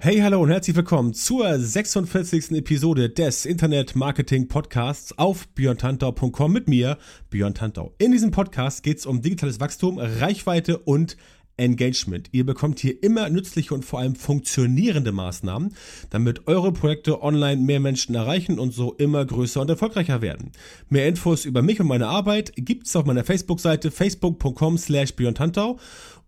Hey, 0.00 0.20
hallo 0.20 0.40
und 0.40 0.50
herzlich 0.50 0.76
willkommen 0.76 1.12
zur 1.12 1.58
46. 1.58 2.52
Episode 2.52 3.10
des 3.10 3.44
Internet 3.44 3.96
Marketing 3.96 4.46
Podcasts 4.46 5.18
auf 5.18 5.48
björntantau.com 5.48 6.52
mit 6.52 6.68
mir, 6.68 6.98
Björn 7.30 7.52
Tantau. 7.52 7.92
In 7.98 8.12
diesem 8.12 8.30
Podcast 8.30 8.84
geht 8.84 8.98
es 8.98 9.06
um 9.06 9.22
digitales 9.22 9.58
Wachstum, 9.58 9.98
Reichweite 9.98 10.78
und 10.78 11.16
Engagement. 11.56 12.28
Ihr 12.30 12.46
bekommt 12.46 12.78
hier 12.78 13.02
immer 13.02 13.28
nützliche 13.28 13.74
und 13.74 13.84
vor 13.84 13.98
allem 13.98 14.14
funktionierende 14.14 15.10
Maßnahmen, 15.10 15.74
damit 16.10 16.46
eure 16.46 16.72
Projekte 16.72 17.20
online 17.20 17.60
mehr 17.60 17.80
Menschen 17.80 18.14
erreichen 18.14 18.60
und 18.60 18.72
so 18.72 18.94
immer 18.94 19.26
größer 19.26 19.60
und 19.60 19.68
erfolgreicher 19.68 20.22
werden. 20.22 20.52
Mehr 20.88 21.08
Infos 21.08 21.44
über 21.44 21.60
mich 21.60 21.80
und 21.80 21.88
meine 21.88 22.06
Arbeit 22.06 22.52
gibt's 22.54 22.94
auf 22.94 23.04
meiner 23.04 23.24
Facebook-Seite 23.24 23.90
facebook.com 23.90 24.78
slash 24.78 25.12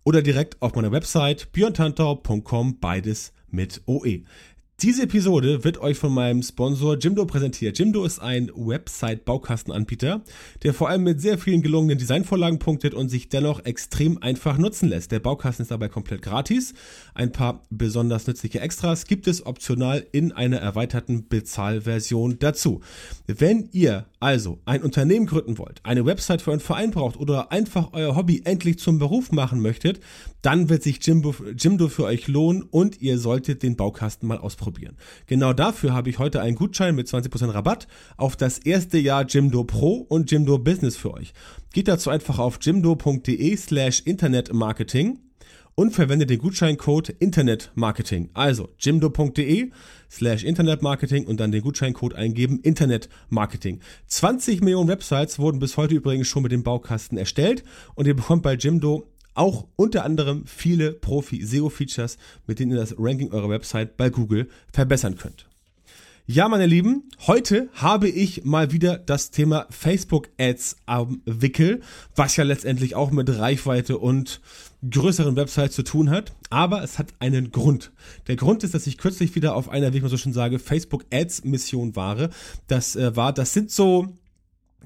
oder 0.03 0.21
direkt 0.21 0.61
auf 0.61 0.75
meiner 0.75 0.91
Website 0.91 1.53
björntantau.com 1.53 2.79
beides 2.81 3.31
mit 3.51 3.81
OE. 3.85 4.23
Diese 4.81 5.03
Episode 5.03 5.63
wird 5.63 5.77
euch 5.77 5.95
von 5.95 6.11
meinem 6.11 6.41
Sponsor 6.41 6.97
Jimdo 6.97 7.27
präsentiert. 7.27 7.77
Jimdo 7.77 8.03
ist 8.03 8.17
ein 8.17 8.49
Website-Baukastenanbieter, 8.55 10.23
der 10.63 10.73
vor 10.73 10.89
allem 10.89 11.03
mit 11.03 11.21
sehr 11.21 11.37
vielen 11.37 11.61
gelungenen 11.61 11.99
Designvorlagen 11.99 12.57
punktet 12.57 12.95
und 12.95 13.09
sich 13.09 13.29
dennoch 13.29 13.63
extrem 13.63 14.17
einfach 14.23 14.57
nutzen 14.57 14.89
lässt. 14.89 15.11
Der 15.11 15.19
Baukasten 15.19 15.61
ist 15.61 15.69
dabei 15.69 15.87
komplett 15.87 16.23
gratis. 16.23 16.73
Ein 17.13 17.31
paar 17.31 17.61
besonders 17.69 18.25
nützliche 18.25 18.59
Extras 18.59 19.05
gibt 19.05 19.27
es 19.27 19.45
optional 19.45 20.03
in 20.13 20.31
einer 20.31 20.57
erweiterten 20.57 21.27
Bezahlversion 21.27 22.39
dazu. 22.39 22.81
Wenn 23.27 23.69
ihr 23.73 24.07
also 24.19 24.61
ein 24.65 24.81
Unternehmen 24.81 25.27
gründen 25.27 25.59
wollt, 25.59 25.81
eine 25.83 26.07
Website 26.07 26.41
für 26.41 26.53
einen 26.53 26.59
Verein 26.59 26.89
braucht 26.89 27.17
oder 27.17 27.51
einfach 27.51 27.89
euer 27.93 28.15
Hobby 28.15 28.41
endlich 28.45 28.79
zum 28.79 28.97
Beruf 28.97 29.31
machen 29.31 29.61
möchtet, 29.61 29.99
dann 30.41 30.69
wird 30.69 30.81
sich 30.81 31.05
Jimdo, 31.05 31.87
für 31.87 32.05
euch 32.05 32.27
lohnen 32.27 32.63
und 32.63 32.99
ihr 32.99 33.19
solltet 33.19 33.61
den 33.61 33.75
Baukasten 33.75 34.27
mal 34.27 34.39
ausprobieren 34.39 34.70
ausprobieren. 34.71 34.97
Genau 35.27 35.53
dafür 35.53 35.93
habe 35.93 36.09
ich 36.09 36.19
heute 36.19 36.41
einen 36.41 36.55
Gutschein 36.55 36.95
mit 36.95 37.07
20% 37.07 37.53
Rabatt 37.53 37.87
auf 38.17 38.35
das 38.35 38.57
erste 38.57 38.97
Jahr 38.97 39.25
Jimdo 39.25 39.63
Pro 39.63 40.05
und 40.09 40.31
Jimdo 40.31 40.57
Business 40.57 40.95
für 40.95 41.13
euch. 41.13 41.33
Geht 41.73 41.87
dazu 41.87 42.09
einfach 42.09 42.39
auf 42.39 42.59
jimdo.de 42.61 43.55
slash 43.55 44.01
internetmarketing 44.01 45.19
und 45.75 45.91
verwendet 45.91 46.29
den 46.29 46.39
Gutscheincode 46.39 47.09
Internetmarketing. 47.09 48.29
Also 48.33 48.69
jimdo.de 48.77 49.71
slash 50.09 50.43
Internetmarketing 50.43 51.25
und 51.25 51.39
dann 51.39 51.51
den 51.51 51.61
Gutscheincode 51.61 52.15
eingeben 52.15 52.59
Internetmarketing. 52.59 53.79
20 54.07 54.61
Millionen 54.61 54.89
Websites 54.89 55.39
wurden 55.39 55.59
bis 55.59 55.77
heute 55.77 55.95
übrigens 55.95 56.27
schon 56.27 56.43
mit 56.43 56.51
dem 56.51 56.63
Baukasten 56.63 57.17
erstellt 57.17 57.63
und 57.95 58.05
ihr 58.07 58.15
bekommt 58.15 58.43
bei 58.43 58.55
Jimdo 58.55 59.07
auch 59.33 59.67
unter 59.75 60.03
anderem 60.03 60.45
viele 60.45 60.93
Profi-SEO-Features, 60.93 62.17
mit 62.47 62.59
denen 62.59 62.71
ihr 62.71 62.77
das 62.77 62.95
Ranking 62.97 63.31
eurer 63.31 63.49
Website 63.49 63.97
bei 63.97 64.09
Google 64.09 64.49
verbessern 64.71 65.17
könnt. 65.17 65.47
Ja, 66.27 66.47
meine 66.47 66.65
Lieben, 66.65 67.09
heute 67.27 67.67
habe 67.73 68.07
ich 68.07 68.45
mal 68.45 68.71
wieder 68.71 68.97
das 68.97 69.31
Thema 69.31 69.65
Facebook 69.69 70.29
Ads 70.39 70.77
am 70.85 71.21
Wickel, 71.25 71.81
was 72.15 72.37
ja 72.37 72.43
letztendlich 72.43 72.95
auch 72.95 73.11
mit 73.11 73.27
Reichweite 73.29 73.97
und 73.97 74.39
größeren 74.89 75.35
Websites 75.35 75.75
zu 75.75 75.83
tun 75.83 76.09
hat. 76.09 76.31
Aber 76.49 76.83
es 76.83 76.99
hat 76.99 77.07
einen 77.19 77.51
Grund. 77.51 77.91
Der 78.27 78.35
Grund 78.35 78.63
ist, 78.63 78.73
dass 78.73 78.87
ich 78.87 78.97
kürzlich 78.97 79.35
wieder 79.35 79.55
auf 79.55 79.67
einer, 79.67 79.91
wie 79.91 79.97
ich 79.97 80.03
mal 80.03 80.09
so 80.09 80.15
schon 80.15 80.31
sage, 80.31 80.59
Facebook 80.59 81.05
Ads 81.11 81.43
Mission 81.43 81.95
war. 81.95 82.29
Das 82.67 82.95
äh, 82.95 83.15
war, 83.15 83.33
das 83.33 83.53
sind 83.53 83.71
so 83.71 84.07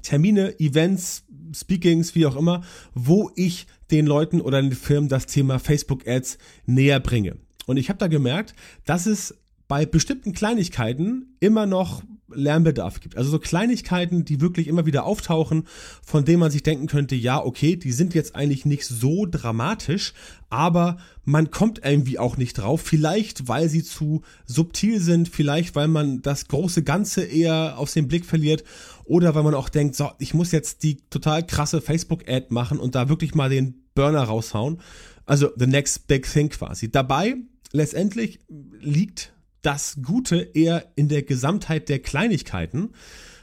Termine, 0.01 0.59
Events, 0.59 1.23
Speakings, 1.53 2.15
wie 2.15 2.25
auch 2.25 2.35
immer, 2.35 2.63
wo 2.93 3.31
ich 3.35 3.67
den 3.91 4.05
Leuten 4.05 4.41
oder 4.41 4.61
den 4.61 4.73
Firmen 4.73 5.09
das 5.09 5.25
Thema 5.25 5.59
Facebook 5.59 6.07
Ads 6.07 6.37
näher 6.65 6.99
bringe. 6.99 7.37
Und 7.65 7.77
ich 7.77 7.89
habe 7.89 7.99
da 7.99 8.07
gemerkt, 8.07 8.53
dass 8.85 9.05
es 9.05 9.35
bei 9.67 9.85
bestimmten 9.85 10.33
Kleinigkeiten 10.33 11.35
immer 11.39 11.65
noch 11.65 12.03
Lernbedarf 12.33 12.99
gibt. 12.99 13.17
Also 13.17 13.29
so 13.29 13.39
Kleinigkeiten, 13.39 14.25
die 14.25 14.41
wirklich 14.41 14.67
immer 14.67 14.85
wieder 14.85 15.05
auftauchen, 15.05 15.65
von 16.03 16.25
denen 16.25 16.39
man 16.39 16.51
sich 16.51 16.63
denken 16.63 16.87
könnte, 16.87 17.15
ja, 17.15 17.43
okay, 17.43 17.75
die 17.75 17.91
sind 17.91 18.13
jetzt 18.13 18.35
eigentlich 18.35 18.65
nicht 18.65 18.85
so 18.85 19.25
dramatisch, 19.25 20.13
aber 20.49 20.97
man 21.23 21.51
kommt 21.51 21.81
irgendwie 21.83 22.17
auch 22.17 22.37
nicht 22.37 22.53
drauf. 22.55 22.81
Vielleicht, 22.81 23.47
weil 23.47 23.69
sie 23.69 23.83
zu 23.83 24.23
subtil 24.45 24.99
sind, 24.99 25.29
vielleicht, 25.29 25.75
weil 25.75 25.87
man 25.87 26.21
das 26.21 26.47
große 26.47 26.83
Ganze 26.83 27.23
eher 27.23 27.77
aus 27.77 27.93
dem 27.93 28.07
Blick 28.07 28.25
verliert 28.25 28.63
oder 29.05 29.35
weil 29.35 29.43
man 29.43 29.53
auch 29.53 29.69
denkt, 29.69 29.95
so, 29.95 30.11
ich 30.19 30.33
muss 30.33 30.51
jetzt 30.51 30.83
die 30.83 30.97
total 31.09 31.45
krasse 31.45 31.81
Facebook-Ad 31.81 32.47
machen 32.49 32.79
und 32.79 32.95
da 32.95 33.09
wirklich 33.09 33.35
mal 33.35 33.49
den 33.49 33.85
Burner 33.93 34.23
raushauen. 34.23 34.79
Also 35.25 35.49
the 35.55 35.67
next 35.67 36.07
big 36.07 36.31
thing 36.31 36.49
quasi. 36.49 36.91
Dabei 36.91 37.35
letztendlich 37.71 38.39
liegt 38.79 39.33
das 39.61 39.97
Gute 40.03 40.37
eher 40.37 40.91
in 40.95 41.07
der 41.07 41.23
Gesamtheit 41.23 41.89
der 41.89 41.99
Kleinigkeiten, 41.99 42.91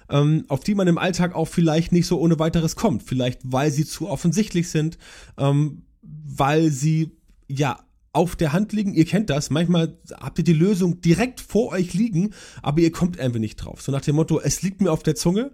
ähm, 0.09 0.45
auf 0.49 0.61
die 0.61 0.75
man 0.75 0.89
im 0.89 0.99
Alltag 0.99 1.35
auch 1.35 1.49
vielleicht 1.49 1.93
nicht 1.93 2.07
so 2.07 2.21
ohne 2.21 2.39
weiteres 2.39 2.77
kommt. 2.77 3.03
Vielleicht, 3.03 3.41
weil 3.45 3.71
sie 3.71 3.85
zu 3.85 4.09
offensichtlich 4.09 4.69
sind, 4.69 4.99
ähm, 5.39 5.83
weil 6.03 6.71
sie 6.71 7.13
ja 7.49 7.81
auf 8.13 8.37
der 8.37 8.53
Hand 8.53 8.73
liegen. 8.73 8.95
Ihr 8.95 9.05
kennt 9.05 9.31
das. 9.31 9.51
Manchmal 9.51 9.97
habt 10.13 10.39
ihr 10.39 10.45
die 10.45 10.53
Lösung 10.53 11.01
direkt 11.01 11.41
vor 11.41 11.73
euch 11.73 11.95
liegen, 11.95 12.35
aber 12.63 12.81
ihr 12.81 12.93
kommt 12.93 13.19
einfach 13.19 13.41
nicht 13.41 13.57
drauf. 13.57 13.83
So 13.83 13.93
nach 13.93 14.03
dem 14.03 14.17
Motto, 14.17 14.41
es 14.41 14.63
liegt 14.63 14.81
mir 14.81 14.93
auf 14.93 15.03
der 15.03 15.15
Zunge 15.15 15.53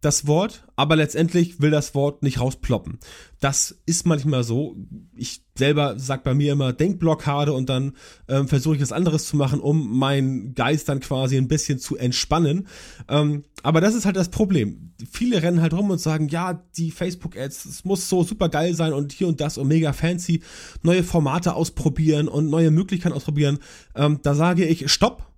das 0.00 0.26
Wort, 0.26 0.64
aber 0.76 0.96
letztendlich 0.96 1.60
will 1.60 1.70
das 1.70 1.94
Wort 1.94 2.22
nicht 2.22 2.40
rausploppen. 2.40 2.98
Das 3.38 3.82
ist 3.84 4.06
manchmal 4.06 4.44
so. 4.44 4.76
Ich 5.14 5.42
selber 5.56 5.98
sag 5.98 6.24
bei 6.24 6.34
mir 6.34 6.52
immer 6.52 6.72
Denkblockade 6.72 7.52
und 7.52 7.68
dann 7.68 7.92
ähm, 8.26 8.48
versuche 8.48 8.76
ich 8.76 8.82
was 8.82 8.92
anderes 8.92 9.26
zu 9.26 9.36
machen, 9.36 9.60
um 9.60 9.98
meinen 9.98 10.54
Geist 10.54 10.88
dann 10.88 11.00
quasi 11.00 11.36
ein 11.36 11.48
bisschen 11.48 11.78
zu 11.78 11.98
entspannen. 11.98 12.66
Ähm, 13.08 13.44
aber 13.62 13.82
das 13.82 13.94
ist 13.94 14.06
halt 14.06 14.16
das 14.16 14.30
Problem. 14.30 14.94
Viele 15.20 15.42
rennen 15.42 15.60
halt 15.60 15.74
rum 15.74 15.90
und 15.90 16.00
sagen, 16.00 16.28
ja, 16.28 16.64
die 16.78 16.90
Facebook-Ads, 16.90 17.66
es 17.66 17.84
muss 17.84 18.08
so 18.08 18.24
super 18.24 18.48
geil 18.48 18.74
sein 18.74 18.94
und 18.94 19.12
hier 19.12 19.28
und 19.28 19.38
das 19.42 19.58
und 19.58 19.68
mega 19.68 19.92
fancy, 19.92 20.40
neue 20.80 21.02
Formate 21.02 21.52
ausprobieren 21.52 22.26
und 22.26 22.48
neue 22.48 22.70
Möglichkeiten 22.70 23.14
ausprobieren. 23.14 23.58
Ähm, 23.94 24.20
da 24.22 24.34
sage 24.34 24.64
ich, 24.64 24.90
stopp, 24.90 25.30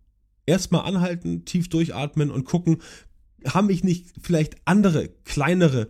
erstmal 0.47 0.83
anhalten, 0.83 1.45
tief 1.47 1.69
durchatmen 1.69 2.31
und 2.31 2.45
gucken, 2.45 2.77
haben 3.45 3.71
ich 3.71 3.83
nicht 3.83 4.07
vielleicht 4.23 4.55
andere, 4.67 5.09
kleinere 5.25 5.89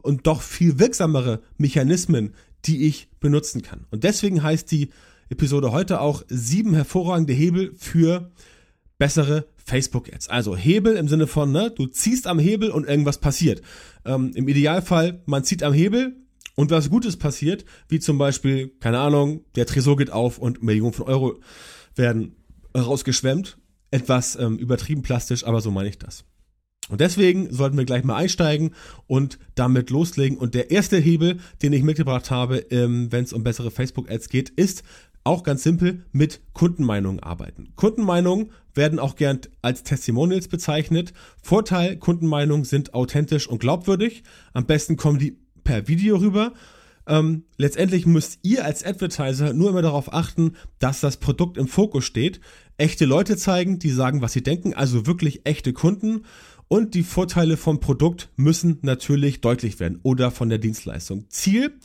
und 0.00 0.26
doch 0.26 0.40
viel 0.40 0.78
wirksamere 0.78 1.42
Mechanismen, 1.58 2.32
die 2.64 2.86
ich 2.86 3.10
benutzen 3.20 3.60
kann. 3.60 3.84
Und 3.90 4.02
deswegen 4.04 4.42
heißt 4.42 4.70
die 4.70 4.88
Episode 5.28 5.72
heute 5.72 6.00
auch 6.00 6.22
sieben 6.28 6.72
hervorragende 6.72 7.34
Hebel 7.34 7.74
für 7.76 8.30
bessere 8.98 9.46
Facebook-Ads. 9.64 10.28
Also 10.28 10.56
Hebel 10.56 10.96
im 10.96 11.08
Sinne 11.08 11.26
von, 11.26 11.52
ne, 11.52 11.70
du 11.70 11.86
ziehst 11.86 12.26
am 12.26 12.38
Hebel 12.38 12.70
und 12.70 12.86
irgendwas 12.86 13.18
passiert. 13.18 13.62
Ähm, 14.04 14.32
Im 14.34 14.48
Idealfall, 14.48 15.22
man 15.26 15.44
zieht 15.44 15.62
am 15.62 15.72
Hebel 15.72 16.16
und 16.54 16.70
was 16.70 16.88
Gutes 16.88 17.16
passiert, 17.16 17.64
wie 17.88 18.00
zum 18.00 18.18
Beispiel, 18.18 18.68
keine 18.80 18.98
Ahnung, 18.98 19.44
der 19.54 19.66
Tresor 19.66 19.96
geht 19.96 20.10
auf 20.10 20.38
und 20.38 20.62
Millionen 20.62 20.92
von 20.92 21.06
Euro 21.06 21.40
werden 21.94 22.36
rausgeschwemmt. 22.76 23.58
Etwas 23.90 24.36
ähm, 24.36 24.58
übertrieben 24.58 25.02
plastisch, 25.02 25.44
aber 25.44 25.60
so 25.60 25.70
meine 25.70 25.88
ich 25.88 25.98
das. 25.98 26.24
Und 26.88 27.00
deswegen 27.00 27.52
sollten 27.52 27.76
wir 27.76 27.84
gleich 27.84 28.04
mal 28.04 28.16
einsteigen 28.16 28.74
und 29.06 29.38
damit 29.54 29.90
loslegen. 29.90 30.38
Und 30.38 30.54
der 30.54 30.70
erste 30.70 30.98
Hebel, 30.98 31.38
den 31.62 31.72
ich 31.72 31.82
mitgebracht 31.82 32.30
habe, 32.30 32.58
ähm, 32.70 33.10
wenn 33.10 33.24
es 33.24 33.32
um 33.32 33.42
bessere 33.42 33.70
Facebook-Ads 33.70 34.28
geht, 34.28 34.50
ist 34.50 34.82
auch 35.26 35.42
ganz 35.42 35.62
simpel 35.62 36.04
mit 36.12 36.40
Kundenmeinungen 36.52 37.20
arbeiten. 37.20 37.72
Kundenmeinungen 37.76 38.50
werden 38.74 38.98
auch 38.98 39.16
gern 39.16 39.40
als 39.62 39.82
Testimonials 39.82 40.48
bezeichnet. 40.48 41.12
Vorteil, 41.42 41.96
Kundenmeinungen 41.96 42.64
sind 42.64 42.94
authentisch 42.94 43.48
und 43.48 43.58
glaubwürdig. 43.58 44.22
Am 44.52 44.66
besten 44.66 44.96
kommen 44.96 45.18
die 45.18 45.38
per 45.64 45.88
Video 45.88 46.16
rüber. 46.16 46.52
Ähm, 47.08 47.44
letztendlich 47.56 48.06
müsst 48.06 48.40
ihr 48.42 48.64
als 48.64 48.84
Advertiser 48.84 49.52
nur 49.52 49.70
immer 49.70 49.82
darauf 49.82 50.12
achten, 50.12 50.56
dass 50.78 51.00
das 51.00 51.18
Produkt 51.18 51.56
im 51.56 51.68
Fokus 51.68 52.04
steht. 52.04 52.40
Echte 52.78 53.04
Leute 53.04 53.36
zeigen, 53.36 53.78
die 53.78 53.90
sagen, 53.90 54.22
was 54.22 54.32
sie 54.32 54.42
denken, 54.42 54.74
also 54.74 55.06
wirklich 55.06 55.42
echte 55.44 55.72
Kunden 55.72 56.22
und 56.68 56.94
die 56.94 57.04
Vorteile 57.04 57.56
vom 57.56 57.80
Produkt 57.80 58.28
müssen 58.36 58.78
natürlich 58.82 59.40
deutlich 59.40 59.78
werden 59.78 60.00
oder 60.02 60.30
von 60.30 60.48
der 60.48 60.58
Dienstleistung. 60.58 61.26
Ziel, 61.28 61.78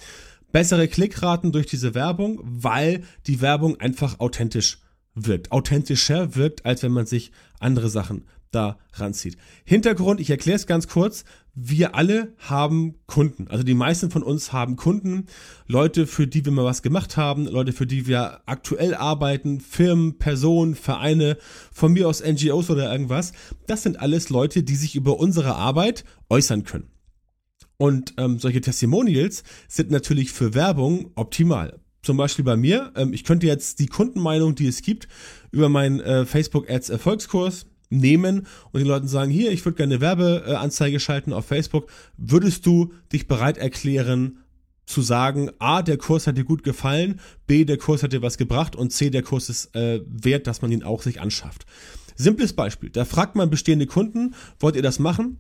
bessere 0.52 0.88
Klickraten 0.88 1.52
durch 1.52 1.66
diese 1.66 1.94
Werbung, 1.96 2.40
weil 2.44 3.04
die 3.28 3.42
Werbung 3.42 3.80
einfach 3.80 4.20
authentisch 4.20 4.80
wirkt. 5.16 5.52
Authentischer 5.52 6.36
wirkt, 6.36 6.66
als 6.66 6.84
wenn 6.84 6.92
man 6.92 7.06
sich 7.06 7.32
andere 7.60 7.90
Sachen 7.90 8.26
da 8.52 8.78
ranzieht. 8.94 9.38
Hintergrund, 9.64 10.20
ich 10.20 10.30
erkläre 10.30 10.58
es 10.58 10.68
ganz 10.68 10.88
kurz. 10.88 11.24
Wir 11.54 11.96
alle 11.96 12.34
haben 12.38 12.96
Kunden. 13.08 13.48
Also 13.48 13.64
die 13.64 13.74
meisten 13.74 14.12
von 14.12 14.24
uns 14.24 14.54
haben 14.54 14.76
Kunden, 14.76 15.28
Leute, 15.68 16.08
für 16.08 16.28
die 16.28 16.46
wir 16.46 16.52
mal 16.52 16.66
was 16.66 16.82
gemacht 16.82 17.18
haben, 17.18 17.46
Leute, 17.46 17.74
für 17.74 17.88
die 17.88 18.08
wir 18.08 18.42
aktuell 18.46 18.94
arbeiten, 18.94 19.60
Firmen, 19.60 20.18
Personen, 20.18 20.76
Vereine, 20.76 21.38
von 21.72 21.94
mir 21.94 22.08
aus 22.08 22.24
NGOs 22.24 22.70
oder 22.70 22.92
irgendwas. 22.92 23.34
Das 23.68 23.84
sind 23.84 24.00
alles 24.00 24.30
Leute, 24.30 24.64
die 24.64 24.76
sich 24.76 24.96
über 24.96 25.20
unsere 25.20 25.56
Arbeit 25.56 26.06
äußern 26.30 26.64
können. 26.64 26.91
Und 27.82 28.14
ähm, 28.18 28.38
solche 28.38 28.62
Testimonials 28.62 29.44
sind 29.68 29.90
natürlich 29.90 30.32
für 30.32 30.54
Werbung 30.54 31.10
optimal 31.16 31.80
zum 32.04 32.16
Beispiel 32.16 32.46
bei 32.46 32.56
mir, 32.56 32.92
ähm, 32.96 33.12
ich 33.12 33.24
könnte 33.24 33.48
jetzt 33.48 33.80
die 33.80 33.88
Kundenmeinung, 33.88 34.54
die 34.54 34.68
es 34.68 34.84
gibt, 34.84 35.08
über 35.50 35.68
meinen 35.68 36.00
äh, 36.00 36.28
Facebook 36.28 36.70
Ads 36.70 36.90
Erfolgskurs 36.90 37.66
nehmen 37.90 38.46
und 38.72 38.82
den 38.82 38.88
Leuten 38.88 39.08
sagen, 39.08 39.32
hier, 39.32 39.52
ich 39.52 39.66
würde 39.66 39.78
gerne 39.78 39.96
eine 39.96 40.02
Werbeanzeige 40.02 41.00
schalten 41.00 41.34
auf 41.34 41.48
Facebook, 41.48 41.90
würdest 42.18 42.68
du 42.68 42.94
dich 43.12 43.28
bereit 43.28 43.58
erklären, 43.58 44.38
zu 44.86 45.02
sagen, 45.02 45.50
A, 45.58 45.82
der 45.82 45.98
Kurs 45.98 46.28
hat 46.28 46.38
dir 46.38 46.44
gut 46.44 46.64
gefallen, 46.64 47.20
B, 47.48 47.66
der 47.66 47.78
Kurs 47.78 48.04
hat 48.04 48.14
dir 48.14 48.22
was 48.22 48.38
gebracht 48.38 48.76
und 48.76 48.92
C, 48.92 49.10
der 49.10 49.24
Kurs 49.24 49.50
ist 49.50 49.76
äh, 49.76 50.02
wert, 50.08 50.46
dass 50.46 50.62
man 50.62 50.72
ihn 50.72 50.84
auch 50.84 51.02
sich 51.02 51.20
anschafft. 51.20 51.66
Simples 52.16 52.54
Beispiel. 52.54 52.92
Da 52.92 53.06
fragt 53.06 53.36
man 53.36 53.50
bestehende 53.50 53.88
Kunden, 53.88 54.36
wollt 54.60 54.76
ihr 54.76 54.84
das 54.84 55.00
machen? 55.00 55.38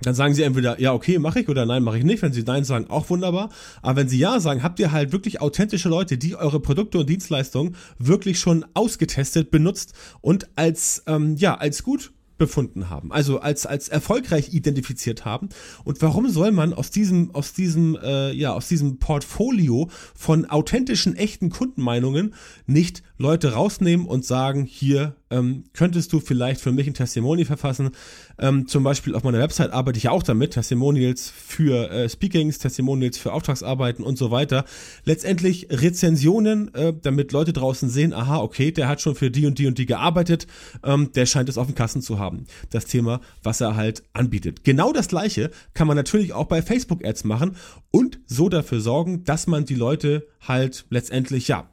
Dann 0.00 0.14
sagen 0.14 0.34
sie 0.34 0.42
entweder, 0.42 0.80
ja, 0.80 0.92
okay, 0.92 1.18
mache 1.18 1.40
ich 1.40 1.48
oder 1.48 1.66
nein, 1.66 1.82
mache 1.82 1.98
ich 1.98 2.04
nicht. 2.04 2.22
Wenn 2.22 2.32
sie 2.32 2.42
nein 2.42 2.64
sagen, 2.64 2.88
auch 2.88 3.10
wunderbar. 3.10 3.50
Aber 3.82 3.96
wenn 3.96 4.08
sie 4.08 4.18
ja 4.18 4.38
sagen, 4.38 4.62
habt 4.62 4.78
ihr 4.78 4.92
halt 4.92 5.12
wirklich 5.12 5.40
authentische 5.40 5.88
Leute, 5.88 6.18
die 6.18 6.36
eure 6.36 6.60
Produkte 6.60 6.98
und 6.98 7.08
Dienstleistungen 7.08 7.74
wirklich 7.98 8.38
schon 8.38 8.64
ausgetestet, 8.74 9.50
benutzt 9.50 9.94
und 10.20 10.48
als, 10.54 11.02
ähm, 11.06 11.36
ja, 11.36 11.56
als 11.56 11.82
gut 11.82 12.12
befunden 12.38 12.88
haben, 12.88 13.12
also 13.12 13.40
als 13.40 13.66
als 13.66 13.88
erfolgreich 13.88 14.54
identifiziert 14.54 15.24
haben. 15.24 15.48
Und 15.84 16.00
warum 16.00 16.30
soll 16.30 16.52
man 16.52 16.72
aus 16.72 16.90
diesem 16.90 17.34
aus 17.34 17.52
diesem 17.52 17.98
äh, 18.00 18.32
ja 18.32 18.52
aus 18.52 18.68
diesem 18.68 18.98
Portfolio 18.98 19.90
von 20.14 20.46
authentischen 20.46 21.16
echten 21.16 21.50
Kundenmeinungen 21.50 22.34
nicht 22.66 23.02
Leute 23.18 23.52
rausnehmen 23.52 24.06
und 24.06 24.24
sagen, 24.24 24.64
hier 24.64 25.16
ähm, 25.30 25.64
könntest 25.72 26.12
du 26.12 26.20
vielleicht 26.20 26.60
für 26.60 26.70
mich 26.70 26.86
ein 26.86 26.94
Testimonial 26.94 27.46
verfassen. 27.46 27.90
Ähm, 28.38 28.68
zum 28.68 28.84
Beispiel 28.84 29.16
auf 29.16 29.24
meiner 29.24 29.40
Website 29.40 29.72
arbeite 29.72 29.98
ich 29.98 30.04
ja 30.04 30.12
auch 30.12 30.22
damit, 30.22 30.52
Testimonials 30.52 31.28
für 31.28 31.90
äh, 31.90 32.08
Speakings, 32.08 32.58
Testimonials 32.58 33.18
für 33.18 33.32
Auftragsarbeiten 33.32 34.04
und 34.04 34.16
so 34.16 34.30
weiter. 34.30 34.64
Letztendlich 35.04 35.66
Rezensionen, 35.70 36.72
äh, 36.74 36.94
damit 37.02 37.32
Leute 37.32 37.52
draußen 37.52 37.88
sehen, 37.88 38.14
aha, 38.14 38.38
okay, 38.38 38.70
der 38.70 38.88
hat 38.88 39.00
schon 39.00 39.16
für 39.16 39.32
die 39.32 39.46
und 39.46 39.58
die 39.58 39.66
und 39.66 39.78
die 39.78 39.86
gearbeitet, 39.86 40.46
ähm, 40.84 41.10
der 41.12 41.26
scheint 41.26 41.48
es 41.48 41.58
auf 41.58 41.66
dem 41.66 41.74
Kassen 41.74 42.02
zu 42.02 42.20
haben. 42.20 42.46
Das 42.70 42.86
Thema, 42.86 43.20
was 43.42 43.60
er 43.60 43.74
halt 43.74 44.04
anbietet. 44.12 44.62
Genau 44.62 44.92
das 44.92 45.08
gleiche 45.08 45.50
kann 45.74 45.88
man 45.88 45.96
natürlich 45.96 46.32
auch 46.32 46.46
bei 46.46 46.62
Facebook-Ads 46.62 47.24
machen 47.24 47.56
und 47.90 48.20
so 48.26 48.48
dafür 48.48 48.80
sorgen, 48.80 49.24
dass 49.24 49.48
man 49.48 49.64
die 49.64 49.74
Leute 49.74 50.28
halt 50.40 50.86
letztendlich, 50.90 51.48
ja, 51.48 51.68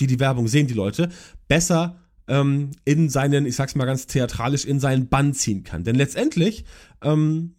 die 0.00 0.06
die 0.06 0.20
Werbung 0.20 0.48
sehen, 0.48 0.66
die 0.66 0.74
Leute, 0.74 1.10
besser 1.46 2.00
ähm, 2.28 2.70
in 2.84 3.08
seinen, 3.08 3.46
ich 3.46 3.56
sag's 3.56 3.74
mal 3.74 3.84
ganz 3.84 4.06
theatralisch, 4.06 4.64
in 4.64 4.80
seinen 4.80 5.08
Bann 5.08 5.34
ziehen 5.34 5.64
kann. 5.64 5.84
Denn 5.84 5.96
letztendlich 5.96 6.64
ähm, 7.02 7.54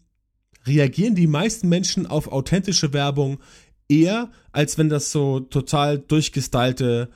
reagieren 0.66 1.16
die 1.16 1.28
meisten 1.28 1.70
Menschen 1.70 2.08
auf 2.08 2.32
authentische 2.32 2.94
Werbung 2.94 3.40
eher, 3.88 4.32
als 4.52 4.78
wenn 4.78 4.90
das 4.90 5.12
so 5.12 5.40
total 5.40 6.00
durchgestylte, 6.00 7.10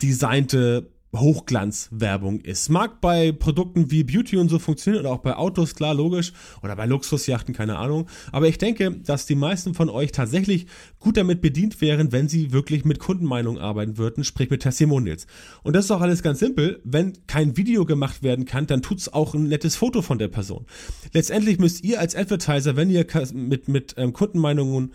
designte 0.00 0.91
Hochglanzwerbung 1.14 2.40
ist. 2.40 2.70
Mag 2.70 3.00
bei 3.00 3.32
Produkten 3.32 3.90
wie 3.90 4.02
Beauty 4.02 4.38
und 4.38 4.48
so 4.48 4.58
funktionieren 4.58 5.04
oder 5.04 5.14
auch 5.14 5.20
bei 5.20 5.36
Autos, 5.36 5.74
klar, 5.74 5.94
logisch, 5.94 6.32
oder 6.62 6.74
bei 6.74 6.86
Luxusjachten, 6.86 7.54
keine 7.54 7.76
Ahnung. 7.78 8.08
Aber 8.32 8.48
ich 8.48 8.58
denke, 8.58 8.90
dass 8.92 9.26
die 9.26 9.34
meisten 9.34 9.74
von 9.74 9.90
euch 9.90 10.12
tatsächlich 10.12 10.66
gut 10.98 11.16
damit 11.16 11.42
bedient 11.42 11.80
wären, 11.80 12.12
wenn 12.12 12.28
sie 12.28 12.52
wirklich 12.52 12.84
mit 12.84 12.98
Kundenmeinung 12.98 13.58
arbeiten 13.58 13.98
würden, 13.98 14.24
sprich 14.24 14.48
mit 14.48 14.62
Testimonials. 14.62 15.26
Und 15.62 15.76
das 15.76 15.84
ist 15.84 15.90
auch 15.90 16.00
alles 16.00 16.22
ganz 16.22 16.38
simpel. 16.38 16.80
Wenn 16.84 17.12
kein 17.26 17.56
Video 17.56 17.84
gemacht 17.84 18.22
werden 18.22 18.46
kann, 18.46 18.66
dann 18.66 18.80
tut's 18.80 19.08
auch 19.08 19.34
ein 19.34 19.48
nettes 19.48 19.76
Foto 19.76 20.00
von 20.00 20.18
der 20.18 20.28
Person. 20.28 20.64
Letztendlich 21.12 21.58
müsst 21.58 21.84
ihr 21.84 22.00
als 22.00 22.16
Advertiser, 22.16 22.76
wenn 22.76 22.88
ihr 22.88 23.06
mit, 23.34 23.68
mit 23.68 23.94
ähm, 23.98 24.14
Kundenmeinungen 24.14 24.92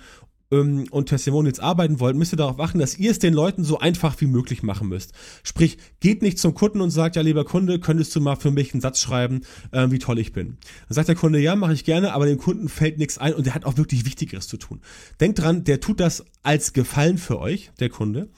ähm, 0.51 0.85
und 0.91 1.09
Testimonials 1.09 1.59
arbeiten 1.59 1.99
wollt, 1.99 2.15
müsst 2.15 2.33
ihr 2.33 2.38
darauf 2.38 2.59
achten, 2.59 2.79
dass 2.79 2.97
ihr 2.97 3.11
es 3.11 3.19
den 3.19 3.33
Leuten 3.33 3.63
so 3.63 3.79
einfach 3.79 4.19
wie 4.21 4.27
möglich 4.27 4.63
machen 4.63 4.88
müsst. 4.88 5.13
Sprich, 5.44 5.77
geht 5.99 6.21
nicht 6.21 6.39
zum 6.39 6.53
Kunden 6.53 6.81
und 6.81 6.91
sagt, 6.91 7.15
ja, 7.15 7.21
lieber 7.21 7.45
Kunde, 7.45 7.79
könntest 7.79 8.15
du 8.15 8.21
mal 8.21 8.35
für 8.35 8.51
mich 8.51 8.73
einen 8.73 8.81
Satz 8.81 9.01
schreiben, 9.01 9.41
äh, 9.71 9.89
wie 9.91 9.99
toll 9.99 10.19
ich 10.19 10.33
bin. 10.33 10.57
Dann 10.88 10.95
sagt 10.95 11.07
der 11.07 11.15
Kunde, 11.15 11.39
ja, 11.39 11.55
mache 11.55 11.73
ich 11.73 11.83
gerne, 11.83 12.13
aber 12.13 12.25
dem 12.25 12.38
Kunden 12.38 12.69
fällt 12.69 12.97
nichts 12.97 13.17
ein 13.17 13.33
und 13.33 13.45
der 13.45 13.55
hat 13.55 13.65
auch 13.65 13.77
wirklich 13.77 14.05
Wichtigeres 14.05 14.47
zu 14.47 14.57
tun. 14.57 14.81
Denkt 15.19 15.39
dran, 15.39 15.63
der 15.63 15.79
tut 15.79 15.99
das 15.99 16.25
als 16.44 16.73
Gefallen 16.73 17.17
für 17.17 17.39
euch, 17.39 17.71
der 17.79 17.89
Kunde. 17.89 18.29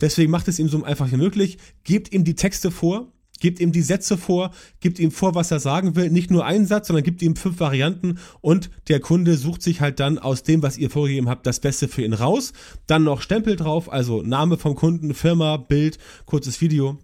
Deswegen 0.00 0.30
macht 0.30 0.48
es 0.48 0.58
ihm 0.58 0.68
so 0.68 0.82
einfach 0.82 1.10
wie 1.12 1.16
möglich, 1.16 1.58
gebt 1.84 2.12
ihm 2.12 2.24
die 2.24 2.34
Texte 2.34 2.70
vor, 2.70 3.12
gibt 3.44 3.60
ihm 3.60 3.72
die 3.72 3.82
Sätze 3.82 4.16
vor, 4.16 4.52
gibt 4.80 4.98
ihm 4.98 5.10
vor, 5.10 5.34
was 5.34 5.50
er 5.50 5.60
sagen 5.60 5.96
will, 5.96 6.08
nicht 6.08 6.30
nur 6.30 6.46
einen 6.46 6.64
Satz, 6.64 6.86
sondern 6.86 7.04
gibt 7.04 7.20
ihm 7.20 7.36
fünf 7.36 7.60
Varianten 7.60 8.18
und 8.40 8.70
der 8.88 9.00
Kunde 9.00 9.36
sucht 9.36 9.60
sich 9.60 9.82
halt 9.82 10.00
dann 10.00 10.18
aus 10.18 10.44
dem, 10.44 10.62
was 10.62 10.78
ihr 10.78 10.88
vorgegeben 10.88 11.28
habt, 11.28 11.46
das 11.46 11.60
Beste 11.60 11.86
für 11.86 12.00
ihn 12.00 12.14
raus. 12.14 12.54
Dann 12.86 13.04
noch 13.04 13.20
Stempel 13.20 13.56
drauf, 13.56 13.92
also 13.92 14.22
Name 14.22 14.56
vom 14.56 14.74
Kunden, 14.74 15.12
Firma, 15.12 15.58
Bild, 15.58 15.98
kurzes 16.24 16.62
Video 16.62 16.96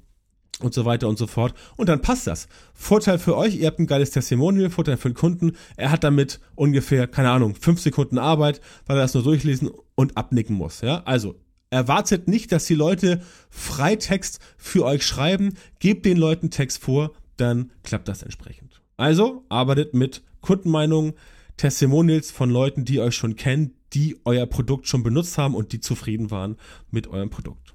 und 0.60 0.72
so 0.72 0.87
weiter 0.87 1.08
und 1.08 1.19
so 1.19 1.26
fort. 1.26 1.52
Und 1.76 1.90
dann 1.90 2.00
passt 2.00 2.26
das. 2.26 2.48
Vorteil 2.72 3.19
für 3.19 3.37
euch, 3.37 3.56
ihr 3.56 3.66
habt 3.66 3.78
ein 3.78 3.87
geiles 3.87 4.10
Testimonial, 4.10 4.70
Vorteil 4.70 4.96
für 4.96 5.10
den 5.10 5.14
Kunden, 5.14 5.52
er 5.76 5.90
hat 5.90 6.04
damit 6.04 6.40
ungefähr, 6.54 7.06
keine 7.06 7.28
Ahnung, 7.28 7.54
fünf 7.54 7.82
Sekunden 7.82 8.16
Arbeit, 8.16 8.62
weil 8.87 8.96
er 8.96 9.02
das 9.02 9.12
nur 9.12 9.25
durchlesen 9.25 9.69
und 9.94 10.16
abnicken 10.16 10.56
muss. 10.56 10.81
Ja, 10.81 11.02
also 11.04 11.34
Erwartet 11.70 12.26
nicht, 12.26 12.50
dass 12.50 12.67
die 12.67 12.75
Leute 12.75 13.22
Freitext 13.49 14.40
für 14.56 14.84
euch 14.84 15.05
schreiben. 15.06 15.55
Gebt 15.78 16.05
den 16.05 16.17
Leuten 16.17 16.50
Text 16.50 16.82
vor, 16.82 17.12
dann 17.37 17.70
klappt 17.84 18.08
das 18.08 18.22
entsprechend. 18.22 18.82
Also 18.96 19.44
arbeitet 19.49 19.94
mit 19.94 20.22
Kundenmeinungen, 20.40 21.14
Testimonials 21.56 22.31
von 22.31 22.50
Leuten, 22.50 22.84
die 22.84 23.00
euch 23.00 23.14
schon 23.14 23.37
kennen, 23.37 23.75
die 23.93 24.19
euer 24.25 24.46
Produkt 24.46 24.88
schon 24.88 25.02
benutzt 25.02 25.38
haben 25.38 25.55
und 25.55 25.72
die 25.72 25.81
zufrieden 25.81 26.31
waren 26.31 26.56
mit 26.90 27.06
eurem 27.06 27.31
Produkt. 27.31 27.75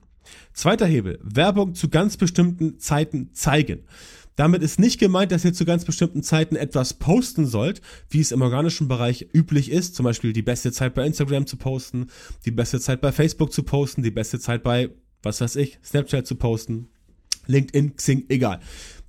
Zweiter 0.53 0.85
Hebel, 0.87 1.19
Werbung 1.21 1.75
zu 1.75 1.89
ganz 1.89 2.17
bestimmten 2.17 2.79
Zeiten 2.79 3.33
zeigen. 3.33 3.83
Damit 4.35 4.61
ist 4.61 4.79
nicht 4.79 4.99
gemeint, 4.99 5.31
dass 5.31 5.45
ihr 5.45 5.53
zu 5.53 5.65
ganz 5.65 5.85
bestimmten 5.85 6.21
Zeiten 6.21 6.55
etwas 6.55 6.95
posten 6.95 7.45
sollt, 7.45 7.81
wie 8.09 8.19
es 8.19 8.31
im 8.31 8.41
organischen 8.41 8.87
Bereich 8.87 9.27
üblich 9.33 9.71
ist. 9.71 9.95
Zum 9.95 10.03
Beispiel 10.03 10.33
die 10.33 10.41
beste 10.41 10.71
Zeit 10.71 10.93
bei 10.93 11.05
Instagram 11.05 11.47
zu 11.47 11.57
posten, 11.57 12.07
die 12.45 12.51
beste 12.51 12.79
Zeit 12.79 13.01
bei 13.01 13.11
Facebook 13.11 13.53
zu 13.53 13.63
posten, 13.63 14.03
die 14.03 14.11
beste 14.11 14.39
Zeit 14.39 14.63
bei, 14.63 14.89
was 15.23 15.41
weiß 15.41 15.55
ich, 15.55 15.79
Snapchat 15.83 16.27
zu 16.27 16.35
posten, 16.35 16.89
LinkedIn, 17.47 17.95
Xing, 17.95 18.25
egal. 18.29 18.59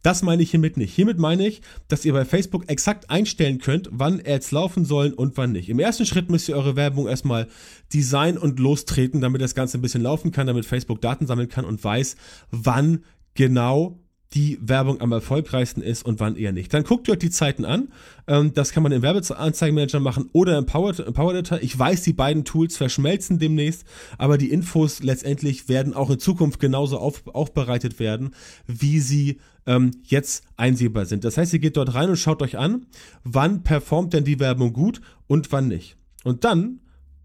Das 0.02 0.22
meine 0.22 0.40
ich 0.40 0.52
hiermit 0.52 0.76
nicht. 0.76 0.94
Hiermit 0.94 1.18
meine 1.18 1.48
ich, 1.48 1.62
dass 1.88 2.04
ihr 2.04 2.12
bei 2.12 2.24
Facebook 2.24 2.68
exakt 2.68 3.10
einstellen 3.10 3.58
könnt, 3.58 3.88
wann 3.90 4.22
Ads 4.24 4.52
laufen 4.52 4.84
sollen 4.84 5.12
und 5.12 5.36
wann 5.36 5.50
nicht. 5.50 5.68
Im 5.68 5.80
ersten 5.80 6.06
Schritt 6.06 6.30
müsst 6.30 6.48
ihr 6.48 6.56
eure 6.56 6.76
Werbung 6.76 7.08
erstmal 7.08 7.48
design 7.92 8.38
und 8.38 8.60
lostreten, 8.60 9.20
damit 9.20 9.40
das 9.40 9.56
Ganze 9.56 9.78
ein 9.78 9.82
bisschen 9.82 10.02
laufen 10.02 10.30
kann, 10.30 10.46
damit 10.46 10.64
Facebook 10.64 11.00
Daten 11.00 11.26
sammeln 11.26 11.48
kann 11.48 11.64
und 11.64 11.82
weiß, 11.82 12.14
wann 12.52 13.02
genau 13.34 13.98
die 14.34 14.58
Werbung 14.60 15.00
am 15.00 15.12
erfolgreichsten 15.12 15.80
ist 15.80 16.04
und 16.04 16.20
wann 16.20 16.36
eher 16.36 16.52
nicht. 16.52 16.74
Dann 16.74 16.84
guckt 16.84 17.08
ihr 17.08 17.12
euch 17.12 17.20
die 17.20 17.30
Zeiten 17.30 17.64
an. 17.64 17.88
Ähm, 18.26 18.52
das 18.54 18.72
kann 18.72 18.82
man 18.82 18.92
im 18.92 19.02
Werbeanzeigenmanager 19.02 20.00
machen 20.00 20.28
oder 20.32 20.58
im 20.58 20.66
Power, 20.66 20.98
im 20.98 21.12
Power 21.12 21.32
Editor. 21.32 21.62
Ich 21.62 21.78
weiß, 21.78 22.02
die 22.02 22.12
beiden 22.12 22.44
Tools 22.44 22.76
verschmelzen 22.76 23.38
demnächst, 23.38 23.84
aber 24.18 24.36
die 24.36 24.50
Infos 24.50 25.02
letztendlich 25.02 25.68
werden 25.68 25.94
auch 25.94 26.10
in 26.10 26.18
Zukunft 26.18 26.60
genauso 26.60 26.98
auf, 26.98 27.26
aufbereitet 27.28 27.98
werden, 27.98 28.34
wie 28.66 29.00
sie 29.00 29.38
ähm, 29.66 29.92
jetzt 30.04 30.44
einsehbar 30.56 31.06
sind. 31.06 31.24
Das 31.24 31.36
heißt, 31.36 31.52
ihr 31.52 31.58
geht 31.60 31.76
dort 31.76 31.94
rein 31.94 32.10
und 32.10 32.16
schaut 32.16 32.42
euch 32.42 32.58
an, 32.58 32.86
wann 33.22 33.62
performt 33.62 34.12
denn 34.12 34.24
die 34.24 34.40
Werbung 34.40 34.72
gut 34.72 35.00
und 35.28 35.52
wann 35.52 35.68
nicht. 35.68 35.96
Und 36.24 36.44
dann 36.44 36.80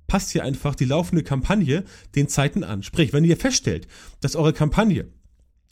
passt 0.08 0.31
hier 0.31 0.43
einfach 0.43 0.75
die 0.75 0.86
laufende 0.86 1.24
Kampagne 1.24 1.84
den 2.15 2.27
Zeiten 2.27 2.63
an. 2.63 2.84
Sprich, 2.84 3.13
wenn 3.13 3.24
ihr 3.24 3.38
feststellt, 3.38 3.88
dass 4.20 4.36
eure 4.36 4.53
Kampagne 4.53 5.08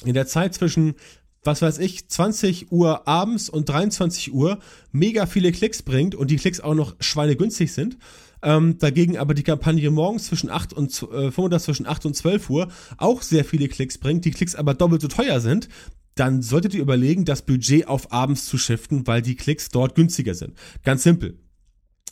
in 0.06 0.14
der 0.14 0.28
Zeit 0.28 0.54
zwischen 0.54 0.96
was 1.44 1.62
weiß 1.62 1.78
ich, 1.80 2.08
20 2.08 2.72
Uhr 2.72 3.08
abends 3.08 3.50
und 3.50 3.70
23 3.70 4.34
Uhr 4.34 4.60
mega 4.92 5.26
viele 5.26 5.52
Klicks 5.52 5.82
bringt 5.82 6.16
und 6.16 6.30
die 6.32 6.36
Klicks 6.36 6.60
auch 6.60 6.76
noch 6.76 6.96
schweinegünstig 7.00 7.72
sind. 7.72 7.98
Ähm, 8.42 8.78
dagegen 8.78 9.18
aber 9.18 9.34
die 9.34 9.44
Kampagne 9.44 9.90
morgens 9.92 10.28
zwischen 10.28 10.50
8 10.50 10.74
und 10.74 10.92
äh, 11.12 11.32
vormittags 11.32 11.66
zwischen 11.66 11.86
8 11.86 12.06
und 12.06 12.16
12 12.16 12.50
Uhr 12.50 12.68
auch 12.98 13.22
sehr 13.22 13.44
viele 13.44 13.68
Klicks 13.68 13.98
bringt, 13.98 14.24
die 14.24 14.32
Klicks 14.32 14.56
aber 14.56 14.74
doppelt 14.74 15.02
so 15.02 15.10
teuer 15.10 15.42
sind, 15.42 15.68
dann 16.16 16.42
solltet 16.42 16.74
ihr 16.74 16.82
überlegen, 16.82 17.26
das 17.26 17.42
Budget 17.42 17.88
auf 17.88 18.14
abends 18.14 18.46
zu 18.46 18.58
shiften, 18.58 19.08
weil 19.08 19.22
die 19.22 19.36
Klicks 19.36 19.70
dort 19.70 19.96
günstiger 19.96 20.36
sind. 20.36 20.54
Ganz 20.84 21.04
simpel 21.04 21.38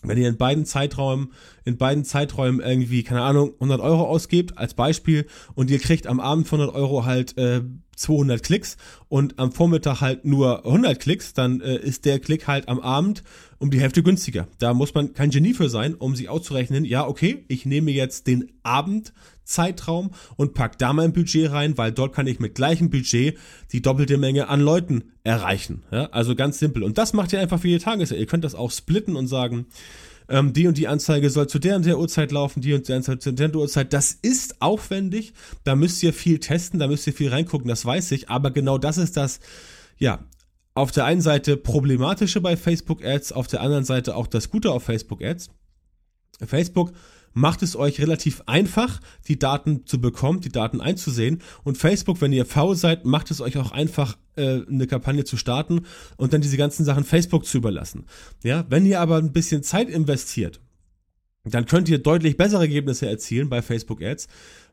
wenn 0.07 0.17
ihr 0.17 0.29
in 0.29 0.37
beiden 0.37 0.65
Zeiträumen, 0.65 1.33
in 1.65 1.77
beiden 1.77 2.03
Zeiträumen 2.03 2.59
irgendwie, 2.59 3.03
keine 3.03 3.21
Ahnung, 3.21 3.53
100 3.55 3.81
Euro 3.81 4.03
ausgebt, 4.05 4.57
als 4.57 4.73
Beispiel, 4.73 5.27
und 5.55 5.69
ihr 5.69 5.79
kriegt 5.79 6.07
am 6.07 6.19
Abend 6.19 6.47
von 6.47 6.59
100 6.59 6.75
Euro 6.75 7.05
halt 7.05 7.37
äh, 7.37 7.61
200 7.97 8.41
Klicks 8.41 8.77
und 9.09 9.39
am 9.39 9.51
Vormittag 9.51 10.01
halt 10.01 10.23
nur 10.23 10.65
100 10.65 10.99
Klicks, 10.99 11.33
dann 11.33 11.61
äh, 11.61 11.77
ist 11.77 12.05
der 12.05 12.19
Klick 12.19 12.47
halt 12.47 12.69
am 12.69 12.79
Abend 12.79 13.23
um 13.59 13.71
die 13.71 13.81
Hälfte 13.81 14.03
günstiger. 14.03 14.47
Da 14.59 14.73
muss 14.73 14.93
man 14.93 15.13
kein 15.13 15.31
Genie 15.31 15.53
für 15.53 15.69
sein, 15.69 15.95
um 15.95 16.15
sich 16.15 16.29
auszurechnen, 16.29 16.85
ja, 16.85 17.07
okay, 17.07 17.43
ich 17.47 17.65
nehme 17.65 17.91
jetzt 17.91 18.27
den 18.27 18.51
Abendzeitraum 18.61 20.11
und 20.35 20.53
pack 20.53 20.77
da 20.77 20.93
mein 20.93 21.11
Budget 21.11 21.51
rein, 21.51 21.77
weil 21.77 21.91
dort 21.91 22.13
kann 22.13 22.27
ich 22.27 22.39
mit 22.39 22.55
gleichem 22.55 22.89
Budget 22.89 23.37
die 23.71 23.81
doppelte 23.81 24.17
Menge 24.17 24.47
an 24.47 24.61
Leuten 24.61 25.05
erreichen. 25.23 25.83
Ja, 25.91 26.05
also 26.11 26.35
ganz 26.35 26.59
simpel. 26.59 26.83
Und 26.83 26.97
das 26.97 27.13
macht 27.13 27.33
ihr 27.33 27.39
einfach 27.39 27.59
für 27.59 27.67
jede 27.67 27.83
Tageszeit. 27.83 28.19
Ihr 28.19 28.27
könnt 28.27 28.43
das 28.43 28.55
auch 28.55 28.71
splitten 28.71 29.15
und 29.15 29.27
sagen, 29.27 29.65
ähm, 30.29 30.53
die 30.53 30.67
und 30.67 30.77
die 30.77 30.87
Anzeige 30.87 31.29
soll 31.29 31.47
zu 31.47 31.59
der 31.59 31.75
und 31.75 31.85
der 31.85 31.99
Uhrzeit 31.99 32.31
laufen, 32.31 32.61
die 32.61 32.73
und 32.73 32.87
die 32.87 32.93
Anzeige 32.93 33.19
zu 33.19 33.31
der 33.33 33.47
und 33.47 33.55
der 33.55 33.61
Uhrzeit. 33.61 33.93
Das 33.93 34.13
ist 34.13 34.61
aufwendig, 34.61 35.33
da 35.63 35.75
müsst 35.75 36.03
ihr 36.03 36.13
viel 36.13 36.39
testen, 36.39 36.79
da 36.79 36.87
müsst 36.87 37.07
ihr 37.07 37.13
viel 37.13 37.29
reingucken, 37.29 37.67
das 37.67 37.85
weiß 37.85 38.11
ich, 38.11 38.29
aber 38.29 38.51
genau 38.51 38.77
das 38.77 38.97
ist 38.97 39.17
das, 39.17 39.39
ja, 39.97 40.25
auf 40.73 40.91
der 40.91 41.05
einen 41.05 41.21
Seite 41.21 41.57
problematische 41.57 42.39
bei 42.39 42.55
Facebook 42.55 43.03
Ads, 43.03 43.31
auf 43.31 43.47
der 43.47 43.61
anderen 43.61 43.83
Seite 43.83 44.15
auch 44.15 44.27
das 44.27 44.49
Gute 44.49 44.71
auf 44.71 44.83
Facebook 44.83 45.23
Ads. 45.23 45.49
Facebook 46.45 46.91
macht 47.37 47.61
es 47.61 47.75
euch 47.75 48.01
relativ 48.01 48.41
einfach, 48.47 48.99
die 49.27 49.37
Daten 49.37 49.85
zu 49.85 50.01
bekommen, 50.01 50.41
die 50.41 50.49
Daten 50.49 50.81
einzusehen. 50.81 51.43
Und 51.63 51.77
Facebook, 51.77 52.19
wenn 52.19 52.33
ihr 52.33 52.45
faul 52.45 52.75
seid, 52.75 53.05
macht 53.05 53.29
es 53.29 53.41
euch 53.41 53.57
auch 53.57 53.71
einfach, 53.71 54.17
äh, 54.35 54.61
eine 54.67 54.87
Kampagne 54.87 55.23
zu 55.23 55.37
starten 55.37 55.81
und 56.17 56.33
dann 56.33 56.41
diese 56.41 56.57
ganzen 56.57 56.83
Sachen 56.83 57.03
Facebook 57.03 57.45
zu 57.45 57.59
überlassen. 57.59 58.05
Ja, 58.43 58.65
wenn 58.69 58.87
ihr 58.87 58.99
aber 58.99 59.17
ein 59.17 59.33
bisschen 59.33 59.61
Zeit 59.61 59.87
investiert, 59.87 60.59
dann 61.43 61.67
könnt 61.67 61.89
ihr 61.89 61.99
deutlich 61.99 62.37
bessere 62.37 62.61
Ergebnisse 62.61 63.07
erzielen 63.07 63.49
bei 63.49 63.61
Facebook 63.61 64.01
Ads, 64.01 64.27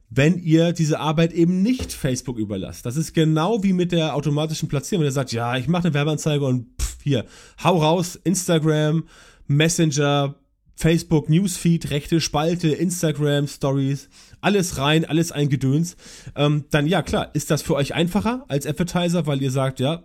wenn 0.08 0.38
ihr 0.38 0.72
diese 0.72 1.00
Arbeit 1.00 1.34
eben 1.34 1.62
nicht 1.62 1.92
Facebook 1.92 2.38
überlasst. 2.38 2.86
Das 2.86 2.96
ist 2.96 3.12
genau 3.12 3.62
wie 3.62 3.74
mit 3.74 3.92
der 3.92 4.14
automatischen 4.14 4.70
Platzierung. 4.70 5.02
Wenn 5.02 5.08
ihr 5.08 5.12
sagt, 5.12 5.32
ja, 5.32 5.56
ich 5.58 5.68
mache 5.68 5.84
eine 5.84 5.94
Werbeanzeige 5.94 6.44
und 6.44 6.66
pff, 6.80 7.02
hier, 7.02 7.26
hau 7.62 7.76
raus, 7.78 8.18
Instagram, 8.24 9.04
Messenger, 9.46 10.34
Facebook 10.74 11.28
Newsfeed, 11.28 11.90
rechte 11.90 12.20
Spalte, 12.20 12.68
Instagram 12.68 13.46
Stories, 13.46 14.08
alles 14.40 14.78
rein, 14.78 15.04
alles 15.04 15.32
ein 15.32 15.48
Gedöns, 15.48 15.96
ähm, 16.36 16.64
dann 16.70 16.86
ja 16.86 17.02
klar, 17.02 17.30
ist 17.34 17.50
das 17.50 17.62
für 17.62 17.74
euch 17.74 17.94
einfacher 17.94 18.44
als 18.48 18.66
Advertiser, 18.66 19.26
weil 19.26 19.42
ihr 19.42 19.50
sagt, 19.50 19.80
ja, 19.80 20.04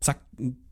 zack, 0.00 0.20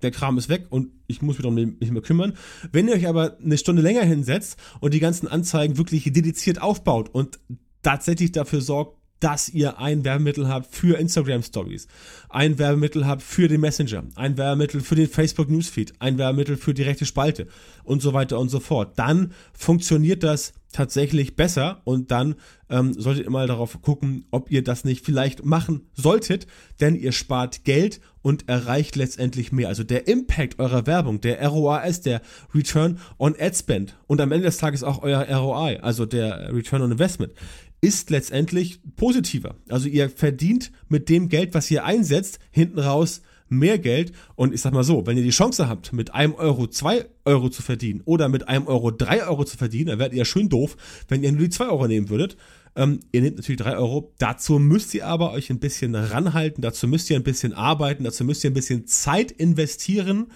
der 0.03 0.11
Kram 0.11 0.39
ist 0.39 0.49
weg 0.49 0.67
und 0.71 0.91
ich 1.07 1.23
muss 1.23 1.37
mich 1.37 1.43
darum 1.43 1.55
nicht 1.55 1.93
mehr 1.93 2.03
kümmern. 2.03 2.35
Wenn 2.73 2.89
ihr 2.89 2.95
euch 2.95 3.07
aber 3.07 3.39
eine 3.43 3.59
Stunde 3.59 3.83
länger 3.83 4.03
hinsetzt 4.03 4.59
und 4.81 4.95
die 4.95 5.01
ganzen 5.01 5.29
Anzeigen 5.29 5.79
wirklich 5.79 6.05
dediziert 6.05 6.61
aufbaut 6.61 7.09
und 7.13 7.39
tatsächlich 7.83 8.33
dafür 8.33 8.61
sorgt, 8.61 8.98
dass 9.21 9.49
ihr 9.49 9.79
ein 9.79 10.05
Werbemittel 10.05 10.49
habt 10.49 10.75
für 10.75 10.99
Instagram 10.99 11.43
Stories, 11.43 11.89
ein 12.29 12.59
Werbemittel 12.59 13.07
habt 13.07 13.23
für 13.23 13.49
den 13.49 13.61
Messenger, 13.61 14.05
ein 14.15 14.37
Werbemittel 14.37 14.81
für 14.81 14.95
den 14.95 15.09
Facebook 15.09 15.49
Newsfeed, 15.51 15.95
ein 16.01 16.19
Werbemittel 16.19 16.57
für 16.57 16.75
die 16.75 16.83
rechte 16.83 17.07
Spalte 17.07 17.49
und 17.85 18.03
so 18.03 18.13
weiter 18.13 18.39
und 18.39 18.49
so 18.49 18.61
fort. 18.61 18.99
Dann 18.99 19.33
funktioniert 19.53 20.23
das 20.23 20.53
tatsächlich 20.73 21.35
besser 21.35 21.81
und 21.85 22.11
dann 22.11 22.35
ähm, 22.69 22.93
solltet 22.93 23.25
ihr 23.25 23.31
mal 23.31 23.47
darauf 23.47 23.81
gucken, 23.81 24.27
ob 24.31 24.51
ihr 24.51 24.63
das 24.63 24.85
nicht 24.85 25.05
vielleicht 25.05 25.45
machen 25.45 25.89
solltet, 25.95 26.47
denn 26.81 26.95
ihr 26.95 27.13
spart 27.13 27.65
Geld 27.65 28.01
und 28.21 28.49
erreicht 28.49 28.97
letztendlich 28.97 29.53
mehr. 29.53 29.69
Also 29.69 29.85
der 29.85 30.07
Impact 30.07 30.59
eurer 30.59 30.87
Werbung, 30.87 31.21
der 31.21 31.47
ROAS, 31.47 32.03
der 32.03 32.21
Return 32.55 32.99
on 33.19 33.35
Ad 33.39 33.57
Spend 33.57 33.97
und 34.07 34.21
am 34.21 34.33
Ende 34.33 34.47
des 34.47 34.59
Tages 34.59 34.83
auch 34.83 35.03
euer 35.03 35.25
ROI, 35.25 35.81
also 35.81 36.05
der 36.05 36.53
Return 36.53 36.83
on 36.83 36.93
Investment, 36.93 37.33
ist 37.81 38.11
letztendlich 38.11 38.81
positiver. 38.97 39.57
Also 39.69 39.89
ihr 39.89 40.11
verdient 40.11 40.73
mit 40.89 41.09
dem 41.09 41.29
Geld, 41.29 41.55
was 41.55 41.71
ihr 41.71 41.85
einsetzt, 41.85 42.39
hinten 42.51 42.79
raus 42.79 43.23
mehr 43.49 43.79
Geld. 43.79 44.13
Und 44.35 44.53
ich 44.53 44.61
sag 44.61 44.73
mal 44.73 44.85
so, 44.85 45.07
wenn 45.07 45.17
ihr 45.17 45.23
die 45.23 45.31
Chance 45.31 45.69
habt, 45.69 45.93
mit 45.93 46.15
einem 46.15 46.35
Euro 46.35 46.67
zwei 46.67 47.07
Euro 47.25 47.49
zu 47.49 47.63
verdienen 47.63 48.03
oder 48.05 48.29
mit 48.29 48.49
einem 48.49 48.67
Euro 48.67 48.91
drei 48.91 49.27
Euro 49.27 49.45
zu 49.45 49.57
verdienen, 49.57 49.87
dann 49.87 49.99
werdet 49.99 50.17
ihr 50.17 50.25
schön 50.25 50.49
doof, 50.49 50.77
wenn 51.09 51.23
ihr 51.23 51.33
nur 51.33 51.43
die 51.43 51.51
zwei 51.51 51.69
Euro 51.69 51.87
nehmen 51.87 52.09
würdet. 52.09 52.37
Ähm, 52.77 53.01
ihr 53.13 53.23
nehmt 53.23 53.37
natürlich 53.37 53.61
drei 53.61 53.77
Euro. 53.77 54.13
Dazu 54.19 54.59
müsst 54.59 54.95
ihr 54.95 55.07
aber 55.07 55.33
euch 55.33 55.51
ein 55.51 55.61
bisschen 55.61 55.95
ranhalten, 55.95 56.63
dazu 56.63 56.87
müsst 56.87 57.11
ihr 57.11 57.17
ein 57.17 57.25
bisschen 57.25 57.53
arbeiten, 57.53 58.05
dazu 58.05 58.25
müsst 58.25 58.45
ihr 58.45 58.51
ein 58.51 58.55
bisschen 58.55 58.87
Zeit 58.87 59.31
investieren. 59.31 60.27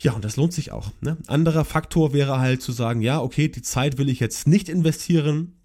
Ja, 0.00 0.12
und 0.12 0.24
das 0.24 0.36
lohnt 0.36 0.52
sich 0.52 0.72
auch. 0.72 0.90
Ne? 1.00 1.16
Anderer 1.28 1.64
Faktor 1.64 2.12
wäre 2.12 2.40
halt 2.40 2.60
zu 2.60 2.72
sagen, 2.72 3.02
ja, 3.02 3.20
okay, 3.20 3.48
die 3.48 3.62
Zeit 3.62 3.98
will 3.98 4.08
ich 4.08 4.18
jetzt 4.18 4.48
nicht 4.48 4.68
investieren 4.68 5.61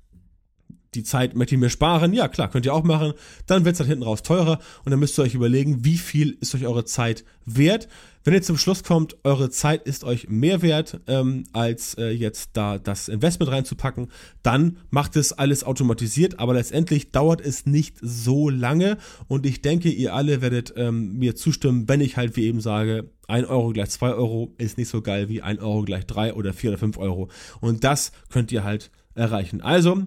die 0.94 1.04
Zeit 1.04 1.36
möchte 1.36 1.56
ich 1.56 1.62
mir 1.62 1.70
sparen. 1.70 2.14
Ja, 2.14 2.28
klar, 2.28 2.50
könnt 2.50 2.66
ihr 2.66 2.74
auch 2.74 2.84
machen. 2.84 3.14
Dann 3.46 3.66
wird 3.66 3.74
es 3.74 3.80
dann 3.80 3.88
hinten 3.88 4.04
raus 4.04 4.24
teurer 4.24 4.60
und 4.86 4.92
dann 4.92 5.00
müsst 5.00 5.18
ihr 5.20 5.24
euch 5.24 5.36
überlegen, 5.36 5.84
wie 5.84 5.98
viel 5.98 6.38
ist 6.40 6.56
euch 6.56 6.66
eure 6.66 6.86
Zeit 6.86 7.24
wert. 7.46 7.88
Wenn 8.28 8.34
ihr 8.34 8.42
zum 8.42 8.58
Schluss 8.58 8.84
kommt, 8.84 9.16
eure 9.24 9.50
Zeit 9.50 9.88
ist 9.88 10.04
euch 10.04 10.28
mehr 10.28 10.62
wert, 10.62 11.00
ähm, 11.08 11.46
als 11.54 11.94
äh, 11.94 12.10
jetzt 12.10 12.50
da 12.54 12.78
das 12.78 13.08
Investment 13.08 13.52
reinzupacken, 13.54 14.10
dann 14.44 14.80
macht 14.90 15.16
es 15.16 15.32
alles 15.32 15.64
automatisiert, 15.64 16.38
aber 16.38 16.54
letztendlich 16.54 17.12
dauert 17.12 17.40
es 17.40 17.66
nicht 17.66 17.96
so 18.02 18.50
lange 18.50 18.98
und 19.30 19.46
ich 19.46 19.62
denke, 19.62 19.88
ihr 19.90 20.14
alle 20.14 20.42
werdet 20.42 20.74
ähm, 20.76 21.14
mir 21.18 21.38
zustimmen, 21.38 21.88
wenn 21.88 22.02
ich 22.02 22.18
halt 22.18 22.36
wie 22.36 22.48
eben 22.48 22.60
sage, 22.60 23.10
1 23.30 23.48
Euro 23.48 23.72
gleich 23.72 23.92
2 23.92 24.14
Euro 24.16 24.54
ist 24.58 24.78
nicht 24.78 24.90
so 24.90 25.02
geil 25.02 25.30
wie 25.30 25.42
1 25.42 25.62
Euro 25.62 25.84
gleich 25.84 26.06
3 26.06 26.34
oder 26.34 26.54
4 26.54 26.72
oder 26.72 26.80
5 26.80 26.98
Euro. 26.98 27.30
Und 27.62 27.86
das 27.86 28.12
könnt 28.30 28.52
ihr 28.52 28.66
halt 28.66 28.92
erreichen. 29.18 29.62
Also, 29.62 30.04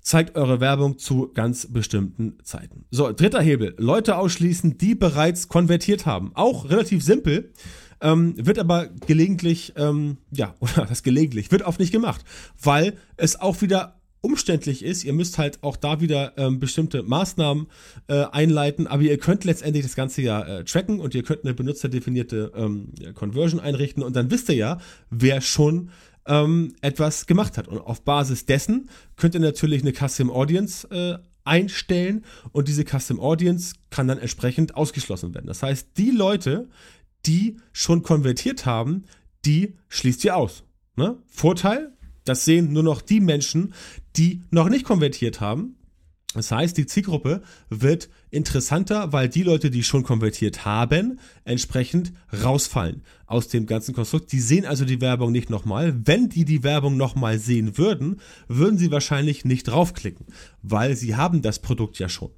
zeigt 0.00 0.36
eure 0.36 0.60
Werbung 0.60 0.98
zu 0.98 1.30
ganz 1.34 1.66
bestimmten 1.70 2.38
Zeiten. 2.42 2.86
So, 2.90 3.12
dritter 3.12 3.42
Hebel. 3.42 3.74
Leute 3.78 4.16
ausschließen, 4.16 4.78
die 4.78 4.94
bereits 4.94 5.48
konvertiert 5.48 6.06
haben. 6.06 6.32
Auch 6.34 6.70
relativ 6.70 7.04
simpel. 7.04 7.52
Ähm, 8.00 8.34
wird 8.36 8.58
aber 8.58 8.86
gelegentlich, 8.86 9.72
ähm, 9.76 10.18
ja, 10.30 10.54
oder 10.60 10.86
das 10.86 11.02
gelegentlich, 11.02 11.50
wird 11.50 11.62
oft 11.62 11.80
nicht 11.80 11.92
gemacht, 11.92 12.24
weil 12.62 12.94
es 13.16 13.40
auch 13.40 13.60
wieder 13.60 13.98
umständlich 14.20 14.84
ist. 14.84 15.04
Ihr 15.04 15.12
müsst 15.12 15.38
halt 15.38 15.62
auch 15.62 15.76
da 15.76 16.00
wieder 16.00 16.32
ähm, 16.36 16.58
bestimmte 16.58 17.02
Maßnahmen 17.02 17.66
äh, 18.08 18.24
einleiten, 18.32 18.86
aber 18.86 19.02
ihr 19.02 19.18
könnt 19.18 19.44
letztendlich 19.44 19.84
das 19.84 19.94
Ganze 19.94 20.22
ja 20.22 20.42
äh, 20.42 20.64
tracken 20.64 21.00
und 21.00 21.14
ihr 21.14 21.22
könnt 21.22 21.44
eine 21.44 21.54
benutzerdefinierte 21.54 22.52
ähm, 22.56 22.92
Conversion 23.14 23.60
einrichten 23.60 24.02
und 24.02 24.16
dann 24.16 24.30
wisst 24.30 24.48
ihr 24.48 24.56
ja, 24.56 24.78
wer 25.10 25.40
schon 25.40 25.90
ähm, 26.28 26.74
etwas 26.80 27.26
gemacht 27.26 27.58
hat. 27.58 27.66
Und 27.66 27.78
auf 27.78 28.02
Basis 28.02 28.46
dessen 28.46 28.88
könnt 29.16 29.34
ihr 29.34 29.40
natürlich 29.40 29.82
eine 29.82 29.92
Custom 29.92 30.30
Audience 30.30 30.86
äh, 30.90 31.18
einstellen 31.44 32.24
und 32.52 32.68
diese 32.68 32.84
Custom 32.84 33.18
Audience 33.18 33.74
kann 33.90 34.06
dann 34.06 34.18
entsprechend 34.18 34.76
ausgeschlossen 34.76 35.34
werden. 35.34 35.46
Das 35.46 35.62
heißt, 35.62 35.88
die 35.96 36.10
Leute, 36.10 36.68
die 37.26 37.56
schon 37.72 38.02
konvertiert 38.02 38.66
haben, 38.66 39.04
die 39.44 39.74
schließt 39.88 40.24
ihr 40.24 40.36
aus. 40.36 40.64
Ne? 40.96 41.16
Vorteil, 41.26 41.92
das 42.24 42.44
sehen 42.44 42.72
nur 42.72 42.82
noch 42.82 43.00
die 43.00 43.20
Menschen, 43.20 43.72
die 44.16 44.42
noch 44.50 44.68
nicht 44.68 44.84
konvertiert 44.84 45.40
haben. 45.40 45.76
Das 46.34 46.52
heißt, 46.52 46.76
die 46.76 46.86
Zielgruppe 46.86 47.42
wird 47.70 48.10
interessanter, 48.30 49.12
weil 49.12 49.28
die 49.28 49.42
Leute, 49.42 49.70
die 49.70 49.82
schon 49.82 50.02
konvertiert 50.02 50.64
haben, 50.64 51.18
entsprechend 51.44 52.12
rausfallen 52.44 53.02
aus 53.26 53.48
dem 53.48 53.66
ganzen 53.66 53.94
Konstrukt. 53.94 54.32
Die 54.32 54.40
sehen 54.40 54.66
also 54.66 54.84
die 54.84 55.00
Werbung 55.00 55.32
nicht 55.32 55.50
nochmal. 55.50 55.94
Wenn 56.04 56.28
die 56.28 56.44
die 56.44 56.62
Werbung 56.62 56.96
nochmal 56.96 57.38
sehen 57.38 57.78
würden, 57.78 58.20
würden 58.48 58.78
sie 58.78 58.90
wahrscheinlich 58.90 59.44
nicht 59.44 59.64
draufklicken, 59.64 60.26
weil 60.62 60.96
sie 60.96 61.16
haben 61.16 61.42
das 61.42 61.58
Produkt 61.58 61.98
ja 61.98 62.08
schon. 62.08 62.30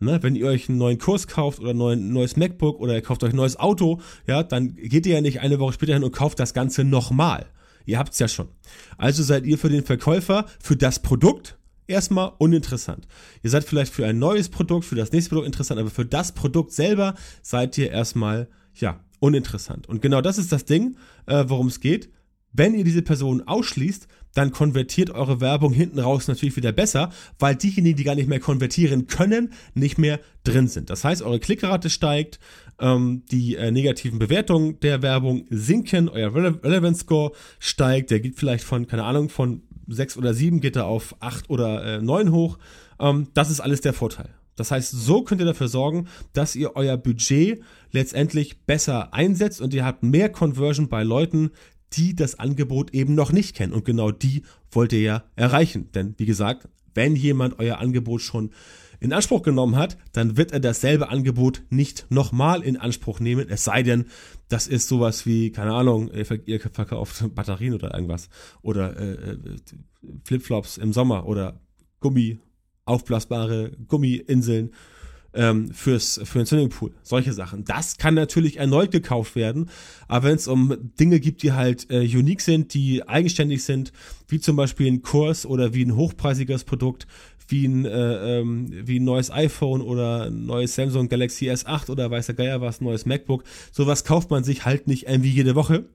Ne, 0.00 0.22
wenn 0.22 0.36
ihr 0.36 0.46
euch 0.46 0.68
einen 0.68 0.78
neuen 0.78 0.98
Kurs 0.98 1.26
kauft 1.26 1.58
oder 1.58 1.72
ein 1.72 2.12
neues 2.12 2.36
MacBook 2.36 2.78
oder 2.78 2.94
ihr 2.94 3.02
kauft 3.02 3.24
euch 3.24 3.32
ein 3.32 3.36
neues 3.36 3.58
Auto, 3.58 4.00
ja, 4.28 4.44
dann 4.44 4.76
geht 4.76 5.06
ihr 5.06 5.16
ja 5.16 5.20
nicht 5.20 5.40
eine 5.40 5.58
Woche 5.58 5.72
später 5.72 5.94
hin 5.94 6.04
und 6.04 6.12
kauft 6.12 6.38
das 6.38 6.54
Ganze 6.54 6.84
nochmal. 6.84 7.46
Ihr 7.84 7.98
habt's 7.98 8.20
ja 8.20 8.28
schon. 8.28 8.48
Also 8.96 9.24
seid 9.24 9.44
ihr 9.44 9.58
für 9.58 9.70
den 9.70 9.82
Verkäufer, 9.82 10.46
für 10.60 10.76
das 10.76 11.00
Produkt 11.00 11.57
erstmal 11.88 12.32
uninteressant. 12.38 13.06
Ihr 13.42 13.50
seid 13.50 13.64
vielleicht 13.64 13.92
für 13.92 14.06
ein 14.06 14.18
neues 14.18 14.48
Produkt, 14.48 14.84
für 14.84 14.94
das 14.94 15.12
nächste 15.12 15.30
Produkt 15.30 15.46
interessant, 15.46 15.80
aber 15.80 15.90
für 15.90 16.06
das 16.06 16.32
Produkt 16.32 16.72
selber 16.72 17.14
seid 17.42 17.76
ihr 17.78 17.90
erstmal, 17.90 18.48
ja, 18.74 19.00
uninteressant. 19.20 19.88
Und 19.88 20.02
genau 20.02 20.20
das 20.20 20.38
ist 20.38 20.52
das 20.52 20.64
Ding, 20.64 20.96
äh, 21.26 21.44
worum 21.48 21.66
es 21.66 21.80
geht. 21.80 22.10
Wenn 22.52 22.74
ihr 22.74 22.84
diese 22.84 23.02
Person 23.02 23.42
ausschließt, 23.46 24.08
dann 24.34 24.52
konvertiert 24.52 25.10
eure 25.10 25.40
Werbung 25.40 25.72
hinten 25.72 25.98
raus 25.98 26.28
natürlich 26.28 26.56
wieder 26.56 26.72
besser, 26.72 27.10
weil 27.38 27.56
diejenigen, 27.56 27.96
die 27.96 28.04
gar 28.04 28.14
nicht 28.14 28.28
mehr 28.28 28.40
konvertieren 28.40 29.06
können, 29.06 29.52
nicht 29.74 29.98
mehr 29.98 30.20
drin 30.44 30.68
sind. 30.68 30.90
Das 30.90 31.04
heißt, 31.04 31.22
eure 31.22 31.40
Klickrate 31.40 31.90
steigt, 31.90 32.38
ähm, 32.80 33.24
die 33.30 33.56
äh, 33.56 33.70
negativen 33.70 34.18
Bewertungen 34.18 34.78
der 34.80 35.02
Werbung 35.02 35.44
sinken, 35.50 36.08
euer 36.08 36.34
Rele 36.34 36.60
Relevance 36.62 37.00
Score 37.00 37.32
steigt, 37.58 38.10
der 38.10 38.20
geht 38.20 38.36
vielleicht 38.36 38.64
von, 38.64 38.86
keine 38.86 39.04
Ahnung, 39.04 39.28
von 39.28 39.62
6 39.88 40.16
oder 40.16 40.34
7 40.34 40.60
geht 40.60 40.76
er 40.76 40.86
auf 40.86 41.16
8 41.20 41.50
oder 41.50 41.98
äh, 41.98 42.02
9 42.02 42.32
hoch. 42.32 42.58
Ähm, 43.00 43.28
das 43.34 43.50
ist 43.50 43.60
alles 43.60 43.80
der 43.80 43.92
Vorteil. 43.92 44.30
Das 44.56 44.70
heißt, 44.70 44.90
so 44.90 45.22
könnt 45.22 45.40
ihr 45.40 45.46
dafür 45.46 45.68
sorgen, 45.68 46.08
dass 46.32 46.56
ihr 46.56 46.74
euer 46.74 46.96
Budget 46.96 47.62
letztendlich 47.92 48.62
besser 48.66 49.14
einsetzt 49.14 49.60
und 49.60 49.72
ihr 49.72 49.84
habt 49.84 50.02
mehr 50.02 50.30
Conversion 50.30 50.88
bei 50.88 51.04
Leuten, 51.04 51.50
die 51.92 52.14
das 52.14 52.38
Angebot 52.38 52.92
eben 52.92 53.14
noch 53.14 53.32
nicht 53.32 53.56
kennen. 53.56 53.72
Und 53.72 53.84
genau 53.84 54.10
die 54.10 54.42
wollt 54.70 54.92
ihr 54.92 55.00
ja 55.00 55.24
erreichen. 55.36 55.90
Denn 55.92 56.14
wie 56.18 56.26
gesagt, 56.26 56.68
wenn 56.94 57.16
jemand 57.16 57.58
euer 57.58 57.78
Angebot 57.78 58.20
schon 58.20 58.50
in 59.00 59.12
Anspruch 59.12 59.42
genommen 59.42 59.76
hat, 59.76 59.96
dann 60.12 60.36
wird 60.36 60.52
er 60.52 60.60
dasselbe 60.60 61.08
Angebot 61.08 61.62
nicht 61.70 62.06
nochmal 62.10 62.62
in 62.62 62.76
Anspruch 62.76 63.20
nehmen, 63.20 63.46
es 63.48 63.64
sei 63.64 63.84
denn, 63.84 64.06
das 64.48 64.66
ist 64.66 64.88
sowas 64.88 65.26
wie, 65.26 65.50
keine 65.52 65.74
Ahnung, 65.74 66.10
ihr 66.10 66.60
verkauft 66.60 67.24
Batterien 67.34 67.74
oder 67.74 67.94
irgendwas. 67.94 68.28
Oder 68.62 68.96
äh, 68.98 69.32
äh, 69.32 69.38
Flipflops 70.24 70.78
im 70.78 70.92
Sommer 70.92 71.26
oder 71.26 71.60
Gummi, 72.00 72.40
aufblasbare 72.84 73.72
Gummiinseln 73.86 74.72
ähm, 75.34 75.72
fürs, 75.72 76.20
für 76.24 76.38
den 76.38 76.46
Swimmingpool. 76.46 76.92
Solche 77.02 77.32
Sachen. 77.32 77.64
Das 77.64 77.96
kann 77.96 78.14
natürlich 78.14 78.58
erneut 78.58 78.90
gekauft 78.90 79.36
werden, 79.36 79.70
aber 80.06 80.28
wenn 80.28 80.36
es 80.36 80.48
um 80.48 80.76
Dinge 80.98 81.20
gibt, 81.20 81.42
die 81.42 81.52
halt 81.52 81.90
äh, 81.90 82.00
unique 82.00 82.40
sind, 82.40 82.74
die 82.74 83.06
eigenständig 83.06 83.64
sind, 83.64 83.92
wie 84.26 84.40
zum 84.40 84.56
Beispiel 84.56 84.86
ein 84.86 85.02
Kurs 85.02 85.46
oder 85.46 85.74
wie 85.74 85.84
ein 85.84 85.96
hochpreisiges 85.96 86.64
Produkt, 86.64 87.06
wie 87.48 87.66
ein, 87.66 87.84
äh, 87.84 88.40
ähm, 88.40 88.70
wie 88.86 89.00
ein 89.00 89.04
neues 89.04 89.30
iPhone 89.30 89.80
oder 89.80 90.26
ein 90.26 90.46
neues 90.46 90.74
Samsung 90.74 91.08
Galaxy 91.08 91.50
S8 91.50 91.90
oder 91.90 92.10
weiß 92.10 92.26
der 92.26 92.34
Geier 92.34 92.60
was, 92.60 92.80
ein 92.80 92.84
neues 92.84 93.06
MacBook, 93.06 93.44
sowas 93.72 94.04
kauft 94.04 94.30
man 94.30 94.44
sich 94.44 94.64
halt 94.64 94.86
nicht 94.86 95.08
irgendwie 95.08 95.30
jede 95.30 95.54
Woche 95.54 95.86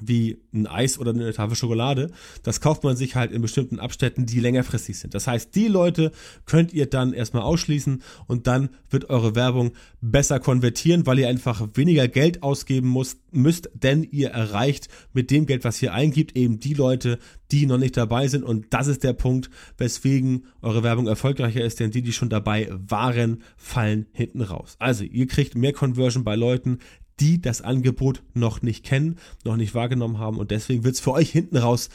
wie 0.00 0.38
ein 0.52 0.66
Eis 0.66 0.98
oder 0.98 1.10
eine 1.10 1.32
Tafel 1.32 1.56
Schokolade. 1.56 2.10
Das 2.42 2.60
kauft 2.60 2.84
man 2.84 2.96
sich 2.96 3.16
halt 3.16 3.32
in 3.32 3.42
bestimmten 3.42 3.78
Abständen, 3.78 4.26
die 4.26 4.40
längerfristig 4.40 4.98
sind. 4.98 5.14
Das 5.14 5.26
heißt, 5.26 5.54
die 5.54 5.68
Leute 5.68 6.12
könnt 6.46 6.72
ihr 6.72 6.86
dann 6.86 7.12
erstmal 7.12 7.42
ausschließen 7.42 8.02
und 8.26 8.46
dann 8.46 8.70
wird 8.90 9.10
eure 9.10 9.34
Werbung 9.34 9.72
besser 10.00 10.40
konvertieren, 10.40 11.06
weil 11.06 11.18
ihr 11.18 11.28
einfach 11.28 11.68
weniger 11.74 12.08
Geld 12.08 12.42
ausgeben 12.42 12.92
müsst, 12.92 13.18
müsst 13.30 13.70
denn 13.74 14.02
ihr 14.02 14.30
erreicht 14.30 14.88
mit 15.12 15.30
dem 15.30 15.46
Geld, 15.46 15.64
was 15.64 15.82
ihr 15.82 15.92
eingibt, 15.92 16.36
eben 16.36 16.60
die 16.60 16.74
Leute, 16.74 17.18
die 17.50 17.66
noch 17.66 17.78
nicht 17.78 17.96
dabei 17.96 18.28
sind. 18.28 18.44
Und 18.44 18.66
das 18.70 18.86
ist 18.86 19.04
der 19.04 19.12
Punkt, 19.12 19.50
weswegen 19.76 20.46
eure 20.62 20.82
Werbung 20.82 21.06
erfolgreicher 21.06 21.64
ist, 21.64 21.80
denn 21.80 21.90
die, 21.90 22.02
die 22.02 22.12
schon 22.12 22.28
dabei 22.28 22.68
waren, 22.70 23.42
fallen 23.56 24.06
hinten 24.12 24.42
raus. 24.42 24.76
Also, 24.78 25.04
ihr 25.04 25.26
kriegt 25.26 25.54
mehr 25.54 25.72
Conversion 25.72 26.24
bei 26.24 26.36
Leuten, 26.36 26.78
die 27.20 27.40
das 27.40 27.62
Angebot 27.62 28.22
noch 28.34 28.62
nicht 28.62 28.84
kennen, 28.84 29.16
noch 29.44 29.56
nicht 29.56 29.74
wahrgenommen 29.74 30.18
haben 30.18 30.38
und 30.38 30.50
deswegen 30.50 30.84
wird 30.84 30.94
es 30.94 31.00
für 31.00 31.12
euch 31.12 31.30
hinten 31.30 31.56
raus 31.56 31.88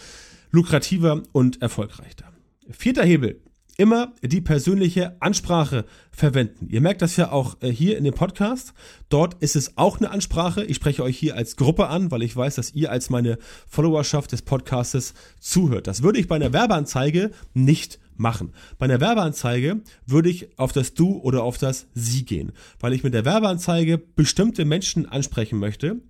lukrativer 0.51 1.23
und 1.31 1.61
erfolgreicher. 1.61 2.31
Vierter 2.69 3.03
Hebel. 3.03 3.41
Immer 3.75 4.13
die 4.21 4.39
persönliche 4.39 5.19
Ansprache 5.19 5.85
verwenden. 6.11 6.67
Ihr 6.69 6.79
merkt 6.79 7.01
das 7.01 7.17
ja 7.17 7.31
auch 7.31 7.57
äh, 7.61 7.69
hier 7.69 7.97
in 7.97 8.03
dem 8.03 8.13
Podcast. 8.13 8.75
Dort 9.09 9.41
ist 9.41 9.55
es 9.55 9.79
auch 9.79 9.97
eine 9.97 10.11
Ansprache. 10.11 10.63
Ich 10.63 10.75
spreche 10.75 11.01
euch 11.01 11.17
hier 11.17 11.35
als 11.35 11.55
Gruppe 11.55 11.87
an, 11.87 12.11
weil 12.11 12.21
ich 12.21 12.35
weiß, 12.35 12.53
dass 12.53 12.75
ihr 12.75 12.91
als 12.91 13.09
meine 13.09 13.39
Followerschaft 13.67 14.31
des 14.31 14.43
Podcastes 14.43 15.15
zuhört. 15.39 15.87
Das 15.87 16.03
würde 16.03 16.19
ich 16.19 16.27
bei 16.27 16.35
einer 16.35 16.53
Werbeanzeige 16.53 17.31
nicht 17.55 17.99
machen. 18.15 18.53
Bei 18.77 18.86
einer 18.86 19.01
Werbeanzeige 19.01 19.82
würde 20.05 20.29
ich 20.29 20.58
auf 20.58 20.72
das 20.72 20.93
Du 20.93 21.17
oder 21.20 21.43
auf 21.43 21.58
das 21.58 21.88
Sie 21.93 22.25
gehen, 22.25 22.51
weil 22.79 22.93
ich 22.93 23.03
mit 23.03 23.13
der 23.13 23.25
Werbeanzeige 23.25 23.98
bestimmte 23.98 24.65
Menschen 24.65 25.05
ansprechen 25.05 25.60
möchte. 25.60 26.01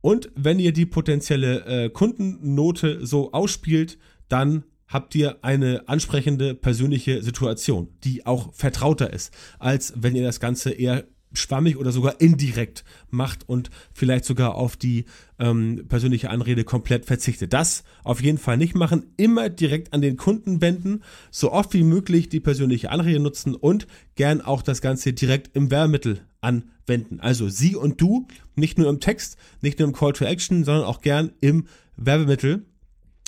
Und 0.00 0.30
wenn 0.36 0.58
ihr 0.58 0.72
die 0.72 0.86
potenzielle 0.86 1.64
äh, 1.64 1.90
Kundennote 1.90 3.04
so 3.04 3.32
ausspielt, 3.32 3.98
dann 4.28 4.64
habt 4.86 5.14
ihr 5.14 5.38
eine 5.42 5.88
ansprechende 5.88 6.54
persönliche 6.54 7.22
Situation, 7.22 7.88
die 8.04 8.26
auch 8.26 8.54
vertrauter 8.54 9.12
ist, 9.12 9.32
als 9.58 9.92
wenn 9.96 10.16
ihr 10.16 10.24
das 10.24 10.40
Ganze 10.40 10.70
eher 10.70 11.04
schwammig 11.32 11.76
oder 11.76 11.92
sogar 11.92 12.20
indirekt 12.20 12.84
macht 13.10 13.48
und 13.48 13.70
vielleicht 13.92 14.24
sogar 14.24 14.54
auf 14.54 14.76
die 14.76 15.04
ähm, 15.38 15.84
persönliche 15.88 16.30
Anrede 16.30 16.64
komplett 16.64 17.04
verzichtet. 17.04 17.52
Das 17.52 17.84
auf 18.04 18.22
jeden 18.22 18.38
Fall 18.38 18.56
nicht 18.56 18.74
machen. 18.74 19.06
Immer 19.16 19.48
direkt 19.48 19.92
an 19.92 20.00
den 20.00 20.16
Kunden 20.16 20.60
wenden, 20.60 21.02
so 21.30 21.52
oft 21.52 21.74
wie 21.74 21.82
möglich 21.82 22.28
die 22.28 22.40
persönliche 22.40 22.90
Anrede 22.90 23.20
nutzen 23.20 23.54
und 23.54 23.86
gern 24.14 24.40
auch 24.40 24.62
das 24.62 24.80
Ganze 24.80 25.12
direkt 25.12 25.54
im 25.54 25.70
Werbemittel 25.70 26.20
anwenden. 26.40 27.20
Also 27.20 27.48
sie 27.48 27.76
und 27.76 28.00
du, 28.00 28.26
nicht 28.56 28.78
nur 28.78 28.88
im 28.88 29.00
Text, 29.00 29.36
nicht 29.60 29.78
nur 29.78 29.88
im 29.88 29.94
Call 29.94 30.12
to 30.12 30.24
Action, 30.24 30.64
sondern 30.64 30.84
auch 30.84 31.00
gern 31.00 31.32
im 31.40 31.66
Werbemittel. 31.96 32.64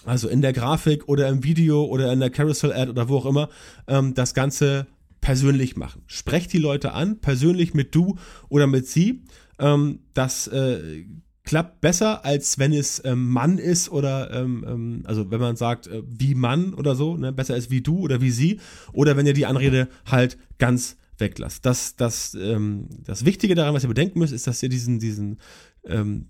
Also 0.06 0.28
in 0.28 0.40
der 0.40 0.54
Grafik 0.54 1.08
oder 1.08 1.28
im 1.28 1.44
Video 1.44 1.84
oder 1.84 2.10
in 2.12 2.20
der 2.20 2.30
Carousel-Ad 2.30 2.90
oder 2.90 3.08
wo 3.10 3.18
auch 3.18 3.26
immer, 3.26 3.50
ähm, 3.86 4.14
das 4.14 4.32
Ganze 4.32 4.86
persönlich 5.20 5.76
machen. 5.76 6.02
Sprecht 6.06 6.52
die 6.52 6.58
Leute 6.58 6.92
an, 6.92 7.20
persönlich 7.20 7.74
mit 7.74 7.94
du 7.94 8.16
oder 8.48 8.66
mit 8.66 8.86
sie. 8.86 9.22
Ähm, 9.58 10.00
das 10.14 10.46
äh, 10.48 11.04
klappt 11.44 11.80
besser, 11.80 12.24
als 12.24 12.58
wenn 12.58 12.72
es 12.72 13.02
ähm, 13.04 13.28
Mann 13.28 13.58
ist 13.58 13.90
oder, 13.90 14.30
ähm, 14.32 14.64
ähm, 14.66 15.02
also 15.04 15.30
wenn 15.30 15.40
man 15.40 15.56
sagt, 15.56 15.86
äh, 15.86 16.02
wie 16.06 16.34
Mann 16.34 16.74
oder 16.74 16.94
so, 16.94 17.16
ne? 17.16 17.32
besser 17.32 17.56
ist 17.56 17.70
wie 17.70 17.80
du 17.80 17.98
oder 17.98 18.20
wie 18.20 18.30
sie. 18.30 18.60
Oder 18.92 19.16
wenn 19.16 19.26
ihr 19.26 19.34
die 19.34 19.46
Anrede 19.46 19.88
halt 20.06 20.38
ganz 20.58 20.96
weglasst. 21.18 21.66
Das, 21.66 21.96
das, 21.96 22.34
ähm, 22.34 22.88
das 23.04 23.24
Wichtige 23.24 23.54
daran, 23.54 23.74
was 23.74 23.84
ihr 23.84 23.88
bedenken 23.88 24.18
müsst, 24.18 24.32
ist, 24.32 24.46
dass 24.46 24.62
ihr 24.62 24.68
diesen, 24.68 24.98
diesen, 24.98 25.38
ähm, 25.84 26.28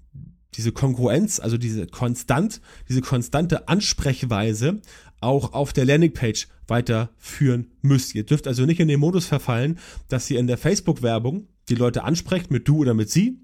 diese 0.54 0.72
Kongruenz, 0.72 1.40
also 1.40 1.58
diese 1.58 1.86
konstant, 1.86 2.60
diese 2.88 3.00
konstante 3.00 3.68
Ansprechweise 3.68 4.80
auch 5.20 5.52
auf 5.52 5.72
der 5.72 5.84
Landingpage 5.84 6.48
weiterführen 6.66 7.72
müsst. 7.82 8.14
Ihr 8.14 8.24
dürft 8.24 8.46
also 8.46 8.64
nicht 8.64 8.80
in 8.80 8.88
den 8.88 9.00
Modus 9.00 9.26
verfallen, 9.26 9.78
dass 10.08 10.30
ihr 10.30 10.38
in 10.38 10.46
der 10.46 10.58
Facebook-Werbung 10.58 11.46
die 11.68 11.74
Leute 11.74 12.04
ansprecht 12.04 12.50
mit 12.50 12.66
du 12.68 12.78
oder 12.78 12.94
mit 12.94 13.10
sie, 13.10 13.38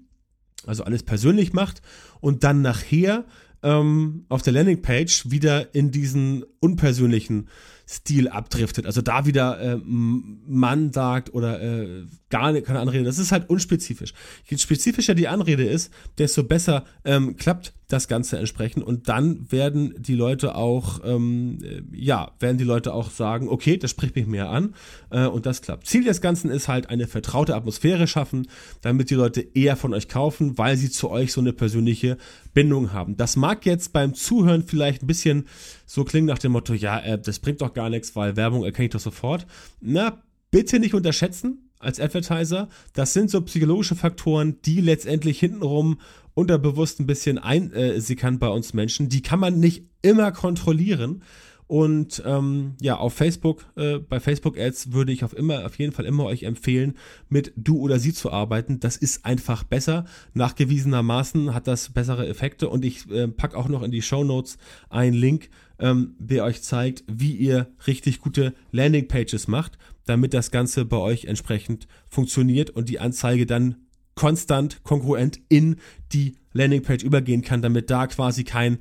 also 0.65 0.83
alles 0.83 1.03
persönlich 1.03 1.53
macht 1.53 1.81
und 2.19 2.43
dann 2.43 2.61
nachher 2.61 3.25
ähm, 3.67 4.25
auf 4.29 4.41
der 4.41 4.53
Landingpage 4.53 5.29
wieder 5.29 5.75
in 5.75 5.91
diesen 5.91 6.45
unpersönlichen 6.61 7.49
Stil 7.85 8.29
abdriftet. 8.29 8.85
Also 8.85 9.01
da 9.01 9.25
wieder 9.25 9.59
äh, 9.59 9.77
Mann 9.83 10.93
sagt 10.93 11.33
oder 11.33 11.61
äh, 11.61 12.05
gar 12.29 12.53
keine 12.61 12.79
Anrede. 12.79 13.03
Das 13.03 13.19
ist 13.19 13.33
halt 13.33 13.49
unspezifisch. 13.49 14.13
Je 14.45 14.57
spezifischer 14.57 15.15
die 15.15 15.27
Anrede 15.27 15.65
ist, 15.65 15.91
desto 16.17 16.43
besser 16.43 16.85
ähm, 17.03 17.35
klappt 17.35 17.73
das 17.87 18.09
Ganze 18.09 18.37
entsprechend 18.37 18.83
und 18.83 19.07
dann 19.07 19.49
werden 19.49 19.93
die 19.97 20.15
Leute 20.15 20.55
auch, 20.55 20.99
ähm, 21.05 21.59
äh, 21.63 21.81
ja, 21.95 22.31
werden 22.39 22.57
die 22.57 22.65
Leute 22.65 22.93
auch 22.93 23.09
sagen, 23.09 23.47
okay, 23.47 23.77
das 23.77 23.91
spricht 23.91 24.15
mich 24.15 24.27
mehr 24.27 24.49
an 24.49 24.75
äh, 25.09 25.25
und 25.25 25.45
das 25.45 25.61
klappt. 25.61 25.87
Ziel 25.87 26.03
des 26.03 26.19
Ganzen 26.19 26.51
ist 26.51 26.67
halt 26.67 26.89
eine 26.89 27.07
vertraute 27.07 27.55
Atmosphäre 27.55 28.05
schaffen, 28.05 28.47
damit 28.81 29.09
die 29.09 29.15
Leute 29.15 29.41
eher 29.53 29.77
von 29.77 29.93
euch 29.93 30.09
kaufen, 30.09 30.57
weil 30.57 30.75
sie 30.75 30.89
zu 30.89 31.09
euch 31.09 31.31
so 31.31 31.39
eine 31.39 31.53
persönliche 31.53 32.17
Bindung 32.53 32.91
haben. 32.91 33.15
Das 33.15 33.37
mag 33.37 33.65
jetzt 33.65 33.93
beim 33.93 34.13
Zuhören 34.13 34.63
vielleicht 34.63 35.03
ein 35.03 35.07
bisschen 35.07 35.47
so 35.85 36.03
klingen 36.03 36.27
nach 36.27 36.39
dem 36.39 36.51
Motto, 36.51 36.73
ja, 36.73 36.99
äh, 36.99 37.17
das 37.17 37.39
bringt 37.39 37.61
doch 37.61 37.73
gar 37.73 37.89
nichts, 37.89 38.17
weil 38.17 38.35
Werbung 38.35 38.65
erkenne 38.65 38.87
ich 38.87 38.91
doch 38.91 38.99
sofort. 38.99 39.47
Na, 39.79 40.21
bitte 40.51 40.79
nicht 40.79 40.93
unterschätzen 40.93 41.69
als 41.79 41.99
Advertiser. 41.99 42.67
Das 42.93 43.13
sind 43.13 43.29
so 43.29 43.41
psychologische 43.41 43.95
Faktoren, 43.95 44.57
die 44.65 44.81
letztendlich 44.81 45.39
hintenrum 45.39 45.99
unterbewusst 46.37 46.99
ein 46.99 47.07
bisschen 47.07 47.39
einsickern 47.39 48.35
äh, 48.35 48.37
bei 48.37 48.47
uns 48.49 48.75
Menschen. 48.75 49.09
Die 49.09 49.23
kann 49.23 49.39
man 49.39 49.59
nicht 49.59 49.85
immer 50.03 50.31
kontrollieren. 50.31 51.23
Und 51.65 52.21
ähm, 52.25 52.75
ja, 52.79 52.95
auf 52.95 53.15
Facebook, 53.15 53.65
äh, 53.75 53.97
bei 53.97 54.19
Facebook 54.19 54.57
Ads 54.57 54.93
würde 54.93 55.11
ich 55.11 55.23
auf 55.23 55.35
immer, 55.35 55.65
auf 55.65 55.79
jeden 55.79 55.91
Fall 55.91 56.05
immer 56.05 56.25
euch 56.25 56.43
empfehlen, 56.43 56.93
mit 57.27 57.53
du 57.57 57.79
oder 57.79 57.97
sie 57.97 58.13
zu 58.13 58.31
arbeiten. 58.31 58.79
Das 58.79 58.97
ist 58.97 59.25
einfach 59.25 59.63
besser. 59.63 60.05
Nachgewiesenermaßen 60.35 61.55
hat 61.55 61.65
das 61.65 61.89
bessere 61.89 62.27
Effekte. 62.27 62.69
Und 62.69 62.85
ich 62.85 63.09
äh, 63.09 63.27
packe 63.27 63.57
auch 63.57 63.67
noch 63.67 63.81
in 63.81 63.91
die 63.91 64.03
Show 64.03 64.23
Notes 64.23 64.59
einen 64.89 65.15
Link, 65.15 65.49
ähm, 65.79 66.15
der 66.19 66.43
euch 66.43 66.61
zeigt, 66.61 67.03
wie 67.07 67.33
ihr 67.33 67.67
richtig 67.87 68.21
gute 68.21 68.53
Landingpages 68.71 69.47
macht, 69.47 69.79
damit 70.05 70.35
das 70.35 70.51
Ganze 70.51 70.85
bei 70.85 70.97
euch 70.97 71.25
entsprechend 71.25 71.87
funktioniert 72.07 72.69
und 72.69 72.89
die 72.89 72.99
Anzeige 72.99 73.47
dann 73.47 73.86
konstant, 74.17 74.83
konkurrent 74.83 75.39
in 75.47 75.77
die 76.11 76.35
Landingpage 76.51 77.03
übergehen 77.03 77.43
kann, 77.43 77.61
damit 77.61 77.89
da 77.89 78.07
quasi 78.07 78.43
kein 78.43 78.79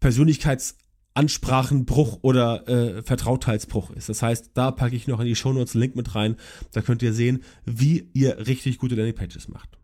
Persönlichkeitsansprachenbruch 0.00 2.20
oder 2.22 2.66
äh, 2.68 3.02
Vertrautheitsbruch 3.02 3.90
ist. 3.90 4.08
Das 4.08 4.22
heißt, 4.22 4.52
da 4.54 4.70
packe 4.70 4.96
ich 4.96 5.06
noch 5.06 5.20
in 5.20 5.26
die 5.26 5.36
Shownotes 5.36 5.74
einen 5.74 5.82
Link 5.82 5.96
mit 5.96 6.14
rein. 6.14 6.36
Da 6.72 6.80
könnt 6.80 7.02
ihr 7.02 7.12
sehen, 7.12 7.42
wie 7.66 8.08
ihr 8.14 8.46
richtig 8.46 8.78
gute 8.78 8.94
Landingpages 8.94 9.48
macht. 9.48 9.76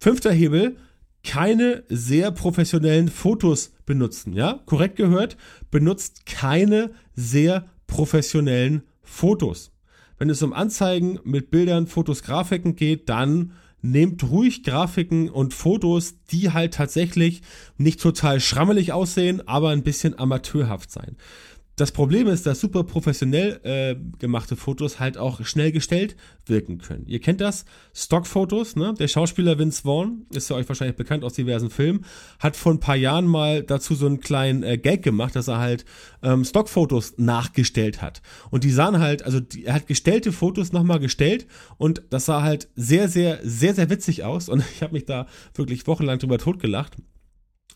Fünfter 0.00 0.32
Hebel, 0.32 0.76
keine 1.22 1.84
sehr 1.88 2.32
professionellen 2.32 3.08
Fotos 3.08 3.72
benutzen. 3.84 4.32
Ja, 4.32 4.60
korrekt 4.64 4.96
gehört, 4.96 5.36
benutzt 5.70 6.26
keine 6.26 6.90
sehr 7.14 7.68
professionellen 7.86 8.82
Fotos. 9.02 9.70
Wenn 10.18 10.30
es 10.30 10.42
um 10.42 10.52
Anzeigen 10.52 11.20
mit 11.24 11.50
Bildern, 11.50 11.86
Fotos, 11.86 12.22
Grafiken 12.22 12.74
geht, 12.74 13.08
dann 13.08 13.52
nehmt 13.82 14.24
ruhig 14.24 14.62
Grafiken 14.62 15.28
und 15.28 15.54
Fotos, 15.54 16.14
die 16.30 16.50
halt 16.52 16.74
tatsächlich 16.74 17.42
nicht 17.76 18.00
total 18.00 18.40
schrammelig 18.40 18.92
aussehen, 18.92 19.46
aber 19.46 19.70
ein 19.70 19.82
bisschen 19.82 20.18
amateurhaft 20.18 20.90
sein. 20.90 21.16
Das 21.80 21.92
Problem 21.92 22.26
ist, 22.26 22.46
dass 22.46 22.60
super 22.60 22.84
professionell 22.84 23.60
äh, 23.62 23.96
gemachte 24.18 24.56
Fotos 24.56 25.00
halt 25.00 25.16
auch 25.16 25.44
schnell 25.44 25.72
gestellt 25.72 26.16
wirken 26.46 26.78
können. 26.78 27.04
Ihr 27.06 27.20
kennt 27.20 27.40
das, 27.40 27.64
Stockfotos, 27.94 28.76
ne? 28.76 28.94
Der 28.98 29.08
Schauspieler 29.08 29.58
Vince 29.58 29.82
Vaughn, 29.82 30.26
ist 30.30 30.50
ja 30.50 30.56
euch 30.56 30.68
wahrscheinlich 30.68 30.96
bekannt 30.96 31.24
aus 31.24 31.34
diversen 31.34 31.70
Filmen, 31.70 32.04
hat 32.38 32.56
vor 32.56 32.72
ein 32.72 32.80
paar 32.80 32.96
Jahren 32.96 33.26
mal 33.26 33.62
dazu 33.62 33.94
so 33.94 34.06
einen 34.06 34.20
kleinen 34.20 34.62
äh, 34.62 34.78
Gag 34.78 35.02
gemacht, 35.02 35.36
dass 35.36 35.48
er 35.48 35.58
halt 35.58 35.84
ähm, 36.22 36.44
Stockfotos 36.44 37.14
nachgestellt 37.18 38.02
hat. 38.02 38.22
Und 38.50 38.64
die 38.64 38.72
sahen 38.72 38.98
halt, 38.98 39.22
also 39.22 39.40
die, 39.40 39.64
er 39.64 39.74
hat 39.74 39.86
gestellte 39.86 40.32
Fotos 40.32 40.72
nochmal 40.72 41.00
gestellt 41.00 41.46
und 41.76 42.02
das 42.10 42.26
sah 42.26 42.42
halt 42.42 42.68
sehr, 42.74 43.08
sehr, 43.08 43.40
sehr, 43.42 43.74
sehr 43.74 43.90
witzig 43.90 44.24
aus. 44.24 44.48
Und 44.48 44.64
ich 44.74 44.82
habe 44.82 44.94
mich 44.94 45.04
da 45.04 45.26
wirklich 45.54 45.86
wochenlang 45.86 46.18
drüber 46.18 46.38
totgelacht. 46.38 46.96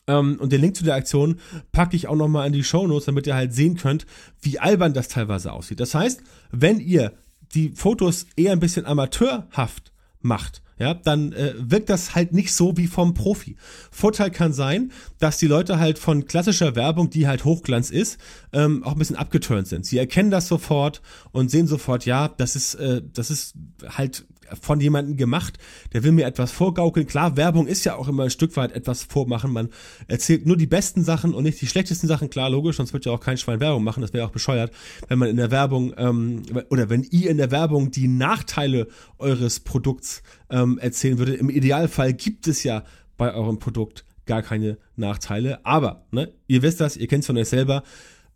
Ähm, 0.07 0.37
und 0.41 0.53
den 0.53 0.61
Link 0.61 0.77
zu 0.77 0.85
der 0.85 0.95
Aktion 0.95 1.39
packe 1.71 1.97
ich 1.97 2.09
auch 2.09 2.17
nochmal 2.17 2.47
in 2.47 2.53
die 2.53 2.65
Show 2.65 2.87
Notes, 2.87 3.07
damit 3.07 3.27
ihr 3.27 3.35
halt 3.35 3.55
sehen 3.55 3.77
könnt, 3.77 4.07
wie 4.41 4.59
albern 4.59 4.95
das 4.95 5.09
teilweise 5.09 5.53
aussieht. 5.53 5.81
Das 5.81 5.95
heißt, 5.95 6.23
wenn 6.51 6.81
ihr 6.81 7.13
die 7.55 7.71
Fotos 7.71 8.27
eher 8.37 8.53
ein 8.53 8.61
bisschen 8.61 8.87
amateurhaft 8.87 9.93
macht, 10.21 10.63
ja, 10.79 10.95
dann 10.95 11.33
äh, 11.33 11.55
wirkt 11.59 11.91
das 11.91 12.17
halt 12.17 12.33
nicht 12.33 12.53
so 12.53 12.77
wie 12.77 12.89
vom 12.89 13.15
Profi. 13.15 13.57
Vorteil 13.93 14.33
kann 14.33 14.53
sein, 14.53 14.91
dass 15.21 15.39
die 15.39 15.47
Leute 15.47 15.79
halt 15.79 15.99
von 15.99 16.27
klassischer 16.27 16.75
Werbung, 16.75 17.09
die 17.09 17.29
halt 17.29 17.45
Hochglanz 17.45 17.91
ist, 17.91 18.19
ähm, 18.53 18.83
auch 18.83 18.93
ein 18.93 18.99
bisschen 18.99 19.15
abgeturnt 19.15 19.69
sind. 19.69 19.87
Sie 19.87 19.99
erkennen 19.99 20.33
das 20.33 20.49
sofort 20.49 21.01
und 21.31 21.53
sehen 21.53 21.69
sofort, 21.69 22.05
ja, 22.05 22.27
das 22.27 22.57
ist, 22.57 22.75
äh, 22.75 23.01
das 23.13 23.31
ist 23.31 23.55
halt 23.87 24.25
von 24.61 24.81
jemandem 24.81 25.17
gemacht, 25.17 25.59
der 25.93 26.05
will 26.05 26.13
mir 26.13 26.27
etwas 26.27 26.51
vorgaukeln. 26.53 27.07
Klar, 27.07 27.37
Werbung 27.37 27.67
ist 27.67 27.85
ja 27.85 27.97
auch 27.97 28.09
immer 28.09 28.25
ein 28.25 28.31
Stück 28.31 28.57
weit 28.57 28.73
etwas 28.73 29.03
vormachen. 29.03 29.53
Man 29.53 29.69
erzählt 30.09 30.47
nur 30.47 30.57
die 30.57 30.67
besten 30.67 31.05
Sachen 31.05 31.35
und 31.35 31.45
nicht 31.45 31.61
die 31.61 31.67
schlechtesten 31.67 32.07
Sachen. 32.07 32.31
Klar, 32.31 32.51
logisch, 32.51 32.77
sonst 32.77 32.93
wird 32.93 33.05
ja 33.05 33.13
auch 33.13 33.21
kein 33.21 33.39
Schwein 33.39 33.61
Werbung 33.61 33.85
machen. 33.85 34.01
Das 34.01 34.13
wäre 34.13 34.27
auch 34.27 34.31
bescheuert, 34.33 34.73
wenn 35.09 35.19
man 35.19 35.29
in 35.29 35.37
der 35.37 35.51
Werbung 35.51 35.95
ähm, 35.97 36.43
oder 36.71 36.91
wenn 36.91 37.03
ihr 37.05 37.31
in 37.31 37.39
der 37.39 37.51
Werbung 37.51 37.91
die 37.91 38.09
Nachteile 38.09 38.89
eures 39.19 39.61
Produkts 39.61 40.23
ähm, 40.51 40.79
erzählen 40.79 41.19
würdet. 41.19 41.41
Im 41.41 41.51
Idealfall 41.51 42.13
gibt 42.13 42.47
es 42.47 42.63
ja 42.63 42.85
bei 43.17 43.35
eurem 43.35 43.59
Produkt 43.59 44.05
gar 44.27 44.43
keine 44.43 44.79
Nachteile. 44.97 45.65
Aber, 45.65 46.07
ne, 46.11 46.33
ihr 46.47 46.63
wisst 46.63 46.81
das, 46.81 46.97
ihr 46.97 47.07
kennt 47.07 47.21
es 47.23 47.27
von 47.27 47.37
euch 47.37 47.49
selber. 47.49 47.83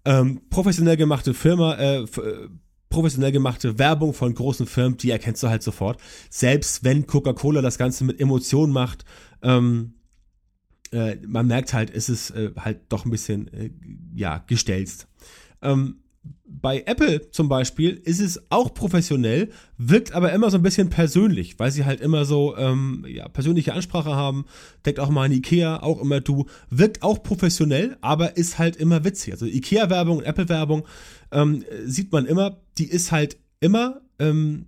Ähm, 0.04 0.40
professionell 0.50 0.96
gemachte 0.96 1.34
Firma, 1.34 1.74
äh, 1.74 2.06
professionell 2.96 3.30
gemachte 3.30 3.78
Werbung 3.78 4.14
von 4.14 4.34
großen 4.34 4.66
Firmen, 4.66 4.96
die 4.96 5.10
erkennst 5.10 5.42
du 5.42 5.48
halt 5.48 5.62
sofort. 5.62 6.00
Selbst 6.30 6.82
wenn 6.82 7.06
Coca-Cola 7.06 7.60
das 7.60 7.76
Ganze 7.76 8.04
mit 8.04 8.18
Emotionen 8.18 8.72
macht, 8.72 9.04
ähm, 9.42 9.92
äh, 10.92 11.16
man 11.26 11.46
merkt 11.46 11.74
halt, 11.74 11.94
es 11.94 12.08
ist 12.08 12.30
äh, 12.30 12.52
halt 12.56 12.80
doch 12.88 13.04
ein 13.04 13.10
bisschen, 13.10 13.52
äh, 13.52 13.70
ja, 14.14 14.38
gestelzt. 14.46 15.08
Ähm, 15.60 15.96
bei 16.48 16.82
Apple 16.86 17.30
zum 17.30 17.48
Beispiel 17.48 18.00
ist 18.04 18.20
es 18.20 18.50
auch 18.50 18.72
professionell, 18.72 19.50
wirkt 19.76 20.12
aber 20.12 20.32
immer 20.32 20.50
so 20.50 20.56
ein 20.56 20.62
bisschen 20.62 20.90
persönlich, 20.90 21.58
weil 21.58 21.70
sie 21.70 21.84
halt 21.84 22.00
immer 22.00 22.24
so 22.24 22.56
ähm, 22.56 23.04
ja, 23.08 23.28
persönliche 23.28 23.72
Ansprache 23.72 24.14
haben. 24.14 24.46
Denkt 24.84 25.00
auch 25.00 25.10
mal 25.10 25.24
an 25.24 25.32
Ikea, 25.32 25.82
auch 25.82 26.00
immer 26.00 26.20
du. 26.20 26.46
Wirkt 26.70 27.02
auch 27.02 27.22
professionell, 27.22 27.96
aber 28.00 28.36
ist 28.36 28.58
halt 28.58 28.76
immer 28.76 29.04
witzig. 29.04 29.34
Also 29.34 29.46
Ikea-Werbung 29.46 30.18
und 30.18 30.24
Apple-Werbung 30.24 30.86
ähm, 31.30 31.64
sieht 31.84 32.12
man 32.12 32.26
immer, 32.26 32.58
die 32.78 32.88
ist 32.88 33.12
halt 33.12 33.36
immer 33.60 34.00
ähm, 34.18 34.66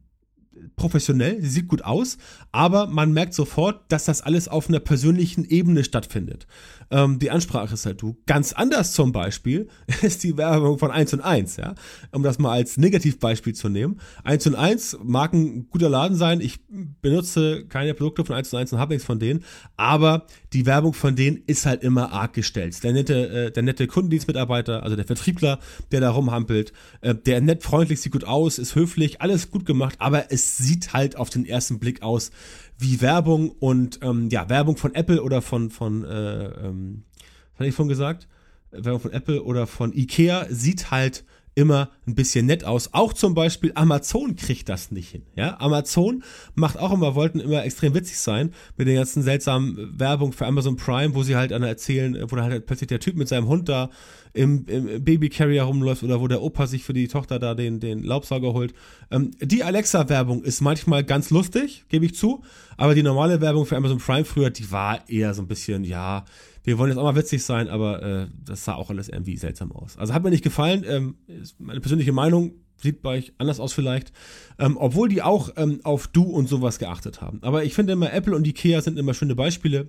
professionell, 0.77 1.40
sie 1.40 1.49
sieht 1.49 1.68
gut 1.68 1.83
aus, 1.83 2.18
aber 2.53 2.87
man 2.87 3.12
merkt 3.12 3.35
sofort, 3.35 3.90
dass 3.92 4.05
das 4.05 4.23
alles 4.23 4.49
auf 4.49 4.68
einer 4.68 4.81
persönlichen 4.81 5.44
Ebene 5.44 5.85
stattfindet. 5.85 6.47
Ähm, 6.90 7.18
die 7.18 7.31
Ansprache 7.31 7.75
ist 7.75 7.87
halt 7.87 8.01
du. 8.01 8.16
Ganz 8.27 8.53
anders 8.53 8.92
zum 8.92 9.12
Beispiel 9.12 9.68
ist 10.03 10.25
die 10.25 10.37
Werbung 10.37 10.79
von 10.79 10.90
1 10.90 11.14
und 11.14 11.21
1, 11.21 11.57
ja. 11.57 11.75
Um 12.12 12.23
das 12.23 12.38
mal 12.38 12.53
als 12.53 12.79
Negativbeispiel 12.79 13.55
zu 13.55 13.68
nehmen. 13.68 14.01
1 14.25 14.47
und 14.47 14.55
1 14.55 14.99
mag 15.03 15.33
ein 15.33 15.68
guter 15.68 15.90
Laden 15.90 16.16
sein. 16.16 16.40
Ich 16.40 16.61
benutze 17.03 17.66
keine 17.66 17.94
Produkte 17.94 18.25
von 18.25 18.37
1 18.37 18.53
und 18.53 18.61
1 18.61 18.73
und 18.73 18.79
habe 18.79 18.94
nichts 18.94 19.07
von 19.07 19.18
denen. 19.18 19.44
Aber 19.77 20.27
die 20.53 20.64
Werbung 20.64 20.94
von 20.94 21.14
denen 21.14 21.42
ist 21.47 21.66
halt 21.66 21.83
immer 21.83 22.12
arg 22.12 22.33
gestellt. 22.33 22.83
Der 22.83 22.92
nette, 22.92 23.29
äh, 23.29 23.51
der 23.51 23.62
nette 23.62 23.87
Kundendienstmitarbeiter, 23.87 24.83
also 24.83 24.97
der 24.97 25.05
Vertriebler, 25.05 25.59
der 25.92 26.01
da 26.01 26.11
rumhampelt, 26.11 26.73
äh, 27.03 27.14
der 27.14 27.40
nett 27.40 27.62
freundlich, 27.62 28.01
sieht 28.01 28.12
gut 28.12 28.25
aus, 28.25 28.59
ist 28.59 28.75
höflich, 28.75 29.21
alles 29.21 29.51
gut 29.51 29.66
gemacht, 29.66 29.97
aber 29.99 30.33
es 30.33 30.48
sieht 30.57 30.93
halt 30.93 31.17
auf 31.17 31.31
den 31.31 31.45
ersten 31.45 31.79
Blick 31.79 32.03
aus 32.03 32.31
wie 32.79 33.01
Werbung 33.01 33.51
und 33.51 34.01
ähm, 34.03 34.29
ja, 34.31 34.49
Werbung 34.49 34.77
von 34.77 34.95
Apple 34.95 35.23
oder 35.23 35.43
von, 35.43 35.71
von 35.71 36.05
äh, 36.05 36.45
ähm, 36.67 37.05
was 37.53 37.61
hatte 37.61 37.69
ich 37.69 37.75
vorhin 37.75 37.89
gesagt? 37.89 38.29
Werbung 38.71 39.01
von 39.01 39.13
Apple 39.13 39.43
oder 39.43 39.67
von 39.67 39.93
Ikea 39.93 40.47
sieht 40.51 40.91
halt 40.91 41.25
immer 41.59 41.90
ein 42.07 42.14
bisschen 42.14 42.47
nett 42.47 42.62
aus. 42.62 42.94
Auch 42.94 43.12
zum 43.12 43.35
Beispiel 43.35 43.73
Amazon 43.75 44.37
kriegt 44.37 44.68
das 44.68 44.92
nicht 44.92 45.11
hin. 45.11 45.23
Ja, 45.35 45.59
Amazon 45.59 46.23
macht 46.55 46.79
auch 46.79 46.92
immer, 46.92 47.16
wollten 47.16 47.40
immer 47.40 47.64
extrem 47.64 47.94
witzig 47.94 48.18
sein 48.21 48.53
mit 48.77 48.87
den 48.87 48.94
ganzen 48.94 49.25
seltsamen 49.25 49.99
Werbung 49.99 50.33
für 50.33 50.47
Amazon 50.47 50.77
Prime, 50.77 51.16
wo 51.16 51.25
sie 51.25 51.35
halt 51.35 51.53
an 51.53 51.64
erzählen, 51.64 52.16
wo 52.29 52.37
dann 52.37 52.44
halt 52.44 52.66
plötzlich 52.66 52.87
der 52.87 53.01
Typ 53.01 53.16
mit 53.16 53.27
seinem 53.27 53.49
Hund 53.49 53.68
da 53.68 53.90
im, 54.35 54.66
im 54.66 55.03
Babycarrier 55.03 55.64
rumläuft 55.64 56.05
oder 56.05 56.21
wo 56.21 56.29
der 56.29 56.42
Opa 56.42 56.68
sich 56.68 56.85
für 56.85 56.92
die 56.92 57.09
Tochter 57.09 57.40
da 57.40 57.57
den, 57.57 57.81
den 57.81 58.05
Laubsauger 58.05 58.53
holt. 58.53 58.73
Ähm, 59.11 59.33
die 59.40 59.64
Alexa-Werbung 59.64 60.44
ist 60.44 60.61
manchmal 60.61 61.03
ganz 61.03 61.31
lustig, 61.31 61.87
gebe 61.88 62.05
ich 62.07 62.14
zu, 62.14 62.42
aber 62.77 62.94
die 62.94 63.03
normale 63.03 63.40
Werbung 63.40 63.66
für 63.66 63.77
Amazon 63.77 63.99
Prime 63.99 64.25
früher, 64.25 64.51
die 64.51 64.71
war 64.71 65.09
eher 65.09 65.35
so 65.35 65.42
ein 65.42 65.49
bisschen, 65.49 65.83
ja, 65.83 66.25
wir 66.69 66.77
wollen 66.77 66.91
jetzt 66.91 66.99
auch 66.99 67.05
mal 67.05 67.17
witzig 67.17 67.43
sein, 67.43 67.69
aber 67.69 68.03
äh, 68.03 68.27
das 68.45 68.67
sah 68.67 68.75
auch 68.75 68.91
alles 68.91 69.09
irgendwie 69.09 69.39
seltsam 69.39 69.73
aus. 69.73 69.97
Also 69.97 70.13
hat 70.13 70.23
mir 70.23 70.29
nicht 70.29 70.45
gefallen, 70.45 70.85
ähm, 70.87 71.17
meine 71.59 71.81
persönliche 71.81 72.13
Meinung, 72.13 72.53
sieht 72.77 73.01
bei 73.01 73.17
euch 73.17 73.33
anders 73.39 73.59
aus 73.59 73.73
vielleicht, 73.73 74.13
ähm, 74.59 74.77
obwohl 74.77 75.09
die 75.09 75.23
auch 75.23 75.51
ähm, 75.57 75.81
auf 75.83 76.09
Du 76.09 76.25
und 76.25 76.47
sowas 76.47 76.79
geachtet 76.79 77.23
haben. 77.23 77.39
Aber 77.43 77.65
ich 77.65 77.73
finde 77.73 77.95
immer, 77.95 78.13
Apple 78.13 78.37
und 78.37 78.47
Ikea 78.47 78.83
sind 78.83 78.99
immer 78.99 79.15
schöne 79.15 79.35
Beispiele. 79.35 79.89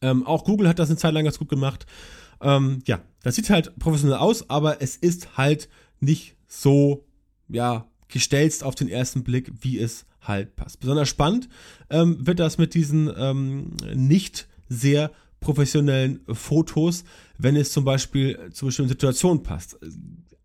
Ähm, 0.00 0.26
auch 0.26 0.44
Google 0.44 0.66
hat 0.66 0.78
das 0.78 0.88
eine 0.88 0.96
Zeit 0.96 1.12
lang 1.12 1.24
ganz 1.24 1.38
gut 1.38 1.50
gemacht. 1.50 1.84
Ähm, 2.40 2.78
ja, 2.86 3.02
das 3.22 3.36
sieht 3.36 3.50
halt 3.50 3.78
professionell 3.78 4.16
aus, 4.16 4.48
aber 4.48 4.80
es 4.80 4.96
ist 4.96 5.36
halt 5.36 5.68
nicht 6.00 6.36
so, 6.48 7.04
ja, 7.48 7.86
gestelzt 8.08 8.64
auf 8.64 8.74
den 8.74 8.88
ersten 8.88 9.24
Blick, 9.24 9.52
wie 9.60 9.78
es 9.78 10.06
halt 10.22 10.56
passt. 10.56 10.80
Besonders 10.80 11.10
spannend 11.10 11.50
ähm, 11.90 12.26
wird 12.26 12.38
das 12.40 12.56
mit 12.56 12.72
diesen 12.72 13.74
nicht 13.94 14.48
sehr 14.70 15.10
professionellen 15.42 16.20
Fotos, 16.28 17.04
wenn 17.36 17.56
es 17.56 17.70
zum 17.72 17.84
Beispiel 17.84 18.50
zu 18.52 18.66
bestimmten 18.66 18.88
Situationen 18.88 19.42
passt. 19.42 19.78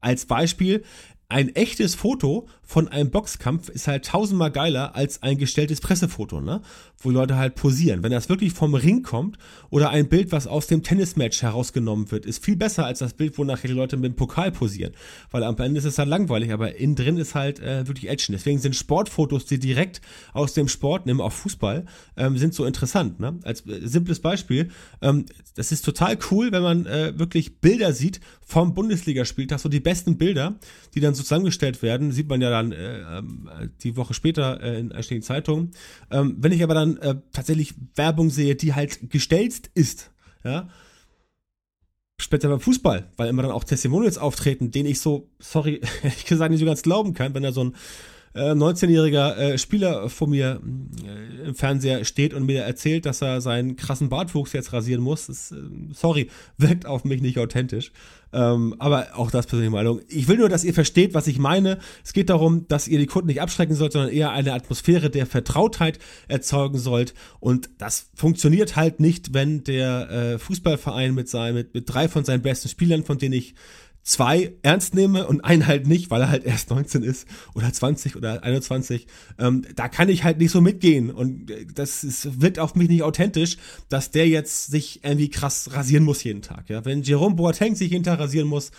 Als 0.01 0.25
Beispiel, 0.25 0.83
ein 1.29 1.55
echtes 1.55 1.95
Foto 1.95 2.47
von 2.67 2.89
einem 2.89 3.09
Boxkampf 3.11 3.69
ist 3.69 3.87
halt 3.87 4.05
tausendmal 4.05 4.51
geiler 4.51 4.93
als 4.93 5.23
ein 5.23 5.37
gestelltes 5.37 5.79
Pressefoto, 5.79 6.41
ne? 6.41 6.61
Wo 6.99 7.09
Leute 7.09 7.37
halt 7.37 7.55
posieren. 7.55 8.03
Wenn 8.03 8.11
das 8.11 8.27
wirklich 8.27 8.51
vom 8.51 8.75
Ring 8.75 9.03
kommt 9.03 9.37
oder 9.69 9.89
ein 9.89 10.09
Bild, 10.09 10.33
was 10.33 10.47
aus 10.47 10.67
dem 10.67 10.83
Tennismatch 10.83 11.43
herausgenommen 11.43 12.11
wird, 12.11 12.25
ist 12.25 12.43
viel 12.43 12.57
besser 12.57 12.85
als 12.85 12.99
das 12.99 13.13
Bild, 13.13 13.37
wo 13.37 13.45
nachher 13.45 13.69
die 13.69 13.73
Leute 13.73 13.95
mit 13.95 14.11
dem 14.11 14.15
Pokal 14.17 14.51
posieren. 14.51 14.91
Weil 15.31 15.43
am 15.43 15.55
Ende 15.57 15.77
ist 15.77 15.85
es 15.85 15.97
halt 15.97 16.09
langweilig, 16.09 16.51
aber 16.51 16.75
innen 16.75 16.95
drin 16.95 17.17
ist 17.17 17.35
halt 17.35 17.61
äh, 17.61 17.87
wirklich 17.87 18.09
Action. 18.09 18.33
Deswegen 18.33 18.59
sind 18.59 18.75
Sportfotos, 18.75 19.45
die 19.45 19.59
direkt 19.59 20.01
aus 20.33 20.53
dem 20.53 20.67
Sport 20.67 21.05
nehmen, 21.05 21.21
auch 21.21 21.31
Fußball, 21.31 21.85
ähm, 22.17 22.37
sind 22.37 22.53
so 22.53 22.65
interessant, 22.65 23.21
ne? 23.21 23.39
Als 23.43 23.65
äh, 23.65 23.87
simples 23.87 24.19
Beispiel, 24.19 24.71
ähm, 25.01 25.25
das 25.55 25.71
ist 25.71 25.85
total 25.85 26.17
cool, 26.31 26.51
wenn 26.51 26.63
man 26.63 26.85
äh, 26.85 27.17
wirklich 27.17 27.61
Bilder 27.61 27.93
sieht 27.93 28.19
vom 28.41 28.73
Bundesligaspieltag, 28.73 29.59
so 29.59 29.69
die 29.69 29.79
besten 29.79 30.17
Bilder, 30.17 30.59
die 30.95 30.99
dann 30.99 31.13
so 31.13 31.23
zusammengestellt 31.23 31.81
werden, 31.81 32.11
sieht 32.11 32.27
man 32.27 32.41
ja 32.41 32.56
dann 32.57 32.71
äh, 32.71 33.19
ähm, 33.19 33.49
die 33.81 33.95
Woche 33.95 34.13
später 34.13 34.61
äh, 34.61 34.79
in 34.79 34.91
einschlägigen 34.91 35.25
Zeitungen. 35.25 35.71
Ähm, 36.11 36.37
wenn 36.39 36.51
ich 36.51 36.63
aber 36.63 36.73
dann 36.73 36.97
äh, 36.97 37.15
tatsächlich 37.31 37.75
Werbung 37.95 38.29
sehe, 38.29 38.55
die 38.55 38.73
halt 38.73 39.09
gestellt 39.09 39.69
ist, 39.73 40.11
ja, 40.43 40.69
später 42.19 42.49
beim 42.49 42.59
Fußball, 42.59 43.11
weil 43.15 43.29
immer 43.29 43.43
dann 43.43 43.51
auch 43.51 43.63
Testimonials 43.63 44.17
auftreten, 44.17 44.71
denen 44.71 44.89
ich 44.89 44.99
so, 44.99 45.29
sorry, 45.39 45.81
ehrlich 46.03 46.25
gesagt 46.25 46.51
nicht 46.51 46.59
so 46.59 46.65
ganz 46.65 46.81
glauben 46.81 47.13
kann, 47.13 47.33
wenn 47.33 47.43
da 47.43 47.51
so 47.51 47.63
ein 47.63 47.75
19-jähriger 48.41 49.35
äh, 49.35 49.53
äh, 49.53 49.57
Spieler 49.57 50.09
vor 50.09 50.27
mir 50.27 50.61
äh, 51.03 51.47
im 51.47 51.55
Fernseher 51.55 52.05
steht 52.05 52.33
und 52.33 52.45
mir 52.45 52.63
erzählt, 52.63 53.05
dass 53.05 53.21
er 53.21 53.41
seinen 53.41 53.75
krassen 53.75 54.09
Bartwuchs 54.09 54.53
jetzt 54.53 54.73
rasieren 54.73 55.01
muss. 55.01 55.27
Das, 55.27 55.51
äh, 55.51 55.55
sorry, 55.93 56.29
wirkt 56.57 56.85
auf 56.85 57.03
mich 57.03 57.21
nicht 57.21 57.39
authentisch. 57.39 57.91
Ähm, 58.33 58.75
aber 58.79 59.07
auch 59.15 59.31
das 59.31 59.47
persönliche 59.47 59.71
Meinung. 59.71 60.01
Ich 60.09 60.27
will 60.27 60.37
nur, 60.37 60.49
dass 60.49 60.65
ihr 60.65 60.73
versteht, 60.73 61.13
was 61.13 61.27
ich 61.27 61.39
meine. 61.39 61.79
Es 62.03 62.11
geht 62.11 62.29
darum, 62.29 62.67
dass 62.67 62.87
ihr 62.87 62.99
die 62.99 63.05
Kunden 63.05 63.27
nicht 63.27 63.41
abschrecken 63.41 63.73
sollt, 63.73 63.93
sondern 63.93 64.11
eher 64.11 64.31
eine 64.31 64.53
Atmosphäre 64.53 65.09
der 65.09 65.25
Vertrautheit 65.25 65.99
erzeugen 66.27 66.77
sollt. 66.77 67.13
Und 67.39 67.69
das 67.77 68.09
funktioniert 68.15 68.75
halt 68.75 68.99
nicht, 68.99 69.33
wenn 69.33 69.63
der 69.63 70.09
äh, 70.09 70.39
Fußballverein 70.39 71.13
mit, 71.13 71.29
sein, 71.29 71.53
mit, 71.53 71.73
mit 71.73 71.91
drei 71.91 72.09
von 72.09 72.25
seinen 72.25 72.41
besten 72.41 72.67
Spielern, 72.67 73.05
von 73.05 73.17
denen 73.17 73.33
ich 73.33 73.55
zwei 74.07 74.53
ernst 74.63 74.95
nehme 74.95 75.27
und 75.27 75.43
einen 75.43 75.67
halt 75.67 75.85
nicht, 75.85 76.09
weil 76.09 76.21
er 76.21 76.29
halt 76.29 76.45
erst 76.45 76.69
19 76.69 77.03
ist 77.03 77.27
oder 77.53 77.71
20 77.73 78.15
oder 78.15 78.41
21, 78.41 79.05
ähm, 79.37 79.65
da 79.75 79.89
kann 79.89 80.07
ich 80.07 80.23
halt 80.23 80.37
nicht 80.37 80.51
so 80.51 80.61
mitgehen 80.61 81.11
und 81.11 81.51
äh, 81.51 81.65
das 81.75 82.05
ist, 82.05 82.41
wirkt 82.41 82.57
auf 82.57 82.73
mich 82.75 82.87
nicht 82.87 83.03
authentisch, 83.03 83.57
dass 83.89 84.09
der 84.09 84.29
jetzt 84.29 84.67
sich 84.67 85.03
irgendwie 85.03 85.29
krass 85.29 85.71
rasieren 85.73 86.05
muss 86.05 86.23
jeden 86.23 86.41
Tag. 86.41 86.69
Ja, 86.69 86.85
wenn 86.85 87.01
Jerome 87.01 87.35
Boateng 87.35 87.75
sich 87.75 87.91
jeden 87.91 88.05
Tag 88.05 88.19
rasieren 88.19 88.47
muss, 88.47 88.71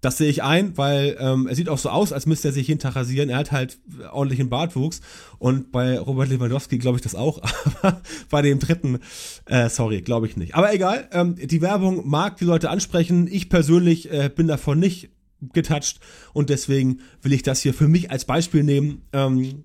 Das 0.00 0.16
sehe 0.16 0.30
ich 0.30 0.42
ein, 0.42 0.78
weil 0.78 1.16
ähm, 1.20 1.46
er 1.46 1.54
sieht 1.54 1.68
auch 1.68 1.78
so 1.78 1.90
aus, 1.90 2.12
als 2.12 2.24
müsste 2.24 2.48
er 2.48 2.52
sich 2.52 2.68
jeden 2.68 2.80
Tag 2.80 2.96
rasieren. 2.96 3.28
Er 3.28 3.36
hat 3.36 3.52
halt 3.52 3.78
ordentlichen 4.10 4.48
Bartwuchs 4.48 5.02
und 5.38 5.72
bei 5.72 5.98
Robert 5.98 6.30
Lewandowski 6.30 6.78
glaube 6.78 6.96
ich 6.96 7.02
das 7.02 7.14
auch, 7.14 7.42
aber 7.82 8.00
bei 8.30 8.40
dem 8.40 8.58
dritten, 8.58 9.00
äh, 9.44 9.68
sorry, 9.68 10.00
glaube 10.00 10.26
ich 10.26 10.36
nicht. 10.36 10.54
Aber 10.54 10.72
egal, 10.72 11.08
ähm, 11.12 11.36
die 11.36 11.60
Werbung 11.60 12.08
mag 12.08 12.38
die 12.38 12.44
Leute 12.44 12.70
ansprechen. 12.70 13.28
Ich 13.30 13.50
persönlich 13.50 14.10
äh, 14.10 14.30
bin 14.34 14.46
davon 14.46 14.78
nicht 14.78 15.10
getoucht 15.52 16.00
und 16.32 16.50
deswegen 16.50 17.00
will 17.22 17.32
ich 17.32 17.42
das 17.42 17.60
hier 17.60 17.74
für 17.74 17.88
mich 17.88 18.10
als 18.10 18.24
Beispiel 18.24 18.62
nehmen. 18.62 19.02
Ähm, 19.12 19.64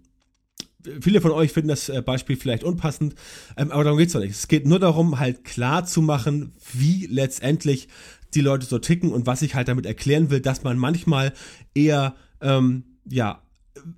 viele 1.01 1.21
von 1.21 1.31
euch 1.31 1.51
finden 1.51 1.69
das 1.69 1.89
äh, 1.89 2.01
Beispiel 2.01 2.35
vielleicht 2.35 2.63
unpassend, 2.63 3.15
ähm, 3.57 3.71
aber 3.71 3.83
darum 3.83 3.99
geht's 3.99 4.13
doch 4.13 4.19
nicht. 4.19 4.31
Es 4.31 4.47
geht 4.47 4.65
nur 4.65 4.79
darum, 4.79 5.19
halt 5.19 5.43
klar 5.43 5.85
zu 5.85 6.01
machen, 6.01 6.53
wie 6.73 7.07
letztendlich 7.07 7.87
die 8.35 8.41
Leute 8.41 8.65
so 8.65 8.79
ticken 8.79 9.11
und 9.11 9.25
was 9.25 9.41
ich 9.41 9.55
halt 9.55 9.67
damit 9.67 9.85
erklären 9.85 10.29
will, 10.29 10.41
dass 10.41 10.63
man 10.63 10.77
manchmal 10.77 11.33
eher, 11.73 12.15
ähm, 12.41 12.83
ja, 13.05 13.41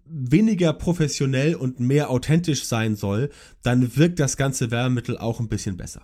weniger 0.06 0.74
professionell 0.74 1.56
und 1.56 1.80
mehr 1.80 2.10
authentisch 2.10 2.66
sein 2.66 2.96
soll, 2.96 3.30
dann 3.62 3.96
wirkt 3.96 4.20
das 4.20 4.38
ganze 4.38 4.72
Werbemittel 4.72 5.18
auch 5.18 5.40
ein 5.40 5.50
bisschen 5.50 5.78
besser. 5.78 6.02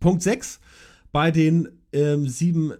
Punkt 0.00 0.22
6. 0.22 0.60
Bei 1.12 1.30
den 1.30 1.68
ähm, 1.92 2.28
sieben 2.28 2.72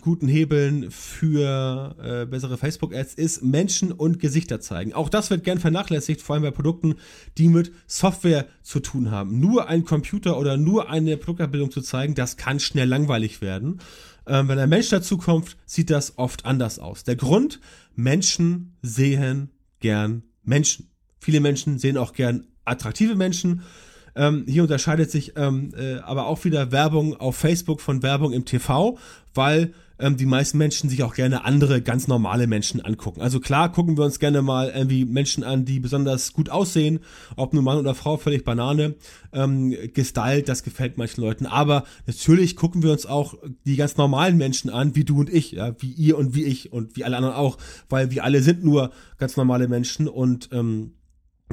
guten 0.00 0.28
Hebeln 0.28 0.90
für 0.92 1.96
äh, 2.00 2.26
bessere 2.26 2.56
Facebook-Ads 2.56 3.14
ist 3.14 3.42
Menschen 3.42 3.90
und 3.90 4.20
Gesichter 4.20 4.60
zeigen. 4.60 4.92
Auch 4.92 5.08
das 5.08 5.30
wird 5.30 5.42
gern 5.42 5.58
vernachlässigt, 5.58 6.22
vor 6.22 6.34
allem 6.34 6.44
bei 6.44 6.52
Produkten, 6.52 6.94
die 7.36 7.48
mit 7.48 7.72
Software 7.88 8.46
zu 8.62 8.78
tun 8.78 9.10
haben. 9.10 9.40
Nur 9.40 9.68
ein 9.68 9.84
Computer 9.84 10.38
oder 10.38 10.56
nur 10.56 10.88
eine 10.88 11.16
Produktabbildung 11.16 11.72
zu 11.72 11.80
zeigen, 11.80 12.14
das 12.14 12.36
kann 12.36 12.60
schnell 12.60 12.88
langweilig 12.88 13.40
werden. 13.40 13.80
Ähm, 14.26 14.46
wenn 14.46 14.58
ein 14.58 14.68
Mensch 14.68 14.88
dazukommt, 14.88 15.56
sieht 15.66 15.90
das 15.90 16.16
oft 16.16 16.44
anders 16.44 16.78
aus. 16.78 17.02
Der 17.02 17.16
Grund, 17.16 17.60
Menschen 17.96 18.76
sehen 18.82 19.50
gern 19.80 20.22
Menschen. 20.44 20.90
Viele 21.18 21.40
Menschen 21.40 21.78
sehen 21.78 21.96
auch 21.96 22.12
gern 22.12 22.46
attraktive 22.64 23.16
Menschen. 23.16 23.62
Ähm, 24.14 24.44
hier 24.46 24.62
unterscheidet 24.62 25.10
sich 25.10 25.32
ähm, 25.36 25.72
äh, 25.76 25.96
aber 25.98 26.26
auch 26.26 26.44
wieder 26.44 26.72
Werbung 26.72 27.16
auf 27.16 27.36
Facebook 27.36 27.80
von 27.80 28.02
Werbung 28.02 28.32
im 28.32 28.44
TV, 28.44 28.98
weil 29.34 29.72
ähm, 30.02 30.16
die 30.16 30.26
meisten 30.26 30.58
Menschen 30.58 30.90
sich 30.90 31.02
auch 31.02 31.14
gerne 31.14 31.44
andere 31.44 31.80
ganz 31.80 32.08
normale 32.08 32.46
Menschen 32.46 32.80
angucken. 32.80 33.20
Also 33.22 33.40
klar 33.40 33.70
gucken 33.70 33.96
wir 33.96 34.04
uns 34.04 34.18
gerne 34.18 34.42
mal 34.42 34.70
irgendwie 34.70 35.04
Menschen 35.04 35.44
an, 35.44 35.64
die 35.64 35.80
besonders 35.80 36.32
gut 36.32 36.50
aussehen, 36.50 37.00
ob 37.36 37.54
nun 37.54 37.64
Mann 37.64 37.78
oder 37.78 37.94
Frau, 37.94 38.16
völlig 38.16 38.44
Banane, 38.44 38.96
ähm, 39.32 39.74
gestylt, 39.94 40.48
das 40.48 40.64
gefällt 40.64 40.98
manchen 40.98 41.22
Leuten. 41.22 41.46
Aber 41.46 41.84
natürlich 42.06 42.56
gucken 42.56 42.82
wir 42.82 42.90
uns 42.90 43.06
auch 43.06 43.34
die 43.64 43.76
ganz 43.76 43.96
normalen 43.96 44.36
Menschen 44.36 44.70
an, 44.70 44.94
wie 44.96 45.04
du 45.04 45.20
und 45.20 45.32
ich, 45.32 45.52
ja, 45.52 45.74
wie 45.80 45.92
ihr 45.92 46.18
und 46.18 46.34
wie 46.34 46.44
ich 46.44 46.72
und 46.72 46.96
wie 46.96 47.04
alle 47.04 47.16
anderen 47.16 47.36
auch, 47.36 47.58
weil 47.88 48.10
wir 48.10 48.24
alle 48.24 48.42
sind 48.42 48.64
nur 48.64 48.90
ganz 49.18 49.36
normale 49.36 49.68
Menschen 49.68 50.08
und 50.08 50.48
ähm, 50.52 50.94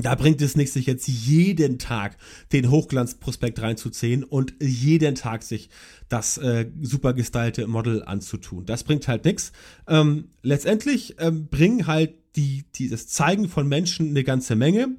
da 0.02 0.16
bringt 0.16 0.42
es 0.42 0.56
nichts, 0.56 0.74
sich 0.74 0.86
jetzt 0.86 1.08
jeden 1.08 1.80
Tag 1.80 2.18
den 2.52 2.70
Hochglanzprospekt 2.70 3.62
reinzuziehen 3.62 4.24
und 4.24 4.54
jeden 4.62 5.16
Tag 5.16 5.44
sich 5.44 5.70
das 6.08 6.38
äh, 6.38 6.70
super 6.82 7.14
gestylte 7.14 7.68
Model 7.68 8.04
anzutun. 8.04 8.66
Das 8.66 8.84
bringt 8.84 9.08
halt 9.08 9.26
nichts. 9.26 9.52
Ähm, 9.88 10.30
letztendlich 10.42 11.16
ähm, 11.20 11.48
bringen 11.48 11.88
halt 11.88 12.14
die, 12.36 12.66
die, 12.76 12.90
das 12.90 13.08
Zeigen 13.08 13.50
von 13.50 13.68
Menschen 13.68 14.10
eine 14.10 14.24
ganze 14.24 14.56
Menge. 14.56 14.90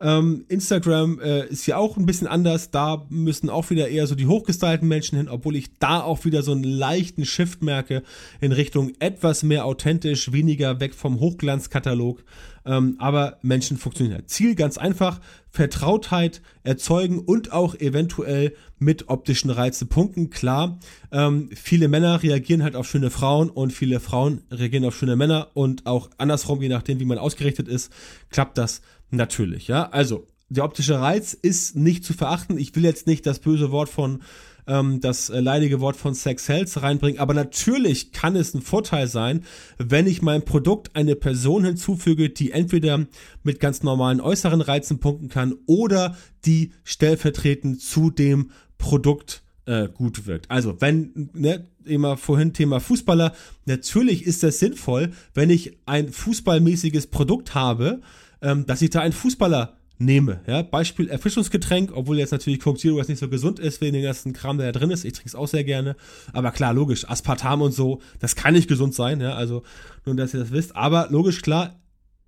Ähm, 0.00 0.44
Instagram 0.48 1.18
äh, 1.20 1.46
ist 1.46 1.66
ja 1.66 1.76
auch 1.76 1.96
ein 1.96 2.06
bisschen 2.06 2.28
anders. 2.28 2.70
Da 2.70 3.06
müssen 3.08 3.50
auch 3.50 3.70
wieder 3.70 3.88
eher 3.88 4.06
so 4.06 4.14
die 4.14 4.26
hochgestylten 4.26 4.86
Menschen 4.86 5.18
hin, 5.18 5.28
obwohl 5.28 5.56
ich 5.56 5.78
da 5.78 6.00
auch 6.00 6.24
wieder 6.24 6.42
so 6.42 6.52
einen 6.52 6.64
leichten 6.64 7.24
Shift 7.24 7.62
merke 7.62 8.02
in 8.40 8.52
Richtung 8.52 8.92
etwas 9.00 9.42
mehr 9.42 9.64
authentisch, 9.64 10.32
weniger 10.32 10.80
weg 10.80 10.94
vom 10.94 11.18
Hochglanzkatalog. 11.20 12.22
Ähm, 12.64 12.96
aber 12.98 13.38
Menschen 13.42 13.78
funktionieren. 13.78 14.24
Ziel 14.26 14.54
ganz 14.54 14.76
einfach, 14.76 15.20
Vertrautheit 15.50 16.42
erzeugen 16.62 17.18
und 17.20 17.52
auch 17.52 17.74
eventuell 17.74 18.54
mit 18.78 19.08
optischen 19.08 19.50
Reize 19.50 19.86
punkten. 19.86 20.28
Klar, 20.28 20.78
ähm, 21.10 21.48
viele 21.54 21.88
Männer 21.88 22.22
reagieren 22.22 22.62
halt 22.62 22.76
auf 22.76 22.86
schöne 22.86 23.10
Frauen 23.10 23.48
und 23.48 23.72
viele 23.72 24.00
Frauen 24.00 24.42
reagieren 24.50 24.84
auf 24.84 24.96
schöne 24.96 25.16
Männer 25.16 25.48
und 25.54 25.86
auch 25.86 26.10
andersrum, 26.18 26.60
je 26.60 26.68
nachdem, 26.68 27.00
wie 27.00 27.06
man 27.06 27.18
ausgerichtet 27.18 27.68
ist, 27.68 27.90
klappt 28.30 28.58
das 28.58 28.82
natürlich, 29.10 29.68
ja. 29.68 29.88
Also, 29.90 30.26
der 30.48 30.64
optische 30.64 31.00
Reiz 31.00 31.34
ist 31.34 31.76
nicht 31.76 32.04
zu 32.04 32.14
verachten. 32.14 32.58
Ich 32.58 32.74
will 32.74 32.84
jetzt 32.84 33.06
nicht 33.06 33.26
das 33.26 33.38
böse 33.38 33.70
Wort 33.70 33.88
von 33.88 34.22
ähm, 34.68 35.00
das 35.00 35.30
äh, 35.30 35.40
leidige 35.40 35.80
Wort 35.80 35.96
von 35.96 36.14
Sex 36.14 36.48
Health 36.48 36.80
reinbringen, 36.82 37.18
aber 37.18 37.34
natürlich 37.34 38.12
kann 38.12 38.36
es 38.36 38.54
ein 38.54 38.62
Vorteil 38.62 39.08
sein, 39.08 39.44
wenn 39.78 40.06
ich 40.06 40.22
meinem 40.22 40.44
Produkt 40.44 40.94
eine 40.94 41.16
Person 41.16 41.64
hinzufüge, 41.64 42.30
die 42.30 42.52
entweder 42.52 43.06
mit 43.42 43.60
ganz 43.60 43.82
normalen 43.82 44.20
äußeren 44.20 44.60
Reizen 44.60 45.00
punkten 45.00 45.28
kann 45.28 45.54
oder 45.66 46.16
die 46.44 46.72
stellvertretend 46.84 47.80
zu 47.80 48.10
dem 48.10 48.50
Produkt 48.76 49.42
äh, 49.64 49.88
gut 49.88 50.26
wirkt. 50.26 50.50
Also 50.50 50.80
wenn, 50.80 51.30
ne, 51.32 51.66
immer 51.84 52.16
vorhin 52.16 52.52
Thema 52.52 52.80
Fußballer, 52.80 53.34
natürlich 53.64 54.24
ist 54.26 54.42
das 54.42 54.58
sinnvoll, 54.58 55.12
wenn 55.34 55.50
ich 55.50 55.78
ein 55.86 56.12
fußballmäßiges 56.12 57.08
Produkt 57.08 57.54
habe, 57.54 58.00
ähm, 58.42 58.66
dass 58.66 58.82
ich 58.82 58.90
da 58.90 59.00
einen 59.00 59.12
Fußballer 59.12 59.78
nehme. 59.98 60.40
Ja, 60.46 60.62
Beispiel 60.62 61.08
Erfrischungsgetränk, 61.08 61.90
obwohl 61.92 62.18
jetzt 62.18 62.30
natürlich 62.30 62.60
Coke 62.60 62.78
Zero 62.78 62.98
jetzt 62.98 63.08
nicht 63.08 63.18
so 63.18 63.28
gesund 63.28 63.58
ist 63.58 63.80
wegen 63.80 63.94
dem 63.94 64.02
ganzen 64.02 64.32
Kram, 64.32 64.58
der 64.58 64.72
da 64.72 64.78
drin 64.78 64.90
ist. 64.90 65.04
Ich 65.04 65.12
trinke 65.12 65.28
es 65.28 65.34
auch 65.34 65.48
sehr 65.48 65.64
gerne. 65.64 65.96
Aber 66.32 66.52
klar, 66.52 66.72
logisch, 66.72 67.08
Aspartam 67.08 67.62
und 67.62 67.72
so, 67.72 68.00
das 68.20 68.36
kann 68.36 68.54
nicht 68.54 68.68
gesund 68.68 68.94
sein. 68.94 69.20
Ja, 69.20 69.34
also 69.34 69.64
nur, 70.06 70.14
dass 70.14 70.34
ihr 70.34 70.40
das 70.40 70.52
wisst. 70.52 70.76
Aber 70.76 71.08
logisch, 71.10 71.42
klar, 71.42 71.80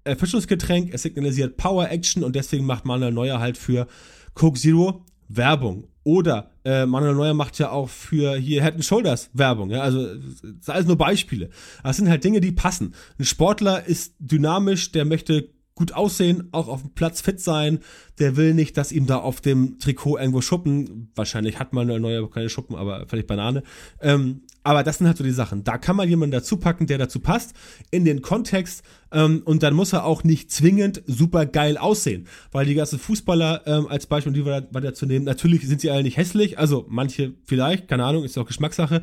Erfrischungsgetränk, 0.05 0.93
es 0.93 1.03
signalisiert 1.03 1.57
Power 1.57 1.89
Action 1.91 2.25
und 2.25 2.35
deswegen 2.35 2.67
macht 2.67 2.85
Manuel 2.85 3.13
Neuer 3.13 3.39
halt 3.39 3.57
für 3.57 3.87
Coke 4.35 4.59
Zero 4.59 5.05
Werbung. 5.29 5.87
Oder 6.03 6.51
äh, 6.65 6.87
Manuel 6.87 7.15
Neuer 7.15 7.35
macht 7.35 7.59
ja 7.59 7.71
auch 7.71 7.89
für 7.89 8.35
hier 8.37 8.65
Head 8.65 8.83
Shoulders 8.85 9.31
Werbung. 9.35 9.71
Ja? 9.71 9.83
Also 9.83 10.15
das 10.15 10.39
sind 10.41 10.69
alles 10.69 10.87
nur 10.87 10.97
Beispiele. 10.97 11.51
Das 11.85 11.99
sind 11.99 12.09
halt 12.09 12.25
Dinge, 12.25 12.41
die 12.41 12.53
passen. 12.53 12.95
Ein 13.19 13.27
Sportler 13.27 13.87
ist 13.87 14.15
dynamisch, 14.19 14.93
der 14.93 15.05
möchte 15.05 15.51
gut 15.75 15.93
aussehen, 15.93 16.49
auch 16.53 16.69
auf 16.69 16.83
dem 16.83 16.91
Platz 16.91 17.21
fit 17.21 17.41
sein. 17.41 17.81
Der 18.19 18.37
will 18.37 18.55
nicht, 18.55 18.77
dass 18.77 18.93
ihm 18.93 19.07
da 19.07 19.17
auf 19.17 19.41
dem 19.41 19.79
Trikot 19.79 20.19
irgendwo 20.19 20.41
Schuppen, 20.41 21.11
wahrscheinlich 21.15 21.59
hat 21.59 21.73
man 21.73 21.89
eine 21.89 22.01
neue 22.01 22.29
keine 22.29 22.51
Schuppen, 22.51 22.77
aber 22.77 23.07
völlig 23.07 23.27
Banane. 23.27 23.63
Ähm, 24.01 24.43
aber 24.63 24.83
das 24.83 24.99
sind 24.99 25.07
halt 25.07 25.17
so 25.17 25.25
die 25.25 25.31
Sachen. 25.31 25.65
Da 25.65 25.79
kann 25.79 25.97
man 25.97 26.09
jemanden 26.09 26.33
dazu 26.33 26.59
packen, 26.59 26.87
der 26.87 26.99
dazu 26.99 27.21
passt, 27.21 27.55
in 27.91 28.05
den 28.05 28.21
Kontext. 28.21 28.83
Ähm, 29.11 29.43
und 29.45 29.63
dann 29.63 29.75
muss 29.75 29.93
er 29.93 30.05
auch 30.05 30.23
nicht 30.23 30.51
zwingend 30.51 31.03
super 31.07 31.47
geil 31.47 31.79
aussehen. 31.79 32.27
Weil 32.53 32.67
die 32.67 32.75
ganzen 32.75 32.99
Fußballer, 32.99 33.63
ähm, 33.67 33.87
als 33.87 34.07
Beispiel, 34.07 34.33
die 34.33 34.45
wir 34.45 34.61
da, 34.61 34.95
zu 34.95 35.07
nehmen, 35.07 35.25
natürlich 35.25 35.67
sind 35.67 35.81
sie 35.81 35.91
alle 35.91 36.03
nicht 36.03 36.19
hässlich. 36.19 36.59
Also 36.59 36.87
manche 36.89 37.35
vielleicht, 37.47 37.89
keine 37.89 38.05
Ahnung, 38.05 38.25
ist 38.25 38.37
auch 38.37 38.47
Geschmackssache. 38.47 39.03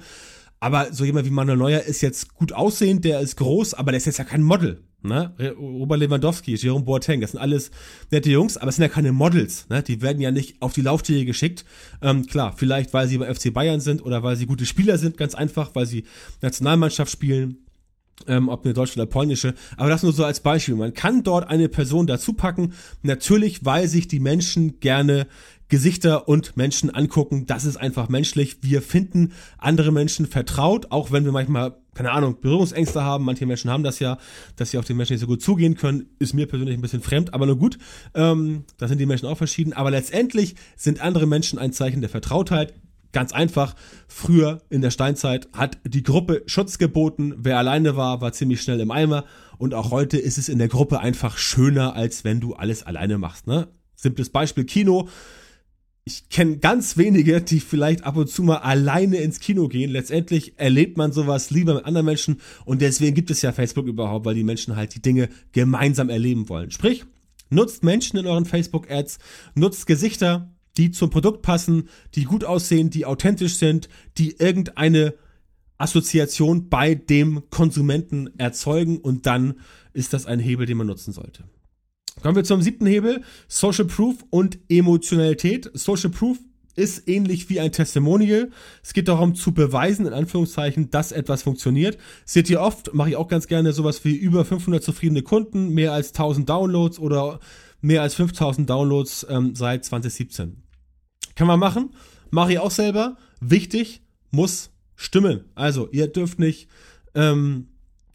Aber 0.59 0.93
so 0.93 1.05
jemand 1.05 1.25
wie 1.25 1.31
Manuel 1.31 1.57
Neuer 1.57 1.81
ist 1.81 2.01
jetzt 2.01 2.33
gut 2.33 2.53
aussehend, 2.53 3.05
der 3.05 3.19
ist 3.19 3.35
groß, 3.37 3.73
aber 3.75 3.91
der 3.91 3.97
ist 3.97 4.05
jetzt 4.05 4.17
ja 4.17 4.23
kein 4.23 4.41
Model. 4.41 4.86
Ne? 5.03 5.33
Robert 5.59 5.99
Lewandowski, 5.99 6.55
Jerome 6.55 6.83
Boateng, 6.83 7.21
das 7.21 7.31
sind 7.31 7.39
alles 7.39 7.69
nette 8.11 8.31
Jungs, 8.31 8.57
aber 8.57 8.69
es 8.69 8.77
sind 8.77 8.83
ja 8.83 8.89
keine 8.89 9.11
Models. 9.11 9.67
Ne? 9.69 9.83
Die 9.83 10.01
werden 10.01 10.21
ja 10.21 10.31
nicht 10.31 10.61
auf 10.61 10.73
die 10.73 10.81
Laufstege 10.81 11.25
geschickt. 11.25 11.65
Ähm, 12.01 12.25
klar, 12.25 12.53
vielleicht 12.55 12.93
weil 12.93 13.07
sie 13.07 13.17
bei 13.19 13.33
FC 13.33 13.53
Bayern 13.53 13.79
sind 13.79 14.03
oder 14.03 14.23
weil 14.23 14.35
sie 14.35 14.47
gute 14.47 14.65
Spieler 14.65 14.97
sind, 14.97 15.17
ganz 15.17 15.35
einfach, 15.35 15.75
weil 15.75 15.85
sie 15.85 16.05
Nationalmannschaft 16.41 17.11
spielen. 17.11 17.59
Ähm, 18.25 18.49
ob 18.49 18.65
eine 18.65 18.73
deutsche 18.73 18.95
oder 18.95 19.05
polnische, 19.05 19.53
aber 19.77 19.89
das 19.89 20.01
nur 20.01 20.11
so 20.11 20.25
als 20.25 20.39
Beispiel. 20.39 20.73
Man 20.73 20.95
kann 20.95 21.21
dort 21.21 21.47
eine 21.47 21.69
Person 21.69 22.07
dazu 22.07 22.33
packen, 22.33 22.73
natürlich, 23.03 23.63
weil 23.63 23.87
sich 23.87 24.07
die 24.07 24.19
Menschen 24.19 24.79
gerne 24.79 25.27
Gesichter 25.69 26.27
und 26.27 26.55
Menschen 26.55 26.89
angucken. 26.89 27.45
Das 27.45 27.65
ist 27.65 27.77
einfach 27.77 28.09
menschlich. 28.09 28.57
Wir 28.61 28.81
finden 28.81 29.33
andere 29.57 29.91
Menschen 29.91 30.25
vertraut, 30.25 30.91
auch 30.91 31.11
wenn 31.11 31.25
wir 31.25 31.31
manchmal, 31.31 31.77
keine 31.93 32.11
Ahnung, 32.11 32.39
Berührungsängste 32.39 33.03
haben. 33.03 33.25
Manche 33.25 33.45
Menschen 33.45 33.69
haben 33.69 33.83
das 33.83 33.99
ja, 33.99 34.17
dass 34.55 34.71
sie 34.71 34.77
auf 34.77 34.85
den 34.85 34.97
Menschen 34.97 35.13
nicht 35.13 35.21
so 35.21 35.27
gut 35.27 35.41
zugehen 35.41 35.75
können. 35.75 36.09
Ist 36.19 36.33
mir 36.33 36.47
persönlich 36.47 36.77
ein 36.77 36.81
bisschen 36.81 37.01
fremd, 37.01 37.33
aber 37.33 37.45
nur 37.45 37.57
gut. 37.57 37.77
Ähm, 38.13 38.63
da 38.77 38.87
sind 38.87 38.99
die 38.99 39.05
Menschen 39.05 39.27
auch 39.27 39.37
verschieden. 39.37 39.73
Aber 39.73 39.91
letztendlich 39.91 40.55
sind 40.77 41.01
andere 41.01 41.25
Menschen 41.25 41.59
ein 41.59 41.73
Zeichen 41.73 42.01
der 42.01 42.09
Vertrautheit. 42.09 42.73
Ganz 43.11 43.31
einfach, 43.33 43.75
früher 44.07 44.61
in 44.69 44.81
der 44.81 44.91
Steinzeit 44.91 45.49
hat 45.53 45.79
die 45.85 46.03
Gruppe 46.03 46.43
Schutz 46.45 46.77
geboten. 46.77 47.33
Wer 47.37 47.57
alleine 47.57 47.95
war, 47.95 48.21
war 48.21 48.31
ziemlich 48.31 48.61
schnell 48.61 48.79
im 48.79 48.91
Eimer. 48.91 49.25
Und 49.57 49.73
auch 49.73 49.91
heute 49.91 50.17
ist 50.17 50.37
es 50.37 50.49
in 50.49 50.59
der 50.59 50.67
Gruppe 50.67 50.99
einfach 50.99 51.37
schöner, 51.37 51.93
als 51.95 52.23
wenn 52.23 52.39
du 52.39 52.53
alles 52.53 52.83
alleine 52.83 53.17
machst. 53.17 53.47
Ne? 53.47 53.69
Simples 53.95 54.29
Beispiel 54.29 54.65
Kino 54.65 55.09
ich 56.07 56.29
kenne 56.29 56.57
ganz 56.59 56.95
wenige, 56.95 57.41
die 57.41 57.59
vielleicht 57.59 58.05
ab 58.05 58.15
und 58.15 58.29
zu 58.29 58.41
mal 58.41 58.59
alleine 58.59 59.17
ins 59.17 59.41
Kino 59.41 59.67
gehen. 59.67 59.91
Letztendlich 59.91 60.53
erlebt 60.57 60.95
man 60.95 61.11
sowas 61.11 61.51
lieber 61.51 61.75
mit 61.75 61.83
anderen 61.83 62.05
Menschen 62.05 62.39
und 62.63 62.81
deswegen 62.81 63.13
gibt 63.13 63.29
es 63.29 63.41
ja 63.41 63.51
Facebook 63.51 63.87
überhaupt, 63.87 64.25
weil 64.25 64.33
die 64.33 64.45
Menschen 64.45 64.77
halt 64.77 64.95
die 64.95 65.01
Dinge 65.01 65.27
gemeinsam 65.51 66.07
erleben 66.07 66.47
wollen. 66.47 66.71
Sprich, 66.71 67.03
nutzt 67.49 67.83
Menschen 67.83 68.17
in 68.17 68.25
euren 68.25 68.45
Facebook-Ads, 68.45 69.19
nutzt 69.53 69.85
Gesichter, 69.85 70.49
die 70.77 70.91
zum 70.91 71.09
Produkt 71.09 71.41
passen, 71.41 71.89
die 72.15 72.23
gut 72.23 72.45
aussehen, 72.45 72.89
die 72.89 73.05
authentisch 73.05 73.55
sind, 73.55 73.89
die 74.17 74.37
irgendeine 74.39 75.13
Assoziation 75.77 76.69
bei 76.69 76.95
dem 76.95 77.43
Konsumenten 77.49 78.29
erzeugen 78.39 78.97
und 78.99 79.25
dann 79.25 79.55
ist 79.91 80.13
das 80.13 80.25
ein 80.25 80.39
Hebel, 80.39 80.67
den 80.67 80.77
man 80.77 80.87
nutzen 80.87 81.11
sollte. 81.11 81.43
Kommen 82.21 82.35
wir 82.35 82.43
zum 82.43 82.61
siebten 82.61 82.85
Hebel, 82.85 83.23
Social 83.47 83.85
Proof 83.85 84.25
und 84.29 84.57
Emotionalität. 84.69 85.69
Social 85.73 86.09
Proof 86.09 86.37
ist 86.75 87.07
ähnlich 87.07 87.49
wie 87.49 87.59
ein 87.59 87.71
Testimonial. 87.71 88.51
Es 88.83 88.93
geht 88.93 89.07
darum 89.07 89.35
zu 89.35 89.51
beweisen, 89.51 90.05
in 90.05 90.13
Anführungszeichen, 90.13 90.89
dass 90.89 91.11
etwas 91.11 91.43
funktioniert. 91.43 91.97
Seht 92.25 92.49
ihr 92.49 92.61
oft, 92.61 92.93
mache 92.93 93.09
ich 93.09 93.15
auch 93.15 93.27
ganz 93.27 93.47
gerne 93.47 93.73
sowas 93.73 94.03
wie 94.05 94.15
über 94.15 94.45
500 94.45 94.83
zufriedene 94.83 95.23
Kunden, 95.23 95.69
mehr 95.69 95.93
als 95.93 96.09
1000 96.09 96.47
Downloads 96.47 96.99
oder 96.99 97.39
mehr 97.81 98.01
als 98.01 98.15
5000 98.15 98.69
Downloads 98.69 99.25
ähm, 99.29 99.55
seit 99.55 99.85
2017. 99.85 100.63
Kann 101.35 101.47
man 101.47 101.59
machen, 101.59 101.91
mache 102.29 102.53
ich 102.53 102.59
auch 102.59 102.71
selber. 102.71 103.17
Wichtig, 103.41 104.01
muss 104.31 104.71
stimmen. 104.95 105.45
Also, 105.55 105.89
ihr 105.91 106.07
dürft 106.07 106.39
nicht, 106.39 106.67
ähm, 107.15 107.69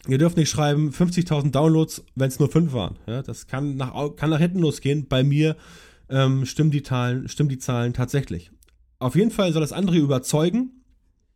ihr 0.08 0.18
dürft 0.18 0.36
nicht 0.36 0.50
schreiben 0.50 0.90
50.000 0.90 1.50
Downloads, 1.50 2.04
wenn 2.14 2.28
es 2.28 2.38
nur 2.38 2.50
5 2.50 2.72
waren. 2.72 2.98
Ja, 3.06 3.22
das 3.22 3.46
kann 3.46 3.76
nach, 3.76 4.16
kann 4.16 4.30
nach 4.30 4.38
hinten 4.38 4.58
losgehen. 4.58 5.06
Bei 5.08 5.22
mir 5.22 5.56
ähm, 6.08 6.44
stimmen, 6.46 6.70
die 6.70 6.82
Zahlen, 6.82 7.28
stimmen 7.28 7.48
die 7.48 7.58
Zahlen 7.58 7.94
tatsächlich. 7.94 8.50
Auf 8.98 9.16
jeden 9.16 9.30
Fall 9.30 9.52
soll 9.52 9.62
das 9.62 9.72
andere 9.72 9.98
überzeugen, 9.98 10.84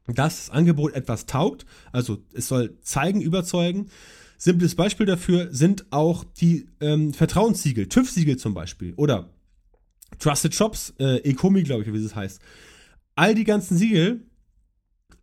dass 0.06 0.46
das 0.46 0.50
Angebot 0.50 0.94
etwas 0.94 1.26
taugt. 1.26 1.66
Also 1.92 2.18
es 2.32 2.48
soll 2.48 2.76
zeigen, 2.80 3.20
überzeugen. 3.20 3.88
Simples 4.38 4.74
Beispiel 4.74 5.06
dafür 5.06 5.52
sind 5.52 5.86
auch 5.90 6.24
die 6.24 6.68
ähm, 6.80 7.14
Vertrauenssiegel, 7.14 7.88
TÜV-Siegel 7.88 8.36
zum 8.36 8.54
Beispiel 8.54 8.92
oder 8.96 9.30
Trusted 10.18 10.54
Shops, 10.54 10.94
äh, 10.98 11.18
Ecomi, 11.28 11.62
glaube 11.62 11.82
ich, 11.82 11.92
wie 11.92 12.04
es 12.04 12.14
heißt. 12.14 12.40
All 13.14 13.34
die 13.34 13.44
ganzen 13.44 13.76
Siegel 13.76 14.20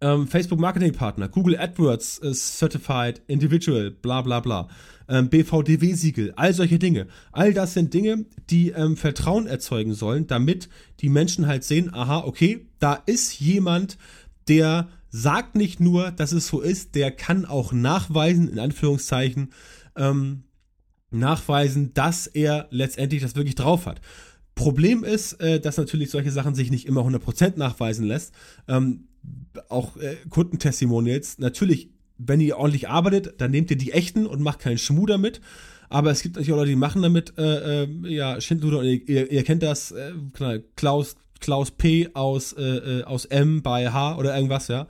ähm, 0.03 0.27
Facebook 0.27 0.59
Marketing 0.59 0.91
Partner, 0.91 1.29
Google 1.29 1.57
AdWords 1.57 2.19
äh, 2.19 2.33
Certified 2.33 3.21
Individual, 3.27 3.89
bla 3.89 4.21
bla 4.21 4.41
bla, 4.41 4.67
ähm, 5.07 5.29
BVDW-Siegel, 5.29 6.33
all 6.35 6.53
solche 6.53 6.77
Dinge. 6.77 7.07
All 7.31 7.53
das 7.53 7.73
sind 7.73 7.93
Dinge, 7.93 8.25
die 8.49 8.69
ähm, 8.69 8.97
Vertrauen 8.97 9.47
erzeugen 9.47 9.93
sollen, 9.93 10.27
damit 10.27 10.69
die 10.99 11.09
Menschen 11.09 11.47
halt 11.47 11.63
sehen, 11.63 11.93
aha, 11.93 12.19
okay, 12.25 12.67
da 12.79 12.95
ist 13.05 13.39
jemand, 13.39 13.97
der 14.49 14.89
sagt 15.09 15.55
nicht 15.55 15.79
nur, 15.79 16.11
dass 16.11 16.33
es 16.33 16.47
so 16.47 16.59
ist, 16.59 16.95
der 16.95 17.11
kann 17.11 17.45
auch 17.45 17.71
nachweisen, 17.71 18.49
in 18.49 18.59
Anführungszeichen, 18.59 19.53
ähm, 19.95 20.43
nachweisen, 21.11 21.93
dass 21.93 22.27
er 22.27 22.67
letztendlich 22.71 23.21
das 23.21 23.35
wirklich 23.35 23.55
drauf 23.55 23.85
hat. 23.85 24.01
Problem 24.55 25.03
ist, 25.03 25.33
äh, 25.33 25.59
dass 25.59 25.77
natürlich 25.77 26.11
solche 26.11 26.31
Sachen 26.31 26.55
sich 26.55 26.71
nicht 26.71 26.85
immer 26.87 27.01
100% 27.01 27.57
nachweisen 27.57 28.05
lässt. 28.05 28.33
Ähm, 28.67 29.07
auch 29.69 29.97
äh, 29.97 30.15
Kundentestimonials, 30.29 31.39
natürlich, 31.39 31.89
wenn 32.17 32.39
ihr 32.39 32.57
ordentlich 32.57 32.89
arbeitet, 32.89 33.41
dann 33.41 33.51
nehmt 33.51 33.71
ihr 33.71 33.77
die 33.77 33.91
echten 33.91 34.25
und 34.25 34.41
macht 34.41 34.59
keinen 34.59 34.77
Schmuh 34.77 35.05
damit. 35.05 35.41
Aber 35.89 36.11
es 36.11 36.21
gibt 36.21 36.35
natürlich 36.35 36.53
auch 36.53 36.57
Leute, 36.57 36.71
die 36.71 36.75
machen 36.75 37.01
damit, 37.01 37.37
äh, 37.37 37.83
äh, 37.83 37.87
ja, 38.07 38.39
Schindluder, 38.41 38.83
ihr, 38.83 39.31
ihr, 39.31 39.43
kennt 39.43 39.63
das, 39.63 39.91
äh, 39.91 40.13
Klaus, 40.75 41.15
Klaus 41.39 41.71
P. 41.71 42.09
aus, 42.13 42.53
äh, 42.53 43.03
aus 43.05 43.25
M 43.25 43.61
bei 43.61 43.91
H 43.91 44.17
oder 44.17 44.35
irgendwas, 44.35 44.69
ja. 44.69 44.87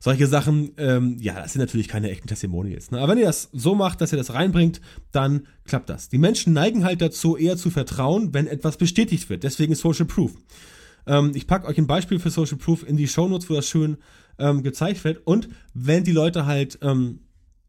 Solche 0.00 0.28
Sachen, 0.28 0.72
ähm, 0.76 1.16
ja, 1.20 1.34
das 1.34 1.54
sind 1.54 1.60
natürlich 1.60 1.88
keine 1.88 2.10
echten 2.10 2.28
Testimonials. 2.28 2.90
Ne? 2.90 2.98
Aber 2.98 3.12
wenn 3.12 3.18
ihr 3.18 3.26
das 3.26 3.48
so 3.52 3.74
macht, 3.74 4.00
dass 4.00 4.12
ihr 4.12 4.18
das 4.18 4.32
reinbringt, 4.32 4.80
dann 5.10 5.46
klappt 5.64 5.88
das. 5.88 6.08
Die 6.08 6.18
Menschen 6.18 6.52
neigen 6.52 6.84
halt 6.84 7.00
dazu, 7.00 7.36
eher 7.36 7.56
zu 7.56 7.70
vertrauen, 7.70 8.32
wenn 8.32 8.46
etwas 8.46 8.76
bestätigt 8.76 9.28
wird. 9.28 9.42
Deswegen 9.42 9.74
Social 9.74 10.06
Proof. 10.06 10.32
Ähm, 11.06 11.32
ich 11.34 11.48
packe 11.48 11.66
euch 11.66 11.78
ein 11.78 11.88
Beispiel 11.88 12.20
für 12.20 12.30
Social 12.30 12.58
Proof 12.58 12.88
in 12.88 12.96
die 12.96 13.08
Show 13.08 13.28
Notes, 13.28 13.50
wo 13.50 13.54
das 13.54 13.68
schön 13.68 13.96
ähm, 14.38 14.62
gezeigt 14.62 15.02
wird. 15.02 15.26
Und 15.26 15.48
wenn 15.74 16.04
die 16.04 16.12
Leute 16.12 16.46
halt 16.46 16.78
ähm, 16.82 17.20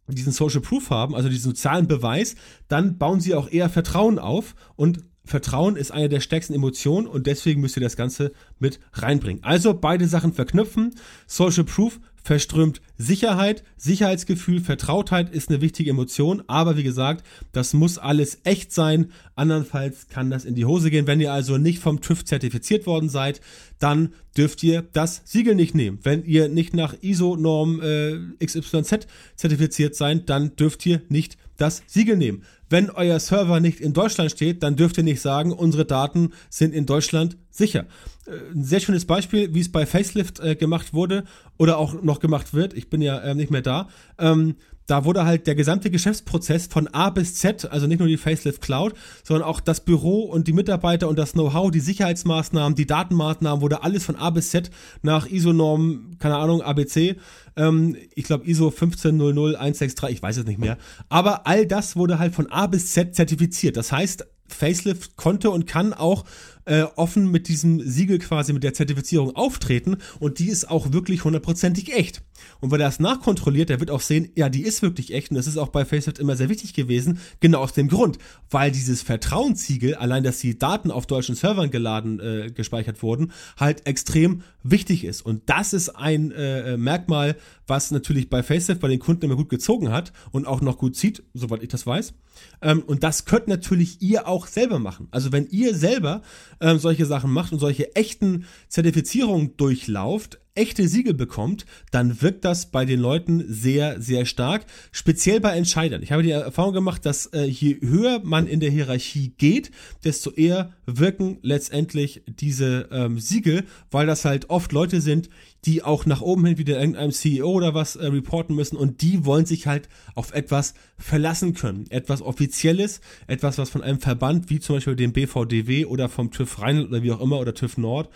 diesen 0.07 0.31
Social 0.33 0.61
Proof 0.61 0.91
haben, 0.91 1.15
also 1.15 1.29
diesen 1.29 1.49
sozialen 1.49 1.87
Beweis, 1.87 2.35
dann 2.67 2.97
bauen 2.97 3.19
sie 3.19 3.33
auch 3.33 3.49
eher 3.51 3.69
Vertrauen 3.69 4.19
auf 4.19 4.55
und 4.75 4.99
Vertrauen 5.25 5.75
ist 5.75 5.91
eine 5.91 6.09
der 6.09 6.21
stärksten 6.21 6.55
Emotionen 6.55 7.05
und 7.05 7.27
deswegen 7.27 7.61
müsst 7.61 7.77
ihr 7.77 7.83
das 7.83 7.95
Ganze 7.95 8.31
mit 8.57 8.79
reinbringen. 8.93 9.43
Also 9.43 9.75
beide 9.75 10.07
Sachen 10.07 10.33
verknüpfen. 10.33 10.95
Social 11.27 11.65
Proof 11.65 11.99
verströmt 12.29 12.79
Sicherheit, 12.95 13.63
Sicherheitsgefühl, 13.75 14.61
Vertrautheit 14.61 15.33
ist 15.33 15.49
eine 15.49 15.61
wichtige 15.61 15.89
Emotion, 15.89 16.43
aber 16.45 16.77
wie 16.77 16.83
gesagt, 16.83 17.25
das 17.53 17.73
muss 17.73 17.97
alles 17.97 18.41
echt 18.43 18.71
sein, 18.71 19.11
andernfalls 19.33 20.09
kann 20.09 20.29
das 20.29 20.45
in 20.45 20.53
die 20.53 20.65
Hose 20.65 20.91
gehen. 20.91 21.07
Wenn 21.07 21.21
ihr 21.21 21.33
also 21.33 21.57
nicht 21.57 21.79
vom 21.79 22.01
TÜV 22.01 22.23
zertifiziert 22.23 22.85
worden 22.85 23.09
seid, 23.09 23.41
dann 23.79 24.13
dürft 24.37 24.61
ihr 24.61 24.83
das 24.93 25.23
Siegel 25.25 25.55
nicht 25.55 25.73
nehmen. 25.73 25.97
Wenn 26.03 26.23
ihr 26.23 26.49
nicht 26.49 26.75
nach 26.75 26.93
ISO-Norm 27.01 27.81
äh, 27.81 28.45
XYZ 28.45 29.07
zertifiziert 29.35 29.95
seid, 29.95 30.29
dann 30.29 30.55
dürft 30.55 30.85
ihr 30.85 31.01
nicht 31.09 31.35
das 31.57 31.81
Siegel 31.87 32.15
nehmen. 32.15 32.43
Wenn 32.69 32.89
euer 32.89 33.19
Server 33.19 33.59
nicht 33.59 33.81
in 33.81 33.93
Deutschland 33.93 34.31
steht, 34.31 34.61
dann 34.63 34.75
dürft 34.75 34.97
ihr 34.97 35.03
nicht 35.03 35.21
sagen, 35.21 35.51
unsere 35.51 35.85
Daten 35.85 36.33
sind 36.49 36.73
in 36.73 36.85
Deutschland 36.85 37.37
sicher. 37.49 37.85
Äh, 38.25 38.53
ein 38.53 38.63
sehr 38.63 38.79
schönes 38.79 39.05
Beispiel, 39.05 39.53
wie 39.53 39.59
es 39.59 39.71
bei 39.71 39.85
Facelift 39.85 40.39
äh, 40.39 40.55
gemacht 40.55 40.93
wurde 40.93 41.23
oder 41.57 41.77
auch 41.77 42.01
noch 42.01 42.19
gemacht 42.19 42.53
wird. 42.53 42.73
Ich 42.73 42.89
bin 42.89 43.01
ja 43.01 43.17
äh, 43.19 43.35
nicht 43.35 43.51
mehr 43.51 43.61
da. 43.61 43.89
Ähm, 44.17 44.55
da 44.89 45.05
wurde 45.05 45.25
halt 45.25 45.45
der 45.45 45.55
gesamte 45.55 45.91
Geschäftsprozess 45.91 46.67
von 46.67 46.87
A 46.87 47.09
bis 47.09 47.35
Z, 47.35 47.71
also 47.71 47.85
nicht 47.85 47.99
nur 47.99 48.07
die 48.07 48.17
Facelift 48.17 48.61
Cloud, 48.61 48.93
sondern 49.23 49.47
auch 49.47 49.59
das 49.59 49.81
Büro 49.81 50.23
und 50.23 50.47
die 50.47 50.53
Mitarbeiter 50.53 51.07
und 51.07 51.19
das 51.19 51.33
Know-how, 51.33 51.69
die 51.69 51.79
Sicherheitsmaßnahmen, 51.79 52.75
die 52.75 52.87
Datenmaßnahmen, 52.87 53.61
wurde 53.61 53.83
alles 53.83 54.05
von 54.05 54.15
A 54.15 54.31
bis 54.31 54.49
Z 54.49 54.71
nach 55.01 55.27
ISO-Norm, 55.27 56.17
keine 56.17 56.37
Ahnung, 56.37 56.61
ABC, 56.61 57.17
ähm, 57.55 57.95
ich 58.15 58.23
glaube 58.23 58.47
ISO 58.47 58.71
1500163, 58.71 60.09
ich 60.09 60.21
weiß 60.23 60.37
es 60.37 60.45
nicht 60.45 60.59
mehr. 60.59 60.77
Aber 61.07 61.45
all 61.45 61.67
das 61.67 61.95
wurde 61.95 62.17
halt 62.17 62.33
von 62.33 62.51
A 62.51 62.67
bis 62.67 62.91
Z 62.91 63.15
zertifiziert. 63.15 63.77
Das 63.77 63.91
heißt, 63.91 64.25
Facelift 64.47 65.15
konnte 65.15 65.51
und 65.51 65.67
kann 65.67 65.93
auch 65.93 66.25
äh, 66.69 66.83
offen 66.95 67.31
mit 67.31 67.47
diesem 67.47 67.81
Siegel 67.81 68.19
quasi, 68.19 68.53
mit 68.53 68.63
der 68.63 68.75
Zertifizierung 68.75 69.35
auftreten 69.35 69.97
und 70.19 70.37
die 70.37 70.49
ist 70.49 70.69
auch 70.69 70.93
wirklich 70.93 71.23
hundertprozentig 71.23 71.93
echt. 71.93 72.21
Und 72.61 72.71
wenn 72.71 72.79
er 72.79 72.87
das 72.87 72.99
nachkontrolliert, 72.99 73.69
der 73.69 73.79
wird 73.79 73.89
auch 73.89 74.01
sehen, 74.01 74.31
ja, 74.35 74.49
die 74.49 74.61
ist 74.61 74.81
wirklich 74.83 75.13
echt 75.13 75.31
und 75.31 75.37
das 75.37 75.47
ist 75.47 75.57
auch 75.57 75.69
bei 75.69 75.83
Facelift 75.83 76.19
immer 76.19 76.35
sehr 76.35 76.47
wichtig 76.47 76.73
gewesen, 76.73 77.19
genau 77.39 77.59
aus 77.59 77.73
dem 77.73 77.87
Grund, 77.87 78.19
weil 78.51 78.71
dieses 78.71 79.01
Vertrauenssiegel, 79.01 79.95
allein 79.95 80.23
dass 80.23 80.39
die 80.39 80.59
Daten 80.59 80.91
auf 80.91 81.07
deutschen 81.07 81.35
Servern 81.35 81.71
geladen, 81.71 82.19
äh, 82.19 82.51
gespeichert 82.53 83.01
wurden, 83.01 83.31
halt 83.57 83.87
extrem 83.87 84.43
wichtig 84.61 85.05
ist. 85.05 85.21
Und 85.21 85.49
das 85.49 85.73
ist 85.73 85.89
ein 85.89 86.31
äh, 86.31 86.77
Merkmal, 86.77 87.35
was 87.65 87.89
natürlich 87.91 88.29
bei 88.29 88.43
Facelift 88.43 88.81
bei 88.81 88.87
den 88.87 88.99
Kunden 88.99 89.25
immer 89.25 89.35
gut 89.35 89.49
gezogen 89.49 89.91
hat 89.91 90.13
und 90.31 90.45
auch 90.45 90.61
noch 90.61 90.77
gut 90.77 90.95
zieht, 90.95 91.23
soweit 91.33 91.63
ich 91.63 91.69
das 91.69 91.87
weiß. 91.87 92.13
Ähm, 92.61 92.83
und 92.85 93.03
das 93.03 93.25
könnt 93.25 93.47
natürlich 93.47 94.01
ihr 94.01 94.27
auch 94.27 94.47
selber 94.47 94.79
machen. 94.79 95.07
Also 95.11 95.31
wenn 95.31 95.47
ihr 95.47 95.75
selber 95.75 96.21
ähm, 96.61 96.79
solche 96.79 97.05
Sachen 97.05 97.31
macht 97.31 97.51
und 97.51 97.59
solche 97.59 97.95
echten 97.95 98.45
Zertifizierungen 98.67 99.55
durchlauft, 99.57 100.39
echte 100.55 100.87
Siegel 100.87 101.13
bekommt, 101.13 101.65
dann 101.91 102.21
wirkt 102.21 102.43
das 102.45 102.71
bei 102.71 102.85
den 102.85 102.99
Leuten 102.99 103.43
sehr, 103.47 104.01
sehr 104.01 104.25
stark, 104.25 104.65
speziell 104.91 105.39
bei 105.39 105.55
Entscheidern. 105.55 106.03
Ich 106.03 106.11
habe 106.11 106.23
die 106.23 106.31
Erfahrung 106.31 106.73
gemacht, 106.73 107.05
dass 107.05 107.27
äh, 107.27 107.45
je 107.45 107.79
höher 107.81 108.21
man 108.23 108.47
in 108.47 108.59
der 108.59 108.69
Hierarchie 108.69 109.33
geht, 109.37 109.71
desto 110.03 110.31
eher 110.31 110.73
wirken 110.85 111.37
letztendlich 111.41 112.23
diese 112.27 112.89
ähm, 112.91 113.19
Siegel, 113.19 113.63
weil 113.91 114.07
das 114.07 114.25
halt 114.25 114.49
oft 114.49 114.71
Leute 114.71 115.01
sind, 115.01 115.29
die 115.65 115.83
auch 115.83 116.05
nach 116.05 116.21
oben 116.21 116.45
hin 116.45 116.57
wieder 116.57 116.79
irgendeinem 116.79 117.11
CEO 117.11 117.51
oder 117.51 117.73
was 117.73 117.95
äh, 117.95 118.07
reporten 118.07 118.55
müssen 118.55 118.77
und 118.77 119.01
die 119.01 119.25
wollen 119.25 119.45
sich 119.45 119.67
halt 119.67 119.89
auf 120.15 120.33
etwas 120.33 120.73
verlassen 120.97 121.53
können. 121.53 121.85
Etwas 121.89 122.21
Offizielles, 122.21 123.01
etwas, 123.27 123.57
was 123.57 123.69
von 123.69 123.83
einem 123.83 123.99
Verband 123.99 124.49
wie 124.49 124.59
zum 124.59 124.77
Beispiel 124.77 124.95
dem 124.95 125.13
BVDW 125.13 125.85
oder 125.85 126.09
vom 126.09 126.31
TÜV 126.31 126.61
Rheinland 126.61 126.89
oder 126.89 127.03
wie 127.03 127.11
auch 127.11 127.21
immer 127.21 127.39
oder 127.39 127.53
TÜV 127.53 127.77
Nord 127.77 128.09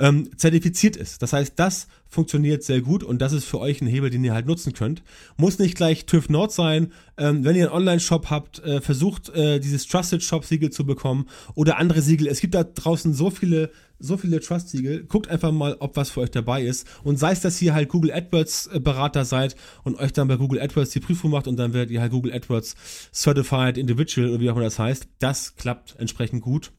ähm, 0.00 0.36
zertifiziert 0.36 0.96
ist. 0.96 1.22
Das 1.22 1.32
heißt, 1.32 1.52
das 1.56 1.86
funktioniert 2.08 2.64
sehr 2.64 2.80
gut 2.80 3.04
und 3.04 3.20
das 3.20 3.32
ist 3.32 3.44
für 3.44 3.60
euch 3.60 3.80
ein 3.80 3.86
Hebel, 3.86 4.10
den 4.10 4.24
ihr 4.24 4.34
halt 4.34 4.46
nutzen 4.46 4.72
könnt. 4.72 5.02
Muss 5.36 5.58
nicht 5.58 5.76
gleich 5.76 6.06
TÜV 6.06 6.28
Nord 6.28 6.50
sein. 6.50 6.92
Ähm, 7.16 7.44
wenn 7.44 7.54
ihr 7.54 7.66
einen 7.66 7.76
Online-Shop 7.76 8.30
habt, 8.30 8.58
äh, 8.64 8.80
versucht 8.80 9.28
äh, 9.30 9.60
dieses 9.60 9.86
Trusted 9.86 10.22
Shop 10.22 10.44
Siegel 10.44 10.70
zu 10.70 10.84
bekommen 10.84 11.28
oder 11.54 11.76
andere 11.76 12.00
Siegel. 12.00 12.26
Es 12.26 12.40
gibt 12.40 12.54
da 12.54 12.64
draußen 12.64 13.14
so 13.14 13.30
viele 13.30 13.70
so 14.02 14.16
viele 14.16 14.40
Trust-Siegel. 14.40 15.04
Guckt 15.04 15.28
einfach 15.28 15.52
mal, 15.52 15.76
ob 15.78 15.94
was 15.96 16.08
für 16.08 16.20
euch 16.20 16.30
dabei 16.30 16.62
ist. 16.62 16.86
Und 17.04 17.18
sei 17.18 17.32
es, 17.32 17.42
dass 17.42 17.60
ihr 17.60 17.74
halt 17.74 17.90
Google 17.90 18.12
AdWords 18.12 18.68
äh, 18.68 18.80
Berater 18.80 19.26
seid 19.26 19.56
und 19.84 19.98
euch 19.98 20.14
dann 20.14 20.26
bei 20.26 20.36
Google 20.36 20.60
AdWords 20.60 20.90
die 20.90 21.00
Prüfung 21.00 21.30
macht 21.30 21.46
und 21.46 21.56
dann 21.56 21.74
werdet 21.74 21.90
ihr 21.90 22.00
halt 22.00 22.10
Google 22.10 22.32
AdWords 22.32 22.74
Certified 23.12 23.76
Individual 23.76 24.30
oder 24.30 24.40
wie 24.40 24.48
auch 24.48 24.56
immer 24.56 24.64
das 24.64 24.78
heißt. 24.78 25.06
Das 25.18 25.54
klappt 25.56 25.96
entsprechend 25.98 26.40
gut. 26.40 26.72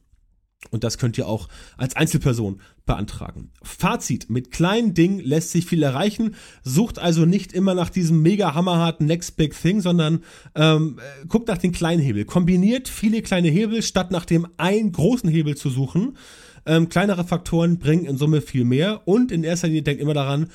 Und 0.70 0.84
das 0.84 0.96
könnt 0.96 1.18
ihr 1.18 1.26
auch 1.26 1.48
als 1.76 1.96
Einzelperson 1.96 2.60
beantragen. 2.86 3.50
Fazit. 3.62 4.30
Mit 4.30 4.50
kleinen 4.50 4.94
Dingen 4.94 5.20
lässt 5.20 5.50
sich 5.50 5.66
viel 5.66 5.82
erreichen. 5.82 6.34
Sucht 6.62 6.98
also 6.98 7.26
nicht 7.26 7.52
immer 7.52 7.74
nach 7.74 7.90
diesem 7.90 8.22
mega 8.22 8.54
hammerharten 8.54 9.06
Next 9.06 9.36
Big 9.36 9.60
Thing, 9.60 9.80
sondern 9.80 10.24
ähm, 10.54 10.98
guckt 11.28 11.48
nach 11.48 11.58
den 11.58 11.72
kleinen 11.72 12.00
Hebel. 12.00 12.24
Kombiniert 12.24 12.88
viele 12.88 13.22
kleine 13.22 13.48
Hebel, 13.48 13.82
statt 13.82 14.10
nach 14.10 14.24
dem 14.24 14.46
einen 14.56 14.92
großen 14.92 15.28
Hebel 15.28 15.56
zu 15.56 15.68
suchen. 15.68 16.16
Ähm, 16.64 16.88
kleinere 16.88 17.24
Faktoren 17.24 17.78
bringen 17.78 18.04
in 18.04 18.16
Summe 18.16 18.40
viel 18.40 18.64
mehr. 18.64 19.06
Und 19.06 19.32
in 19.32 19.44
erster 19.44 19.66
Linie 19.66 19.82
denkt 19.82 20.00
immer 20.00 20.14
daran, 20.14 20.48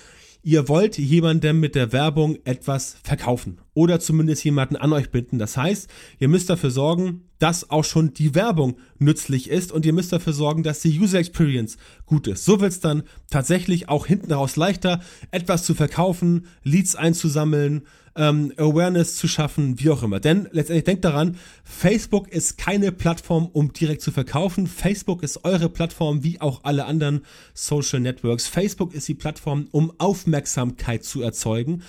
ihr 0.43 0.67
wollt 0.67 0.97
jemandem 0.97 1.59
mit 1.59 1.75
der 1.75 1.91
Werbung 1.91 2.37
etwas 2.45 2.97
verkaufen 3.03 3.59
oder 3.73 3.99
zumindest 3.99 4.43
jemanden 4.43 4.75
an 4.75 4.93
euch 4.93 5.11
binden. 5.11 5.39
Das 5.39 5.57
heißt, 5.57 5.89
ihr 6.19 6.27
müsst 6.27 6.49
dafür 6.49 6.71
sorgen, 6.71 7.23
dass 7.39 7.69
auch 7.69 7.83
schon 7.83 8.13
die 8.13 8.33
Werbung 8.33 8.77
nützlich 8.97 9.49
ist 9.49 9.71
und 9.71 9.85
ihr 9.85 9.93
müsst 9.93 10.11
dafür 10.11 10.33
sorgen, 10.33 10.63
dass 10.63 10.79
die 10.79 10.99
User 10.99 11.19
Experience 11.19 11.77
gut 12.05 12.27
ist. 12.27 12.45
So 12.45 12.59
wird 12.59 12.71
es 12.71 12.79
dann 12.79 13.03
tatsächlich 13.29 13.89
auch 13.89 14.07
hinten 14.07 14.31
raus 14.31 14.55
leichter, 14.55 15.01
etwas 15.31 15.63
zu 15.63 15.75
verkaufen, 15.75 16.47
Leads 16.63 16.95
einzusammeln, 16.95 17.83
ähm, 18.17 18.51
Awareness 18.57 19.15
zu 19.15 19.27
schaffen, 19.27 19.79
wie 19.79 19.89
auch 19.89 20.03
immer. 20.03 20.19
Denn 20.19 20.49
letztendlich 20.51 20.83
denkt 20.83 21.05
daran, 21.05 21.37
Facebook 21.63 22.27
ist 22.29 22.57
keine 22.57 22.91
Plattform, 22.91 23.47
um 23.47 23.71
direkt 23.71 24.01
zu 24.01 24.11
verkaufen. 24.11 24.67
Facebook 24.67 25.23
ist 25.23 25.45
eure 25.45 25.69
Plattform, 25.69 26.23
wie 26.23 26.41
auch 26.41 26.63
alle 26.63 26.85
anderen 26.85 27.21
Social 27.53 27.99
Networks. 27.99 28.47
Facebook 28.47 28.93
ist 28.93 29.07
die 29.07 29.13
Plattform, 29.13 29.67
um 29.71 29.93
Aufmerksamkeit 29.99 31.03
zu 31.03 31.21
erzeugen 31.21 31.83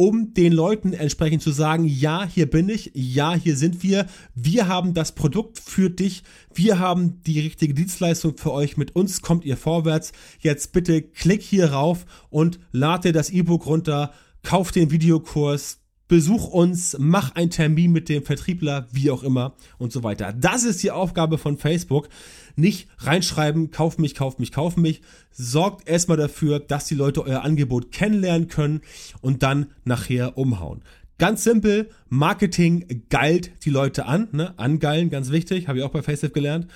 um 0.00 0.32
den 0.32 0.54
Leuten 0.54 0.94
entsprechend 0.94 1.42
zu 1.42 1.50
sagen, 1.50 1.84
ja, 1.84 2.24
hier 2.24 2.48
bin 2.48 2.70
ich, 2.70 2.90
ja, 2.94 3.34
hier 3.34 3.54
sind 3.54 3.82
wir, 3.82 4.06
wir 4.34 4.66
haben 4.66 4.94
das 4.94 5.12
Produkt 5.12 5.58
für 5.58 5.90
dich, 5.90 6.22
wir 6.54 6.78
haben 6.78 7.22
die 7.24 7.38
richtige 7.38 7.74
Dienstleistung 7.74 8.38
für 8.38 8.50
euch, 8.50 8.78
mit 8.78 8.96
uns 8.96 9.20
kommt 9.20 9.44
ihr 9.44 9.58
vorwärts. 9.58 10.12
Jetzt 10.38 10.72
bitte 10.72 11.02
klick 11.02 11.42
hier 11.42 11.72
rauf 11.72 12.06
und 12.30 12.58
lade 12.72 13.12
das 13.12 13.28
E-Book 13.28 13.66
runter, 13.66 14.14
kauf 14.42 14.72
den 14.72 14.90
Videokurs, 14.90 15.80
besuch 16.10 16.48
uns, 16.48 16.96
mach 16.98 17.36
einen 17.36 17.50
Termin 17.50 17.92
mit 17.92 18.08
dem 18.08 18.24
Vertriebler, 18.24 18.88
wie 18.90 19.12
auch 19.12 19.22
immer 19.22 19.54
und 19.78 19.92
so 19.92 20.02
weiter. 20.02 20.32
Das 20.32 20.64
ist 20.64 20.82
die 20.82 20.90
Aufgabe 20.90 21.38
von 21.38 21.56
Facebook. 21.56 22.08
Nicht 22.56 22.88
reinschreiben, 22.98 23.70
kauf 23.70 23.96
mich, 23.96 24.16
kauf 24.16 24.38
mich, 24.38 24.50
kauf 24.50 24.76
mich. 24.76 25.02
Sorgt 25.30 25.88
erstmal 25.88 26.16
dafür, 26.16 26.58
dass 26.58 26.86
die 26.86 26.96
Leute 26.96 27.24
euer 27.24 27.42
Angebot 27.42 27.92
kennenlernen 27.92 28.48
können 28.48 28.80
und 29.20 29.44
dann 29.44 29.66
nachher 29.84 30.36
umhauen. 30.36 30.82
Ganz 31.18 31.44
simpel, 31.44 31.90
Marketing 32.08 33.04
geilt 33.08 33.52
die 33.64 33.70
Leute 33.70 34.06
an, 34.06 34.28
ne? 34.32 34.58
Angeilen, 34.58 35.10
ganz 35.10 35.30
wichtig, 35.30 35.68
habe 35.68 35.78
ich 35.78 35.84
auch 35.84 35.90
bei 35.90 36.02
Facebook 36.02 36.34
gelernt. 36.34 36.66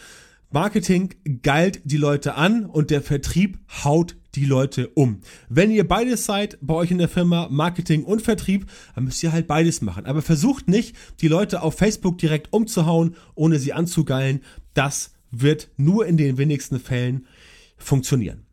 Marketing 0.54 1.12
geilt 1.42 1.80
die 1.82 1.96
Leute 1.96 2.36
an 2.36 2.64
und 2.64 2.90
der 2.90 3.02
Vertrieb 3.02 3.58
haut 3.82 4.14
die 4.36 4.44
Leute 4.44 4.86
um. 4.90 5.18
Wenn 5.48 5.72
ihr 5.72 5.86
beides 5.88 6.26
seid 6.26 6.58
bei 6.60 6.74
euch 6.74 6.92
in 6.92 6.98
der 6.98 7.08
Firma, 7.08 7.48
Marketing 7.50 8.04
und 8.04 8.22
Vertrieb, 8.22 8.66
dann 8.94 9.02
müsst 9.02 9.20
ihr 9.24 9.32
halt 9.32 9.48
beides 9.48 9.82
machen. 9.82 10.06
Aber 10.06 10.22
versucht 10.22 10.68
nicht, 10.68 10.94
die 11.20 11.26
Leute 11.26 11.60
auf 11.60 11.74
Facebook 11.74 12.18
direkt 12.18 12.52
umzuhauen, 12.52 13.16
ohne 13.34 13.58
sie 13.58 13.72
anzugeilen. 13.72 14.42
Das 14.74 15.14
wird 15.32 15.70
nur 15.76 16.06
in 16.06 16.16
den 16.16 16.38
wenigsten 16.38 16.78
Fällen 16.78 17.26
funktionieren. 17.76 18.46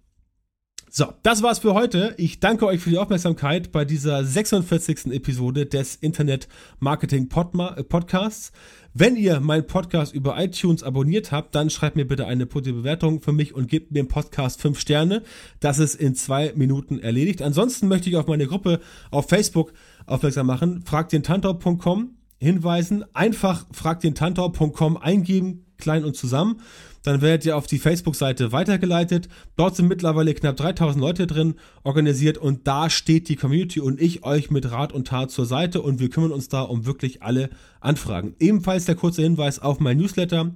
So, 0.94 1.14
das 1.24 1.42
war's 1.42 1.60
für 1.60 1.74
heute. 1.74 2.16
Ich 2.18 2.42
danke 2.42 2.66
euch 2.66 2.82
für 2.82 2.90
die 2.90 2.98
Aufmerksamkeit 2.98 3.72
bei 3.72 3.86
dieser 3.86 4.26
46. 4.26 5.06
Episode 5.14 5.66
des 5.66 5.96
Internet 5.96 6.50
Marketing 6.80 7.30
äh, 7.30 7.84
Podcasts. 7.84 8.52
Wenn 8.94 9.16
ihr 9.16 9.40
meinen 9.40 9.66
Podcast 9.66 10.14
über 10.14 10.38
iTunes 10.38 10.84
abonniert 10.84 11.32
habt, 11.32 11.56
dann 11.56 11.70
schreibt 11.70 11.96
mir 11.96 12.06
bitte 12.06 12.28
eine 12.28 12.46
positive 12.46 12.80
Bewertung 12.80 13.22
für 13.22 13.32
mich 13.32 13.56
und 13.56 13.70
gebt 13.70 13.94
mir 13.94 14.00
im 14.00 14.10
Podcast 14.10 14.62
5 14.62 14.78
Sterne. 14.78 15.24
Das 15.62 15.80
ist 15.80 15.96
in 15.96 16.14
zwei 16.14 16.52
Minuten 16.58 17.00
erledigt. 17.00 17.42
Ansonsten 17.42 17.88
möchte 17.88 18.10
ich 18.10 18.18
auf 18.18 18.28
meine 18.28 18.48
Gruppe 18.48 18.82
auf 19.10 19.30
Facebook 19.30 19.72
aufmerksam 20.08 20.48
machen. 20.48 20.84
Fragt 20.86 21.14
den 21.14 21.24
Tantor.com 21.24 22.16
hinweisen. 22.38 23.06
Einfach 23.14 23.66
fragt 23.72 24.04
den 24.04 24.14
Tantor.com 24.14 24.98
eingeben, 24.98 25.68
klein 25.78 26.04
und 26.04 26.18
zusammen 26.18 26.60
dann 27.04 27.22
werdet 27.22 27.46
ihr 27.46 27.58
auf 27.58 27.68
die 27.68 27.80
Facebook-Seite 27.80 28.52
weitergeleitet. 28.52 29.28
Dort 29.56 29.76
sind 29.76 29.88
mittlerweile 29.88 30.34
knapp 30.34 30.58
3000 30.58 31.02
Leute 31.02 31.28
drin 31.28 31.56
organisiert. 31.84 32.38
Und 32.38 32.68
da 32.68 32.90
steht 32.90 33.30
die 33.30 33.36
Community 33.36 33.80
und 33.80 34.00
ich 34.00 34.24
euch 34.24 34.52
mit 34.52 34.72
Rat 34.72 34.94
und 34.94 35.08
Tat 35.08 35.32
zur 35.32 35.46
Seite. 35.46 35.82
Und 35.82 36.00
wir 36.00 36.10
kümmern 36.10 36.32
uns 36.32 36.50
da 36.50 36.62
um 36.62 36.86
wirklich 36.86 37.24
alle 37.24 37.50
Anfragen. 37.80 38.36
Ebenfalls 38.40 38.86
der 38.86 38.96
kurze 38.96 39.24
Hinweis 39.24 39.60
auf 39.60 39.80
mein 39.80 39.98
Newsletter. 39.98 40.54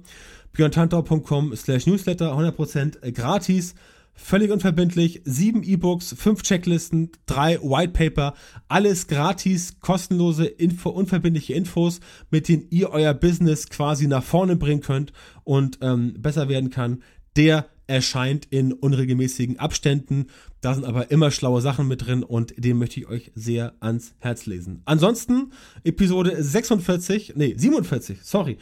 björntantau.com 0.52 1.54
slash 1.56 1.86
newsletter. 1.86 2.32
100% 2.32 3.10
gratis 3.12 3.74
völlig 4.16 4.50
unverbindlich, 4.50 5.22
sieben 5.24 5.62
E-Books, 5.62 6.14
fünf 6.18 6.42
Checklisten, 6.42 7.10
drei 7.26 7.60
White 7.60 7.92
Paper, 7.92 8.34
alles 8.66 9.06
gratis, 9.06 9.78
kostenlose, 9.80 10.46
Info, 10.46 10.90
unverbindliche 10.90 11.54
Infos, 11.54 12.00
mit 12.30 12.48
denen 12.48 12.66
ihr 12.70 12.90
euer 12.90 13.14
Business 13.14 13.68
quasi 13.68 14.08
nach 14.08 14.24
vorne 14.24 14.56
bringen 14.56 14.80
könnt 14.80 15.12
und 15.44 15.78
ähm, 15.82 16.14
besser 16.18 16.48
werden 16.48 16.70
kann. 16.70 17.02
Der 17.36 17.66
erscheint 17.86 18.46
in 18.50 18.72
unregelmäßigen 18.72 19.58
Abständen. 19.58 20.26
Da 20.60 20.74
sind 20.74 20.84
aber 20.84 21.10
immer 21.10 21.30
schlaue 21.30 21.60
Sachen 21.60 21.86
mit 21.86 22.06
drin 22.06 22.22
und 22.22 22.52
den 22.56 22.78
möchte 22.78 22.98
ich 22.98 23.06
euch 23.06 23.30
sehr 23.34 23.74
ans 23.80 24.14
Herz 24.18 24.46
lesen. 24.46 24.82
Ansonsten 24.84 25.52
Episode 25.84 26.42
46, 26.42 27.34
nee, 27.36 27.54
47, 27.56 28.18
sorry. 28.22 28.58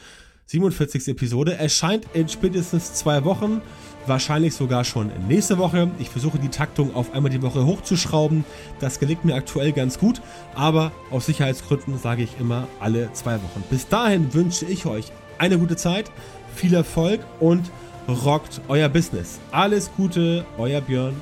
47. 0.46 1.08
Episode 1.08 1.54
erscheint 1.54 2.06
in 2.12 2.28
spätestens 2.28 2.92
zwei 2.92 3.24
Wochen 3.24 3.62
wahrscheinlich 4.06 4.54
sogar 4.54 4.84
schon 4.84 5.10
nächste 5.28 5.58
Woche. 5.58 5.90
Ich 5.98 6.10
versuche 6.10 6.38
die 6.38 6.48
Taktung 6.48 6.94
auf 6.94 7.14
einmal 7.14 7.30
die 7.30 7.42
Woche 7.42 7.64
hochzuschrauben. 7.64 8.44
Das 8.80 9.00
gelingt 9.00 9.24
mir 9.24 9.34
aktuell 9.34 9.72
ganz 9.72 9.98
gut, 9.98 10.20
aber 10.54 10.92
aus 11.10 11.26
Sicherheitsgründen 11.26 11.98
sage 11.98 12.22
ich 12.22 12.38
immer 12.40 12.68
alle 12.80 13.12
zwei 13.12 13.34
Wochen. 13.34 13.62
Bis 13.70 13.88
dahin 13.88 14.32
wünsche 14.34 14.66
ich 14.66 14.86
euch 14.86 15.12
eine 15.38 15.58
gute 15.58 15.76
Zeit, 15.76 16.10
viel 16.54 16.74
Erfolg 16.74 17.20
und 17.40 17.70
rockt 18.08 18.60
euer 18.68 18.88
Business. 18.88 19.40
Alles 19.50 19.90
Gute, 19.96 20.44
euer 20.58 20.80
Björn. 20.80 21.14